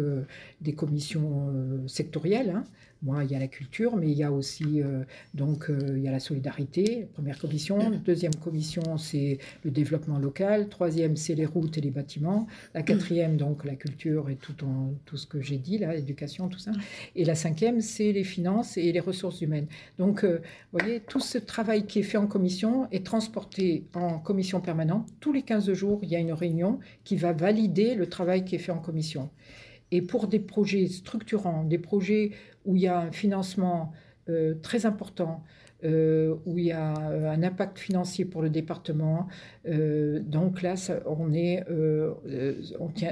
des 0.61 0.73
commissions 0.73 1.53
sectorielles. 1.87 2.49
hein. 2.51 2.63
Moi, 3.03 3.23
il 3.25 3.31
y 3.31 3.35
a 3.35 3.39
la 3.39 3.47
culture, 3.47 3.95
mais 3.95 4.07
il 4.11 4.17
y 4.17 4.23
a 4.23 4.31
aussi 4.31 4.81
euh, 4.81 5.03
donc 5.35 5.69
euh, 5.69 5.93
il 5.97 6.03
y 6.03 6.07
a 6.07 6.11
la 6.11 6.19
solidarité, 6.19 7.07
première 7.13 7.37
commission. 7.37 7.77
Deuxième 8.03 8.33
commission, 8.35 8.97
c'est 8.97 9.37
le 9.63 9.69
développement 9.71 10.17
local. 10.17 10.67
Troisième, 10.67 11.15
c'est 11.15 11.35
les 11.35 11.45
routes 11.45 11.77
et 11.77 11.81
les 11.81 11.91
bâtiments. 11.91 12.47
La 12.73 12.81
quatrième, 12.81 13.37
donc 13.37 13.65
la 13.65 13.75
culture 13.75 14.29
et 14.29 14.35
tout, 14.35 14.63
en- 14.63 14.93
tout 15.05 15.17
ce 15.17 15.27
que 15.27 15.41
j'ai 15.41 15.57
dit 15.57 15.77
là, 15.77 15.93
l'éducation, 15.93 16.47
tout 16.47 16.57
ça. 16.59 16.71
Et 17.15 17.23
la 17.23 17.35
cinquième, 17.35 17.81
c'est 17.81 18.11
les 18.11 18.23
finances 18.23 18.77
et 18.77 18.91
les 18.91 18.99
ressources 18.99 19.41
humaines. 19.41 19.67
Donc, 19.99 20.23
euh, 20.23 20.39
vous 20.73 20.79
voyez, 20.79 20.99
tout 21.01 21.19
ce 21.19 21.37
travail 21.37 21.85
qui 21.85 21.99
est 21.99 22.03
fait 22.03 22.17
en 22.17 22.27
commission 22.27 22.87
est 22.91 23.05
transporté 23.05 23.85
en 23.93 24.17
commission 24.19 24.59
permanente. 24.59 25.07
Tous 25.19 25.33
les 25.33 25.43
15 25.43 25.71
jours, 25.73 25.99
il 26.01 26.09
y 26.09 26.15
a 26.15 26.19
une 26.19 26.33
réunion 26.33 26.79
qui 27.03 27.15
va 27.15 27.31
valider 27.33 27.93
le 27.95 28.07
travail 28.07 28.43
qui 28.43 28.55
est 28.55 28.59
fait 28.59 28.71
en 28.71 28.79
commission. 28.79 29.29
Et 29.91 30.01
pour 30.01 30.27
des 30.27 30.39
projets 30.39 30.87
structurants, 30.87 31.63
des 31.63 31.77
projets 31.77 32.31
où 32.67 32.75
il 32.75 32.83
y 32.83 32.87
a 32.87 32.99
un 32.99 33.11
financement 33.11 33.93
euh, 34.29 34.55
très 34.61 34.85
important, 34.85 35.43
euh, 35.85 36.35
où 36.45 36.57
il 36.57 36.65
y 36.65 36.71
a 36.71 36.93
euh, 37.09 37.31
un 37.31 37.43
impact 37.43 37.79
financier 37.79 38.25
pour 38.25 38.41
le 38.41 38.49
département, 38.49 39.27
donc 39.65 40.61
là, 40.61 40.75
ça, 40.75 41.01
on 41.05 41.33
est, 41.33 41.63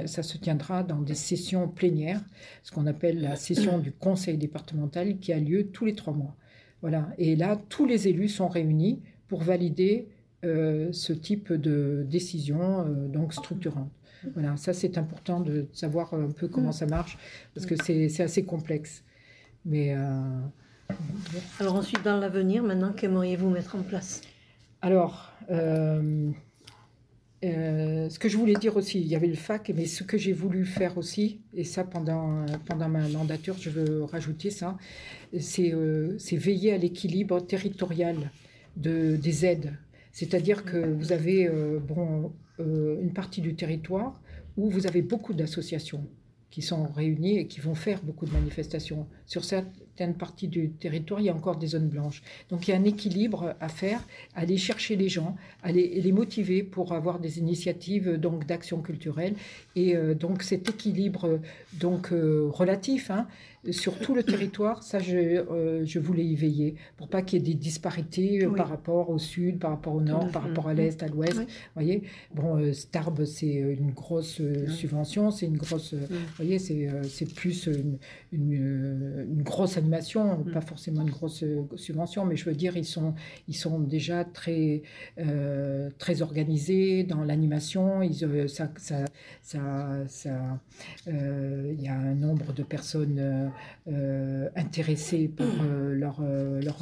ça 0.06 0.22
se 0.22 0.38
tiendra 0.38 0.82
dans 0.82 1.00
des 1.00 1.14
sessions 1.14 1.68
plénières, 1.68 2.20
ce 2.62 2.70
qu'on 2.70 2.86
appelle 2.86 3.20
la 3.20 3.36
session 3.36 3.78
du 3.78 3.92
conseil 3.92 4.36
départemental 4.36 5.18
qui 5.18 5.32
a 5.32 5.40
lieu 5.40 5.68
tous 5.68 5.84
les 5.84 5.94
trois 5.94 6.12
mois. 6.12 6.36
Voilà. 6.82 7.08
Et 7.18 7.36
là, 7.36 7.60
tous 7.68 7.86
les 7.86 8.08
élus 8.08 8.28
sont 8.28 8.48
réunis 8.48 9.02
pour 9.28 9.42
valider 9.42 10.08
ce 10.42 11.12
type 11.12 11.52
de 11.52 12.06
décision 12.08 12.86
donc 13.08 13.34
structurante. 13.34 13.90
Voilà, 14.34 14.56
ça 14.56 14.72
c'est 14.72 14.96
important 14.98 15.40
de 15.40 15.66
savoir 15.72 16.14
un 16.14 16.30
peu 16.30 16.48
comment 16.48 16.72
ça 16.72 16.86
marche 16.86 17.18
parce 17.54 17.66
que 17.66 17.74
c'est 17.82 18.22
assez 18.22 18.44
complexe. 18.44 19.04
Mais 19.66 19.94
euh, 19.94 20.40
Alors 21.60 21.74
ensuite, 21.74 22.02
dans 22.04 22.18
l'avenir, 22.18 22.62
maintenant, 22.62 22.92
qu'aimeriez-vous 22.92 23.50
mettre 23.50 23.74
en 23.76 23.82
place? 23.82 24.22
Alors, 24.80 25.32
euh, 25.50 26.30
euh, 27.44 28.08
ce 28.08 28.18
que 28.18 28.28
je 28.28 28.36
voulais 28.36 28.54
dire 28.54 28.76
aussi, 28.76 29.00
il 29.00 29.06
y 29.06 29.16
avait 29.16 29.26
le 29.26 29.34
fac, 29.34 29.70
mais 29.74 29.86
ce 29.86 30.04
que 30.04 30.16
j'ai 30.16 30.32
voulu 30.32 30.64
faire 30.64 30.96
aussi, 30.96 31.40
et 31.52 31.64
ça 31.64 31.84
pendant, 31.84 32.46
pendant 32.64 32.88
ma 32.88 33.08
mandature, 33.08 33.56
je 33.58 33.70
veux 33.70 34.04
rajouter 34.04 34.50
ça, 34.50 34.78
c'est 35.38 35.74
euh, 35.74 36.16
c'est 36.18 36.36
veiller 36.36 36.72
à 36.72 36.78
l'équilibre 36.78 37.40
territorial 37.40 38.30
de, 38.76 39.16
des 39.16 39.44
aides. 39.44 39.74
C'est-à-dire 40.12 40.64
que 40.64 40.78
vous 40.78 41.12
avez 41.12 41.46
euh, 41.46 41.78
bon, 41.78 42.32
une 42.58 43.12
partie 43.12 43.42
du 43.42 43.54
territoire 43.54 44.22
où 44.56 44.70
vous 44.70 44.86
avez 44.86 45.02
beaucoup 45.02 45.34
d'associations 45.34 46.06
qui 46.50 46.62
sont 46.62 46.86
réunies 46.86 47.38
et 47.38 47.46
qui 47.46 47.60
vont 47.60 47.74
faire 47.74 48.00
beaucoup 48.02 48.24
de 48.24 48.32
manifestations. 48.32 49.06
Sur 49.26 49.44
certaines 49.44 50.14
parties 50.14 50.48
du 50.48 50.70
territoire, 50.70 51.20
il 51.20 51.26
y 51.26 51.28
a 51.28 51.34
encore 51.34 51.56
des 51.56 51.68
zones 51.68 51.88
blanches. 51.88 52.22
Donc 52.50 52.66
il 52.66 52.70
y 52.70 52.74
a 52.74 52.76
un 52.76 52.84
équilibre 52.84 53.54
à 53.60 53.68
faire, 53.68 54.06
aller 54.34 54.56
chercher 54.56 54.96
les 54.96 55.08
gens, 55.08 55.36
aller 55.62 56.00
les 56.00 56.12
motiver 56.12 56.62
pour 56.62 56.92
avoir 56.92 57.18
des 57.18 57.38
initiatives 57.38 58.18
donc 58.18 58.46
d'action 58.46 58.80
culturelle 58.80 59.34
et 59.74 59.96
euh, 59.96 60.14
donc 60.14 60.42
cet 60.42 60.68
équilibre 60.68 61.40
donc 61.74 62.12
euh, 62.12 62.48
relatif 62.52 63.10
hein, 63.10 63.26
sur 63.72 63.98
tout 63.98 64.14
le 64.14 64.22
territoire, 64.22 64.82
ça 64.82 64.98
je, 64.98 65.16
euh, 65.16 65.84
je 65.84 65.98
voulais 65.98 66.24
y 66.24 66.34
veiller 66.34 66.74
pour 66.96 67.08
pas 67.08 67.22
qu'il 67.22 67.38
y 67.38 67.42
ait 67.42 67.54
des 67.54 67.58
disparités 67.58 68.44
euh, 68.44 68.48
Oui. 68.48 68.56
par 68.56 68.68
rapport 68.68 69.10
au 69.10 69.18
sud, 69.18 69.58
par 69.58 69.70
rapport 69.70 69.94
au 69.94 70.00
nord, 70.00 70.30
par 70.30 70.42
rapport 70.42 70.68
à 70.68 70.74
l'est, 70.74 71.02
à 71.02 71.08
l'ouest. 71.08 71.38
Oui. 71.38 71.46
voyez, 71.74 72.02
bon, 72.34 72.58
euh, 72.58 72.72
Starb 72.72 73.24
c'est 73.24 73.46
une 73.54 73.90
grosse 73.92 74.40
euh, 74.40 74.64
Oui. 74.68 74.72
subvention, 74.72 75.30
c'est 75.30 75.46
une 75.46 75.56
grosse, 75.56 75.94
vous 75.94 76.16
voyez, 76.36 76.58
c'est 76.58 77.34
plus 77.34 77.66
une, 77.66 77.98
une, 78.32 79.26
une 79.30 79.42
grosse 79.42 79.76
animation, 79.76 80.44
pas 80.52 80.60
forcément 80.60 81.02
une 81.02 81.10
grosse 81.10 81.44
subvention, 81.76 82.24
mais 82.24 82.36
je 82.36 82.44
veux 82.44 82.54
dire, 82.54 82.76
ils 82.76 82.84
sont, 82.84 83.14
ils 83.48 83.56
sont 83.56 83.78
déjà 83.80 84.24
très, 84.24 84.82
très 85.98 86.22
organisés 86.22 87.04
dans 87.04 87.22
l'animation. 87.24 88.00
Ça, 88.48 88.70
ça, 88.76 89.04
ça, 89.42 90.04
ça, 90.08 90.60
il 91.06 91.80
y 91.80 91.88
a 91.88 91.94
un 91.96 92.14
nombre 92.14 92.52
de 92.52 92.62
personnes 92.62 93.50
euh, 93.88 94.48
intéressées 94.56 95.28
par 95.28 95.46
euh, 95.62 95.94
leur, 95.94 96.18
euh, 96.22 96.60
leur 96.62 96.78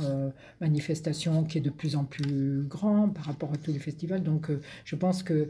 manifestation 0.61 1.45
qui 1.45 1.59
est 1.59 1.61
de 1.61 1.70
plus 1.70 1.97
en 1.97 2.05
plus 2.05 2.64
grand 2.68 3.09
par 3.09 3.25
rapport 3.25 3.53
à 3.53 3.57
tous 3.57 3.72
les 3.72 3.79
festivals. 3.79 4.22
Donc, 4.22 4.49
je 4.85 4.97
pense 4.97 5.22
que 5.22 5.49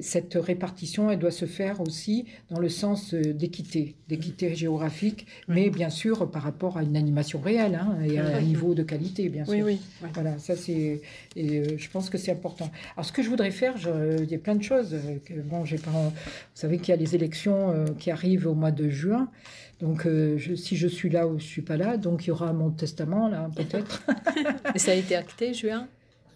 cette 0.00 0.34
répartition, 0.34 1.10
elle 1.10 1.18
doit 1.18 1.30
se 1.30 1.46
faire 1.46 1.80
aussi 1.80 2.26
dans 2.50 2.58
le 2.58 2.68
sens 2.68 3.14
d'équité, 3.14 3.94
d'équité 4.08 4.54
géographique, 4.54 5.26
mais 5.48 5.70
bien 5.70 5.90
sûr 5.90 6.30
par 6.30 6.42
rapport 6.42 6.76
à 6.76 6.82
une 6.82 6.96
animation 6.96 7.40
réelle 7.40 7.74
hein, 7.74 7.98
et 8.04 8.18
à 8.18 8.36
un 8.36 8.40
niveau 8.40 8.74
de 8.74 8.82
qualité, 8.82 9.28
bien 9.28 9.44
sûr. 9.44 9.54
Oui, 9.54 9.62
oui. 9.62 9.80
ouais. 10.02 10.08
Voilà, 10.14 10.38
ça 10.38 10.56
c'est, 10.56 11.00
et 11.36 11.78
je 11.78 11.90
pense 11.90 12.10
que 12.10 12.18
c'est 12.18 12.32
important. 12.32 12.70
Alors 12.96 13.04
ce 13.04 13.12
que 13.12 13.22
je 13.22 13.28
voudrais 13.30 13.50
faire, 13.50 13.76
je- 13.76 14.22
il 14.22 14.30
y 14.30 14.34
a 14.34 14.38
plein 14.38 14.54
de 14.56 14.62
choses. 14.62 14.96
que, 15.24 15.34
bon, 15.34 15.64
j'ai 15.64 15.78
pas, 15.78 15.90
vous 15.90 16.10
savez 16.54 16.78
qu'il 16.78 16.88
y 16.90 16.92
a 16.92 17.00
les 17.00 17.14
élections 17.14 17.84
qui 17.98 18.10
arrivent 18.10 18.46
au 18.46 18.54
mois 18.54 18.70
de 18.72 18.88
juin. 18.88 19.30
Donc 19.80 20.06
euh, 20.06 20.36
je- 20.38 20.54
si 20.54 20.76
je 20.76 20.86
suis 20.88 21.08
là 21.08 21.26
ou 21.26 21.38
je 21.38 21.44
suis 21.44 21.62
pas 21.62 21.76
là, 21.76 21.96
donc 21.96 22.24
il 22.26 22.28
y 22.28 22.30
aura 22.30 22.52
mon 22.52 22.70
testament 22.70 23.28
là 23.28 23.48
peut-être. 23.56 24.02
Et 24.74 24.78
ça 24.78 24.92
a 24.92 24.94
été 24.94 25.16
acté, 25.16 25.54
juin? 25.54 25.86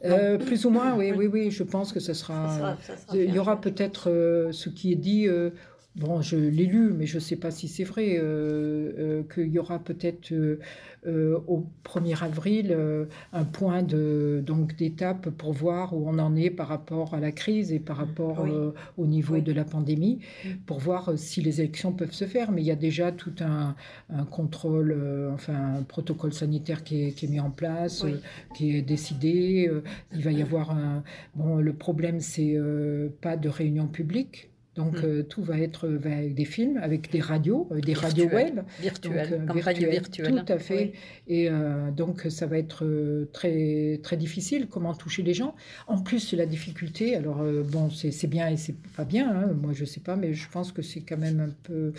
Euh, 0.05 0.37
plus 0.37 0.67
ou 0.67 0.71
moins, 0.71 0.95
oui, 0.95 1.13
oui, 1.17 1.27
oui. 1.27 1.51
Je 1.51 1.63
pense 1.63 1.91
que 1.93 2.01
ce 2.01 2.13
sera. 2.13 2.49
Ça 2.49 2.59
sera- 2.59 2.77
ça 2.83 2.97
sera 3.07 3.17
il 3.17 3.35
y 3.35 3.39
aura 3.39 3.61
peut-être 3.61 4.11
euh, 4.11 4.53
ce 4.53 4.69
qui 4.69 4.93
est 4.93 4.97
dit 4.97 5.27
euh, 5.29 5.51
bon, 5.97 6.23
je 6.23 6.37
l'ai 6.37 6.67
lu, 6.67 6.93
mais 6.93 7.07
je 7.07 7.17
ne 7.17 7.21
sais 7.21 7.37
pas 7.37 7.51
si 7.51 7.69
c'est 7.69 7.85
vrai, 7.85 8.21
qu'il 9.33 9.49
y 9.49 9.59
aura 9.59 9.79
peut-être 9.79 10.33
au 11.07 11.67
1er 11.85 12.23
avril 12.23 12.77
un 13.33 13.45
point 13.45 13.83
de, 13.83 14.43
donc, 14.45 14.77
d'étape 14.77 15.31
pour 15.31 15.53
voir 15.53 15.95
où 15.95 16.09
on 16.09 16.19
en 16.19 16.35
est 16.37 16.51
par 16.51 16.69
rapport 16.69 17.15
à 17.15 17.21
la 17.21 17.33
crise 17.33 17.73
et 17.73 17.79
par 17.79 17.99
rapport 17.99 18.45
au 18.97 19.07
niveau 19.07 19.39
de 19.39 19.53
la 19.53 19.65
pandémie, 19.65 20.21
mm. 20.45 20.49
pour 20.67 20.79
voir 20.79 21.13
si 21.17 21.41
les 21.43 21.61
élections 21.61 21.93
peuvent 21.93 22.13
se 22.13 22.25
faire. 22.25 22.51
Mais 22.51 22.63
il 22.63 22.67
y 22.67 22.73
a 22.73 22.77
déjà 22.77 23.13
tout 23.13 23.35
un, 23.41 23.77
contrôle, 24.31 24.97
enfin 25.33 25.77
un 25.79 25.83
protocole 25.83 26.33
sanitaire 26.33 26.83
qui 26.83 27.03
est, 27.05 27.23
mis 27.29 27.41
en 27.41 27.51
place, 27.51 28.05
qui 28.55 28.77
est 28.77 28.83
décidé. 28.83 29.71
il 30.13 30.23
va 30.23 30.33
y 30.33 30.43
avoir 30.43 30.71
un... 30.71 31.03
Bon, 31.35 31.57
le 31.57 31.73
problème, 31.73 32.21
c'est 32.21 32.59
pas 33.21 33.37
de 33.37 33.49
réunion 33.49 33.87
publique. 33.87 34.51
Donc 34.75 35.03
mm. 35.03 35.05
euh, 35.05 35.23
tout 35.23 35.43
va 35.43 35.59
être 35.59 35.89
avec 35.89 36.35
des 36.35 36.45
films, 36.45 36.79
avec 36.79 37.11
des 37.11 37.21
radios, 37.21 37.69
euh, 37.71 37.81
des 37.81 37.95
radios 37.95 38.27
web, 38.27 38.61
virtuelles, 38.81 39.29
euh, 39.33 39.47
Tout 40.45 40.53
à 40.53 40.59
fait. 40.59 40.93
Et 41.29 41.49
donc 41.97 42.27
ça 42.29 42.47
va 42.47 42.59
être 42.59 42.85
très 43.33 44.01
très 44.03 44.17
difficile. 44.17 44.67
Comment 44.69 44.95
toucher 44.95 45.23
les 45.23 45.35
gens 45.35 45.55
En 45.87 46.01
plus 46.01 46.33
la 46.33 46.47
difficulté. 46.47 47.17
Alors 47.17 47.43
bon, 47.65 47.91
c'est 47.91 48.27
bien 48.27 48.49
et 48.49 48.57
c'est 48.57 48.77
pas 48.97 49.05
bien. 49.05 49.31
Hein, 49.31 49.53
moi 49.61 49.73
je 49.73 49.85
sais 49.85 50.01
pas, 50.01 50.17
mais 50.17 50.35
je 50.35 50.49
pense 50.49 50.73
que 50.73 50.83
c'est 50.83 51.01
quand 51.01 51.19
même 51.19 51.41
un 51.41 51.53
peu 51.63 51.93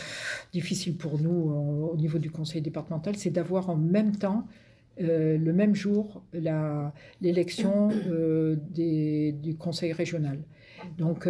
difficile 0.52 0.96
pour 0.98 1.20
nous 1.20 1.90
au 1.92 1.96
niveau 1.96 2.20
du 2.20 2.30
conseil 2.30 2.62
départemental, 2.62 3.16
c'est 3.16 3.30
d'avoir 3.30 3.70
en 3.70 3.78
même 3.78 4.16
temps 4.16 4.48
le 4.98 5.52
même 5.52 5.76
jour 5.76 6.24
l'élection 7.22 7.90
du 8.74 9.56
conseil 9.58 9.94
régional. 9.94 10.40
Donc, 10.98 11.28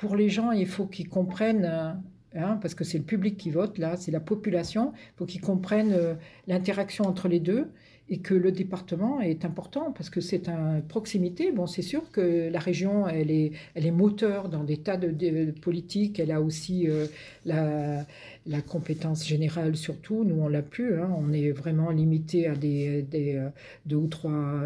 pour 0.00 0.16
les 0.16 0.30
gens, 0.30 0.50
il 0.50 0.66
faut 0.66 0.86
qu'ils 0.86 1.10
comprennent, 1.10 2.00
hein, 2.34 2.58
parce 2.62 2.74
que 2.74 2.84
c'est 2.84 2.96
le 2.96 3.04
public 3.04 3.36
qui 3.36 3.50
vote, 3.50 3.76
là, 3.76 3.98
c'est 3.98 4.10
la 4.10 4.18
population, 4.18 4.94
il 4.94 5.18
faut 5.18 5.26
qu'ils 5.26 5.42
comprennent 5.42 5.92
euh, 5.92 6.14
l'interaction 6.46 7.04
entre 7.04 7.28
les 7.28 7.38
deux 7.38 7.70
et 8.08 8.20
que 8.20 8.32
le 8.32 8.50
département 8.50 9.20
est 9.20 9.44
important 9.44 9.92
parce 9.92 10.08
que 10.08 10.22
c'est 10.22 10.48
une 10.48 10.82
proximité. 10.88 11.52
Bon, 11.52 11.66
c'est 11.66 11.82
sûr 11.82 12.10
que 12.10 12.48
la 12.48 12.58
région, 12.58 13.06
elle 13.08 13.30
est, 13.30 13.52
elle 13.74 13.84
est 13.84 13.90
moteur 13.90 14.48
dans 14.48 14.64
des 14.64 14.78
tas 14.78 14.96
de, 14.96 15.50
politiques. 15.60 16.18
Elle 16.18 16.32
a 16.32 16.40
aussi 16.40 16.88
euh, 16.88 17.06
la, 17.44 18.62
compétence 18.66 19.28
générale 19.28 19.76
surtout. 19.76 20.24
Nous, 20.24 20.40
on 20.40 20.48
l'a 20.48 20.62
plus. 20.62 20.98
Hein. 20.98 21.14
On 21.18 21.30
est 21.32 21.52
vraiment 21.52 21.90
limité 21.90 22.46
à 22.46 22.56
des, 22.56 23.04
euh, 23.36 23.50
deux 23.84 23.96
ou 23.96 24.08
trois 24.08 24.60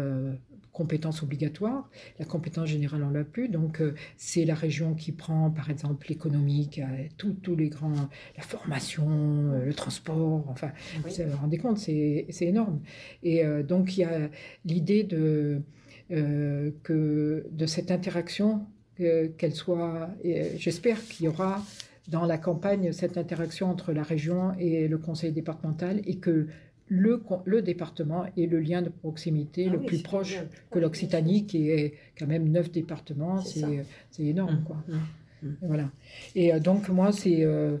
compétences 0.75 1.23
obligatoires. 1.23 1.89
La 2.19 2.25
compétence 2.25 2.67
générale, 2.67 3.01
on 3.03 3.09
l'a 3.09 3.23
plus. 3.23 3.47
Donc, 3.47 3.79
euh, 3.79 3.95
c'est 4.17 4.43
la 4.43 4.55
région 4.55 4.93
qui 4.93 5.13
prend, 5.13 5.49
par 5.49 5.69
exemple, 5.69 6.05
l'économique, 6.09 6.79
euh, 6.79 7.07
tous 7.17 7.55
les 7.55 7.69
grands, 7.69 8.09
la 8.37 8.43
formation, 8.43 9.07
euh, 9.09 9.65
le 9.65 9.73
transport. 9.73 10.43
Enfin, 10.49 10.71
vous 10.95 11.09
vous 11.09 11.37
rendez 11.37 11.57
compte, 11.57 11.77
c'est 11.77 12.27
énorme. 12.41 12.81
Et 13.23 13.43
donc, 13.63 13.97
il 13.97 14.01
y 14.01 14.03
a 14.03 14.29
l'idée 14.65 15.03
de, 15.03 15.61
que 16.09 17.47
de 17.49 17.65
cette 17.65 17.91
interaction, 17.91 18.65
qu'elle 18.97 19.53
soit, 19.53 20.09
j'espère 20.57 21.01
qu'il 21.05 21.25
y 21.25 21.29
aura 21.29 21.63
dans 22.07 22.25
la 22.25 22.37
campagne 22.37 22.91
cette 22.91 23.17
interaction 23.17 23.69
entre 23.69 23.93
la 23.93 24.03
région 24.03 24.53
et 24.59 24.87
le 24.87 24.97
conseil 24.97 25.31
départemental 25.31 26.01
et 26.05 26.17
que 26.17 26.47
le, 26.87 27.21
le, 27.45 27.61
département 27.61 28.25
est 28.37 28.45
le 28.45 28.59
lien 28.59 28.81
de 28.81 28.89
proximité 28.89 29.67
ah 29.69 29.73
le 29.73 29.79
plus 29.79 30.03
proche 30.03 30.37
que 30.69 30.79
l'Occitanie, 30.79 31.45
qui 31.45 31.69
est 31.69 31.95
quand 32.17 32.27
même 32.27 32.49
neuf 32.49 32.71
départements. 32.71 33.41
C'est 33.41 33.85
énorme. 34.19 34.59
Mmh, 34.59 34.63
quoi. 34.63 34.83
Mmh, 34.87 35.47
mmh. 35.47 35.55
voilà. 35.63 35.91
Et 36.35 36.53
euh, 36.53 36.59
donc, 36.59 36.89
moi, 36.89 37.11
c'est. 37.11 37.43
Euh, 37.43 37.77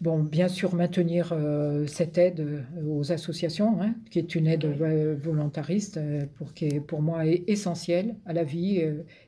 Bon, 0.00 0.18
bien 0.20 0.48
sûr, 0.48 0.74
maintenir 0.74 1.28
euh, 1.32 1.86
cette 1.86 2.16
aide 2.16 2.40
euh, 2.40 2.62
aux 2.88 3.12
associations, 3.12 3.82
hein, 3.82 3.94
qui 4.10 4.18
est 4.18 4.34
une 4.34 4.46
aide 4.46 4.64
volontariste, 4.64 5.98
euh, 5.98 6.24
pour, 6.38 6.54
qui 6.54 6.68
est, 6.68 6.80
pour 6.80 7.02
moi 7.02 7.26
est 7.26 7.44
essentielle 7.48 8.16
à 8.24 8.32
la 8.32 8.42
vie 8.42 8.82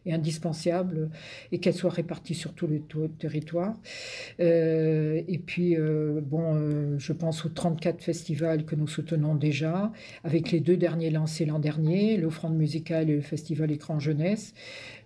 et 0.06 0.12
indispensable, 0.14 1.10
et 1.52 1.58
qu'elle 1.58 1.74
soit 1.74 1.90
répartie 1.90 2.34
sur 2.34 2.54
tout 2.54 2.66
le 2.66 2.80
territoire. 3.18 3.74
et 4.38 5.40
puis, 5.44 5.76
bon, 6.22 6.98
je 6.98 7.12
pense 7.12 7.44
aux 7.44 7.50
34 7.50 8.02
festivals 8.02 8.64
que 8.64 8.74
nous 8.74 8.88
soutenons 8.88 9.34
déjà, 9.34 9.92
avec 10.24 10.50
les 10.52 10.60
deux 10.60 10.76
derniers 10.76 11.10
lancés 11.10 11.44
l'an 11.44 11.58
dernier, 11.58 12.16
l'offrande 12.16 12.56
musicale 12.56 13.10
et 13.10 13.16
le 13.16 13.20
festival 13.20 13.70
Écran 13.70 14.00
Jeunesse 14.00 14.54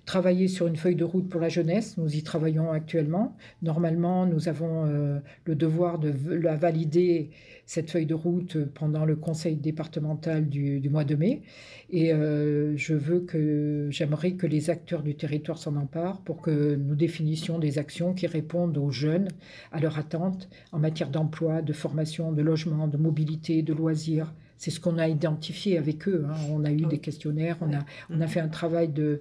travailler 0.06 0.46
sur 0.46 0.68
une 0.68 0.76
feuille 0.76 0.94
de 0.94 1.04
route 1.04 1.28
pour 1.28 1.40
la 1.40 1.48
jeunesse. 1.48 1.98
Nous 1.98 2.14
y 2.14 2.22
travaillons 2.22 2.70
actuellement. 2.70 3.36
Normalement, 3.60 4.24
nous 4.24 4.48
avons 4.48 4.86
euh, 4.86 5.18
le 5.44 5.54
devoir 5.56 5.98
de 5.98 6.14
la 6.30 6.54
valider, 6.54 7.30
cette 7.66 7.90
feuille 7.90 8.06
de 8.06 8.14
route, 8.14 8.56
pendant 8.72 9.04
le 9.04 9.16
conseil 9.16 9.56
départemental 9.56 10.48
du, 10.48 10.88
mois 10.88 11.04
de 11.04 11.16
mai. 11.16 11.42
Et 11.90 12.12
euh, 12.12 12.76
je 12.76 12.94
veux 12.94 13.20
que, 13.20 13.88
j'aimerais 13.90 14.32
que 14.32 14.46
les 14.46 14.70
acteurs 14.70 15.02
du 15.02 15.16
territoire 15.16 15.58
s'en 15.58 15.74
emparent 15.74 16.20
pour 16.22 16.40
que 16.40 16.76
nous 16.76 16.94
définissions 16.94 17.58
des 17.58 17.78
actions 17.78 18.14
qui 18.14 18.28
répondent 18.28 18.78
aux 18.78 18.92
jeunes, 18.92 19.28
à 19.72 19.80
leurs 19.80 19.98
attentes 19.98 20.48
en 20.70 20.78
matière 20.78 21.10
d'emploi, 21.10 21.62
de 21.62 21.72
formation, 21.72 22.30
de 22.30 22.42
logement, 22.42 22.86
de 22.86 22.96
mobilité, 22.96 23.62
de 23.62 23.72
loisirs, 23.72 24.32
c'est 24.58 24.70
ce 24.70 24.80
qu'on 24.80 24.98
a 24.98 25.08
identifié 25.08 25.78
avec 25.78 26.08
eux. 26.08 26.26
Hein. 26.28 26.34
On 26.50 26.64
a 26.64 26.70
eu 26.70 26.86
des 26.86 26.98
questionnaires, 26.98 27.56
on 27.60 27.72
a, 27.74 27.80
on 28.10 28.20
a 28.20 28.26
fait 28.26 28.40
un 28.40 28.48
travail 28.48 28.88
de, 28.88 29.20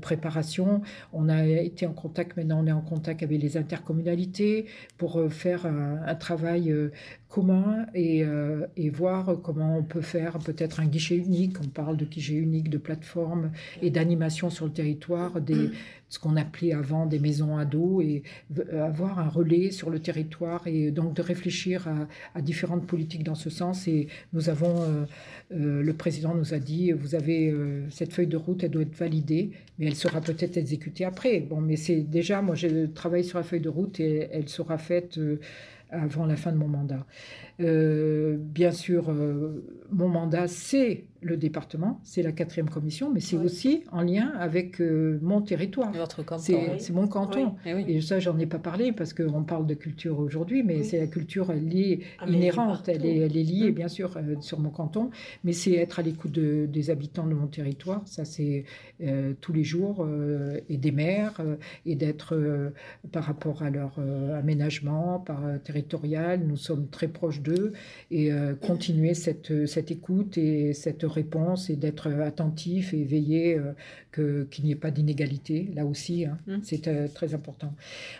préparation, 0.00 0.82
on 1.12 1.28
a 1.28 1.46
été 1.46 1.86
en 1.86 1.92
contact, 1.92 2.36
maintenant 2.36 2.62
on 2.62 2.66
est 2.66 2.72
en 2.72 2.80
contact 2.80 3.22
avec 3.22 3.40
les 3.40 3.56
intercommunalités 3.56 4.66
pour 4.98 5.18
euh, 5.18 5.28
faire 5.28 5.66
un, 5.66 6.14
travail 6.14 6.70
euh, 6.70 6.90
commun 7.28 7.86
euh, 7.96 8.66
et, 8.76 8.90
voir 8.90 9.40
comment 9.42 9.76
on 9.76 9.82
peut 9.82 10.00
faire 10.00 10.38
peut-être 10.38 10.80
un 10.80 10.86
guichet 10.86 11.16
unique. 11.16 11.56
On 11.60 11.68
parle 11.68 11.96
de 11.96 12.04
guichet 12.04 12.34
unique, 12.34 12.70
de 12.70 12.78
plateforme 12.78 13.50
et 13.82 13.90
d'animation 13.90 14.50
sur 14.50 14.66
le 14.66 14.72
territoire, 14.72 15.40
des, 15.40 15.70
ce 16.14 16.18
qu'on 16.18 16.36
appelait 16.36 16.72
avant 16.72 17.06
des 17.06 17.18
maisons 17.18 17.58
ados 17.58 18.04
et 18.04 18.22
avoir 18.72 19.18
un 19.18 19.28
relais 19.28 19.70
sur 19.70 19.90
le 19.90 19.98
territoire 19.98 20.66
et 20.66 20.90
donc 20.90 21.14
de 21.14 21.22
réfléchir 21.22 21.88
à, 22.34 22.40
différentes 22.40 22.86
politiques 22.86 23.24
dans 23.24 23.34
ce 23.34 23.50
sens. 23.50 23.88
Et 23.88 24.06
nous 24.32 24.48
avons, 24.48 24.82
euh, 24.82 25.04
euh, 25.52 25.82
le 25.82 25.92
président 25.92 26.34
nous 26.34 26.54
a 26.54 26.58
dit, 26.58 26.92
vous 26.92 27.14
avez 27.14 27.54
cette 27.90 28.12
feuille 28.12 28.28
de 28.28 28.36
route, 28.36 28.62
elle 28.62 28.70
doit 28.70 28.82
être 28.82 28.96
validée, 28.96 29.50
mais 29.78 29.86
elle 29.86 29.96
sera 29.96 30.20
peut-être 30.20 30.56
exécutée 30.56 31.04
après. 31.04 31.40
Bon, 31.40 31.60
mais 31.60 31.76
c'est 31.76 32.00
déjà, 32.00 32.42
moi, 32.42 32.54
je 32.54 32.86
travaille 32.86 33.24
sur 33.24 33.38
la 33.38 33.44
feuille 33.44 33.60
de 33.60 33.68
route 33.68 33.98
et 33.98 34.28
elle 34.32 34.48
sera 34.48 34.78
faite 34.78 35.18
avant 35.90 36.26
la 36.26 36.36
fin 36.36 36.52
de 36.52 36.56
mon 36.56 36.68
mandat. 36.68 37.06
Euh, 37.60 38.36
bien 38.38 38.72
sûr, 38.72 39.10
euh, 39.10 39.64
mon 39.92 40.08
mandat, 40.08 40.48
c'est 40.48 41.04
le 41.20 41.38
département, 41.38 42.00
c'est 42.02 42.22
la 42.22 42.32
quatrième 42.32 42.68
commission, 42.68 43.10
mais 43.10 43.20
c'est 43.20 43.38
aussi 43.38 43.84
en 43.92 44.02
lien 44.02 44.32
avec 44.38 44.78
euh, 44.80 45.18
mon 45.22 45.40
territoire. 45.40 45.90
Votre 45.92 46.22
canton. 46.22 46.76
C'est 46.78 46.92
mon 46.92 47.08
canton. 47.08 47.54
Et, 47.64 48.02
ça, 48.02 48.18
j'en 48.18 48.38
ai 48.38 48.44
pas 48.44 48.58
parlé 48.58 48.92
parce 48.92 49.14
qu'on 49.14 49.42
parle 49.42 49.66
de 49.66 49.72
culture 49.72 50.18
aujourd'hui, 50.18 50.62
mais 50.62 50.82
c'est 50.82 50.98
la 50.98 51.06
culture 51.06 51.50
liée, 51.52 52.00
ah, 52.18 52.28
inhérente, 52.28 52.88
elle 52.88 53.06
est, 53.06 53.18
elle 53.18 53.36
est, 53.38 53.42
liée, 53.42 53.70
mmh. 53.70 53.74
bien 53.74 53.88
sûr, 53.88 54.18
sur 54.40 54.60
mon 54.60 54.68
canton, 54.68 55.08
mais 55.44 55.52
c'est 55.52 55.72
être 55.72 56.00
à 56.00 56.02
l'écoute 56.02 56.32
des 56.32 56.90
habitants 56.90 57.26
de 57.26 57.34
mon 57.34 57.46
territoire. 57.46 58.02
Ça, 58.06 58.26
c'est 58.26 58.64
tous 59.40 59.52
les 59.54 59.64
jours, 59.64 60.06
et 60.68 60.76
des 60.76 60.92
maires, 60.92 61.40
et 61.86 61.94
d'être 61.94 62.36
par 63.12 63.24
rapport 63.24 63.62
à 63.62 63.70
leur 63.70 63.98
aménagement 64.36 65.20
par 65.20 65.40
territorial. 65.64 66.44
Nous 66.46 66.56
sommes 66.56 66.88
très 66.88 67.08
proches 67.08 67.40
d'eux 67.44 67.72
et 68.10 68.32
euh, 68.32 68.54
continuer 68.54 69.14
cette, 69.14 69.66
cette 69.66 69.90
écoute 69.90 70.36
et 70.38 70.72
cette 70.72 71.04
réponse 71.04 71.70
et 71.70 71.76
d'être 71.76 72.08
attentif 72.08 72.92
et 72.94 73.04
veiller 73.04 73.56
euh, 73.56 73.72
que, 74.10 74.46
qu'il 74.50 74.64
n'y 74.64 74.72
ait 74.72 74.76
pas 74.86 74.90
d'inégalité 74.90 75.70
là 75.74 75.84
aussi. 75.84 76.24
Hein. 76.24 76.38
Mmh. 76.46 76.56
C'est 76.62 76.88
euh, 76.88 77.06
très 77.06 77.34
important. 77.34 77.74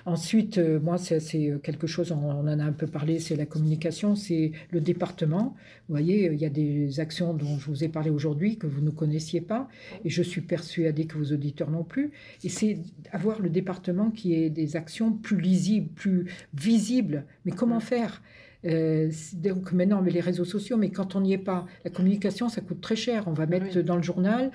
Ensuite, 0.06 0.58
moi, 0.58 0.98
c'est, 0.98 1.20
quelque 1.62 1.86
chose, 1.86 2.12
on, 2.12 2.30
en 2.30 2.46
a 2.46 2.64
un 2.64 2.72
peu 2.72 2.86
parlé, 2.86 3.18
c'est 3.18 3.36
la 3.36 3.46
communication, 3.46 4.14
c'est 4.14 4.52
le 4.70 4.80
département. 4.80 5.56
Vous 5.88 5.94
voyez, 5.94 6.30
il 6.32 6.40
y 6.40 6.44
a 6.44 6.50
des 6.50 7.00
actions 7.00 7.34
dont 7.34 7.58
je 7.58 7.66
vous 7.66 7.84
ai 7.84 7.88
parlé 7.88 8.10
aujourd'hui 8.10 8.56
que 8.58 8.66
vous 8.66 8.80
ne 8.80 8.90
connaissiez 8.90 9.40
pas 9.40 9.68
et 10.04 10.10
je 10.10 10.22
suis 10.22 10.42
persuadée 10.42 11.06
que 11.06 11.18
vos 11.18 11.32
auditeurs 11.32 11.70
non 11.70 11.84
plus. 11.84 12.12
Et 12.44 12.48
c'est 12.48 12.78
avoir 13.10 13.40
le 13.40 13.50
département 13.50 14.10
qui 14.10 14.34
ait 14.34 14.50
des 14.50 14.76
actions 14.76 15.12
plus 15.12 15.40
lisibles, 15.40 15.88
plus 15.94 16.26
visibles. 16.54 17.24
Mais 17.44 17.52
comment 17.52 17.78
mmh. 17.78 17.92
faire? 17.92 18.22
Euh, 18.66 19.10
donc 19.34 19.72
maintenant, 19.72 20.02
met 20.02 20.10
les 20.10 20.20
réseaux 20.20 20.44
sociaux, 20.44 20.76
mais 20.76 20.90
quand 20.90 21.16
on 21.16 21.20
n'y 21.20 21.32
est 21.32 21.38
pas, 21.38 21.66
la 21.84 21.90
communication, 21.90 22.48
ça 22.48 22.60
coûte 22.60 22.80
très 22.80 22.96
cher. 22.96 23.24
On 23.26 23.32
va 23.32 23.46
mettre 23.46 23.80
dans 23.80 23.96
le 23.96 24.02
journal, 24.02 24.50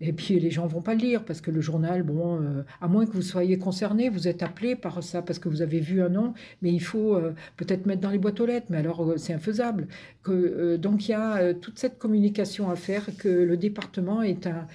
et 0.00 0.12
puis 0.12 0.38
les 0.40 0.50
gens 0.50 0.66
vont 0.66 0.82
pas 0.82 0.94
le 0.94 1.00
lire, 1.00 1.24
parce 1.24 1.40
que 1.40 1.50
le 1.50 1.60
journal, 1.60 2.02
bon, 2.02 2.40
euh, 2.40 2.62
à 2.80 2.88
moins 2.88 3.06
que 3.06 3.12
vous 3.12 3.22
soyez 3.22 3.58
concerné, 3.58 4.08
vous 4.08 4.28
êtes 4.28 4.42
appelé 4.42 4.76
par 4.76 5.02
ça, 5.02 5.22
parce 5.22 5.38
que 5.38 5.48
vous 5.48 5.62
avez 5.62 5.80
vu 5.80 6.02
un 6.02 6.08
nom, 6.08 6.34
mais 6.62 6.72
il 6.72 6.82
faut 6.82 7.14
euh, 7.14 7.32
peut-être 7.56 7.86
mettre 7.86 8.00
dans 8.00 8.10
les 8.10 8.18
boîtes 8.18 8.40
aux 8.40 8.46
lettres, 8.46 8.66
mais 8.70 8.78
alors 8.78 9.14
c'est 9.16 9.32
infaisable. 9.32 9.88
Que, 10.22 10.76
donc 10.76 11.08
il 11.08 11.12
y 11.12 11.14
a 11.14 11.54
toute 11.54 11.78
cette 11.78 11.98
communication 11.98 12.70
à 12.70 12.76
faire, 12.76 13.06
que 13.18 13.28
le 13.28 13.56
département 13.56 14.22
est 14.22 14.46
un 14.46 14.66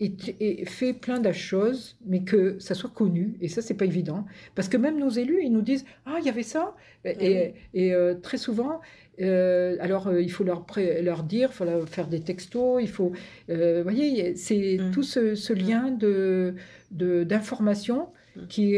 et, 0.00 0.64
fait 0.66 0.92
plein 0.92 1.20
de 1.20 1.32
choses, 1.32 1.96
mais 2.06 2.22
que 2.22 2.58
ça 2.58 2.74
soit 2.74 2.90
connu. 2.90 3.34
Et 3.40 3.48
ça, 3.48 3.62
c'est 3.62 3.74
pas 3.74 3.84
évident. 3.84 4.26
Parce 4.54 4.68
que 4.68 4.76
même 4.76 4.98
nos 4.98 5.08
élus, 5.08 5.40
ils 5.42 5.52
nous 5.52 5.62
disent 5.62 5.84
Ah, 6.04 6.16
il 6.20 6.26
y 6.26 6.28
avait 6.28 6.42
ça. 6.42 6.74
Et, 7.04 7.54
et 7.72 7.94
euh, 7.94 8.14
très 8.14 8.36
souvent, 8.36 8.80
euh, 9.20 9.76
alors 9.80 10.12
il 10.12 10.30
faut 10.30 10.44
leur, 10.44 10.66
leur 11.02 11.22
dire, 11.22 11.50
il 11.52 11.54
faut 11.54 11.64
leur 11.64 11.88
faire 11.88 12.08
des 12.08 12.20
textos, 12.20 12.82
il 12.82 12.88
faut. 12.88 13.12
vous 13.48 13.82
voyez, 13.82 14.34
c'est 14.36 14.78
mm. 14.78 14.90
tout 14.90 15.02
ce, 15.02 15.52
mm. 15.52 15.56
lien 15.56 15.90
de, 15.90 16.54
d'information 16.90 18.08
mm. 18.36 18.46
qui, 18.48 18.76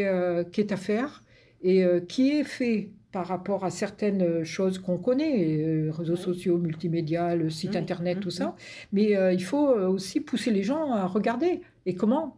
qui 0.52 0.60
est 0.60 0.72
à 0.72 0.76
faire 0.76 1.24
et 1.62 1.84
qui 2.06 2.30
est 2.30 2.44
fait 2.44 2.90
par 3.18 3.26
rapport 3.26 3.64
à 3.64 3.70
certaines 3.70 4.44
choses 4.44 4.78
qu'on 4.78 4.96
connaît, 4.96 5.58
euh, 5.60 5.90
réseaux 5.90 6.14
sociaux, 6.14 6.56
multimédia, 6.56 7.34
le 7.34 7.50
site 7.50 7.74
internet, 7.74 8.20
tout 8.20 8.30
ça. 8.30 8.54
Mais 8.92 9.16
euh, 9.16 9.32
il 9.32 9.42
faut 9.42 9.70
euh, 9.70 9.88
aussi 9.88 10.20
pousser 10.20 10.52
les 10.52 10.62
gens 10.62 10.92
à 10.92 11.04
regarder. 11.04 11.60
Et 11.84 11.96
comment? 11.96 12.36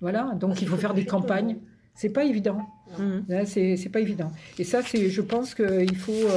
Voilà, 0.00 0.30
donc 0.38 0.62
il 0.62 0.68
faut 0.68 0.76
faire 0.76 0.94
des 0.94 1.06
campagnes. 1.06 1.56
C'est 1.96 2.10
pas 2.10 2.24
évident. 2.24 2.60
Mmh. 3.00 3.46
C'est 3.46 3.90
pas 3.90 3.98
évident. 3.98 4.30
Et 4.60 4.62
ça, 4.62 4.80
c'est, 4.80 5.10
je 5.10 5.22
pense 5.22 5.56
qu'il 5.56 5.96
faut 5.96 6.28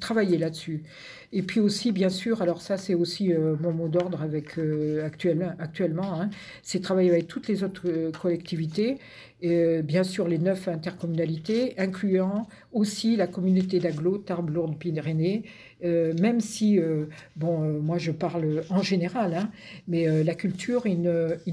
travailler 0.00 0.38
là-dessus. 0.38 0.84
Et 1.32 1.42
puis 1.42 1.60
aussi, 1.60 1.92
bien 1.92 2.08
sûr, 2.08 2.42
alors 2.42 2.60
ça, 2.60 2.76
c'est 2.76 2.94
aussi 2.94 3.32
mon 3.60 3.72
mot 3.72 3.86
d'ordre 3.86 4.20
avec 4.20 4.58
actuellement, 5.04 5.52
actuellement 5.60 6.20
hein, 6.20 6.30
c'est 6.62 6.80
travailler 6.80 7.10
avec 7.10 7.28
toutes 7.28 7.46
les 7.46 7.62
autres 7.62 8.10
collectivités 8.20 8.98
euh, 9.42 9.80
bien 9.80 10.04
sûr 10.04 10.28
les 10.28 10.38
neuf 10.38 10.68
intercommunalités, 10.68 11.74
incluant 11.78 12.46
aussi 12.72 13.16
la 13.16 13.26
communauté 13.26 13.78
d'agglo 13.78 14.18
Tarbes, 14.18 14.50
Lourdes, 14.50 14.78
Pyrénées, 14.78 15.44
euh, 15.82 16.12
même 16.20 16.40
si, 16.40 16.78
euh, 16.78 17.06
bon, 17.36 17.80
moi 17.80 17.96
je 17.96 18.10
parle 18.10 18.64
en 18.68 18.82
général, 18.82 19.32
hein, 19.34 19.50
mais 19.88 20.24
la 20.24 20.34
culture, 20.34 20.86
ils, 20.86 21.00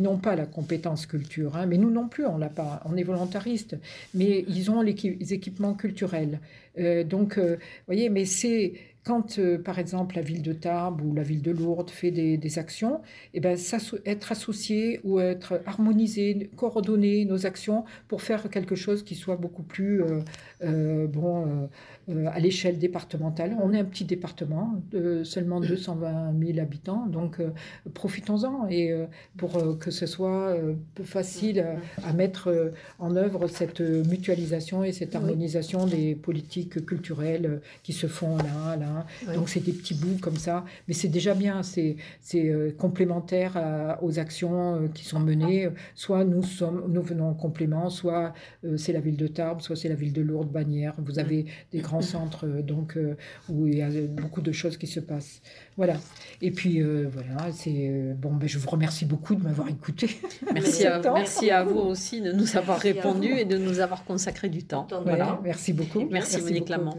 n'ont 0.02 0.18
pas 0.18 0.36
la 0.36 0.46
compétence 0.46 1.06
culture, 1.06 1.56
hein, 1.56 1.66
mais 1.66 1.78
nous 1.78 1.90
non 1.90 2.10
plus, 2.10 2.26
on 2.26 2.38
l'a 2.38 2.50
pas, 2.50 2.82
on 2.86 2.98
est 2.98 3.04
volontariste, 3.04 3.78
mais 4.14 4.44
ils 4.50 4.70
ont 4.70 4.82
les 4.82 5.34
équipements 5.34 5.74
culturels. 5.74 6.40
donc, 7.06 7.38
vous 7.40 7.56
voyez, 7.88 8.10
mais 8.10 8.26
c'est 8.26 8.74
quand, 9.08 9.40
euh, 9.40 9.58
par 9.58 9.80
exemple, 9.80 10.18
la 10.18 10.22
ville 10.22 10.42
de 10.42 10.52
Tarbes 10.52 11.02
ou 11.02 11.14
la 11.14 11.24
ville 11.24 11.42
de 11.42 11.52
Lourdes 11.52 11.90
fait 11.90 12.12
des, 12.12 12.60
actions, 12.60 12.96
et 13.34 13.38
eh 13.38 13.40
ben, 13.40 13.58
être 14.06 14.32
associé 14.34 15.00
ou 15.06 15.22
être 15.22 15.62
harmonisé, 15.66 16.50
coordonner 16.58 17.24
nos 17.24 17.46
actions 17.46 17.86
pour 18.10 18.22
faire 18.22 18.50
quelque 18.50 18.76
chose 18.76 19.04
qui 19.04 19.16
soit 19.16 19.38
beaucoup 19.38 19.64
plus 19.64 20.02
euh, 20.02 20.20
bon, 20.62 21.70
à 22.10 22.40
l'échelle 22.40 22.80
départementale. 22.80 23.56
On 23.62 23.74
est 23.74 23.80
un 23.80 23.86
petit 23.86 24.06
département 24.06 24.82
de 24.92 25.24
seulement 25.24 25.60
220 25.60 26.34
000 26.40 26.60
habitants, 26.60 27.06
donc 27.06 27.40
profitons-en 27.94 28.68
et 28.70 28.94
pour 29.38 29.78
que 29.78 29.92
ce 29.92 30.06
soit 30.06 30.56
facile 31.04 31.66
à, 32.04 32.14
mettre 32.14 32.72
en 33.00 33.16
œuvre 33.16 33.48
cette 33.48 33.82
mutualisation 33.82 34.84
et 34.84 34.92
cette 34.92 35.16
harmonisation 35.16 35.86
des 35.86 36.16
politiques 36.16 36.86
culturelles 36.86 37.62
qui 37.84 37.94
se 37.94 38.08
font 38.08 38.38
là, 38.38 38.76
là, 38.78 39.06
donc 39.36 39.50
c'est 39.50 39.60
des 39.60 39.74
petits 39.74 39.96
bouts 39.96 40.18
comme 40.22 40.38
ça, 40.38 40.66
mais 40.88 40.94
c'est 40.94 41.08
déjà 41.08 41.34
bien, 41.34 41.62
c'est 41.64 41.98
euh, 42.36 42.72
complémentaire 42.78 43.98
aux 44.02 44.20
actions 44.20 44.76
euh, 44.76 44.88
qui 44.94 45.06
sont 45.06 45.20
menées. 45.20 45.70
Soit 45.96 46.24
nous, 46.24 46.44
sommes, 46.44 46.86
nous 46.88 47.02
venons 47.02 47.30
en 47.30 47.34
complément, 47.34 47.90
soit 47.90 48.34
euh, 48.66 48.78
c'est 48.78 48.94
la 48.94 49.00
ville 49.00 49.18
de 49.18 49.28
Tarbes, 49.28 49.62
soit 49.62 49.76
c'est 49.76 49.90
la 49.90 49.96
ville 49.96 50.14
de 50.14 50.22
Lourdes, 50.22 50.47
Bagnères. 50.48 50.96
Vous 50.98 51.20
avez 51.20 51.46
des 51.72 51.80
grands 51.80 52.02
centres 52.02 52.48
donc 52.48 52.98
où 53.50 53.68
il 53.68 53.78
y 53.78 53.82
a 53.82 53.90
beaucoup 54.08 54.42
de 54.42 54.52
choses 54.52 54.78
qui 54.78 54.88
se 54.88 55.00
passent. 55.00 55.42
Voilà. 55.76 55.96
Et 56.42 56.52
puis 56.52 56.82
voilà, 56.82 57.52
c'est 57.52 58.16
bon. 58.18 58.34
Ben, 58.36 58.48
je 58.48 58.58
vous 58.58 58.70
remercie 58.70 59.06
beaucoup 59.06 59.36
de 59.36 59.44
m'avoir 59.44 59.70
écouté. 59.70 60.10
Merci 60.54 60.86
à, 60.86 61.02
merci 61.14 61.52
à 61.52 61.64
vous 61.64 61.80
aussi 61.80 62.22
de 62.22 62.32
nous 62.32 62.58
avoir 62.58 62.80
répondu 62.80 63.28
et 63.28 63.46
de 63.46 63.58
nous 63.58 63.80
avoir 63.80 64.04
consacré 64.04 64.50
du 64.50 64.64
temps. 64.64 64.88
Voilà, 65.04 65.40
merci 65.44 65.74
beaucoup. 65.74 66.08
Merci, 66.10 66.42
Monique 66.42 66.70
Lamont. 66.70 66.98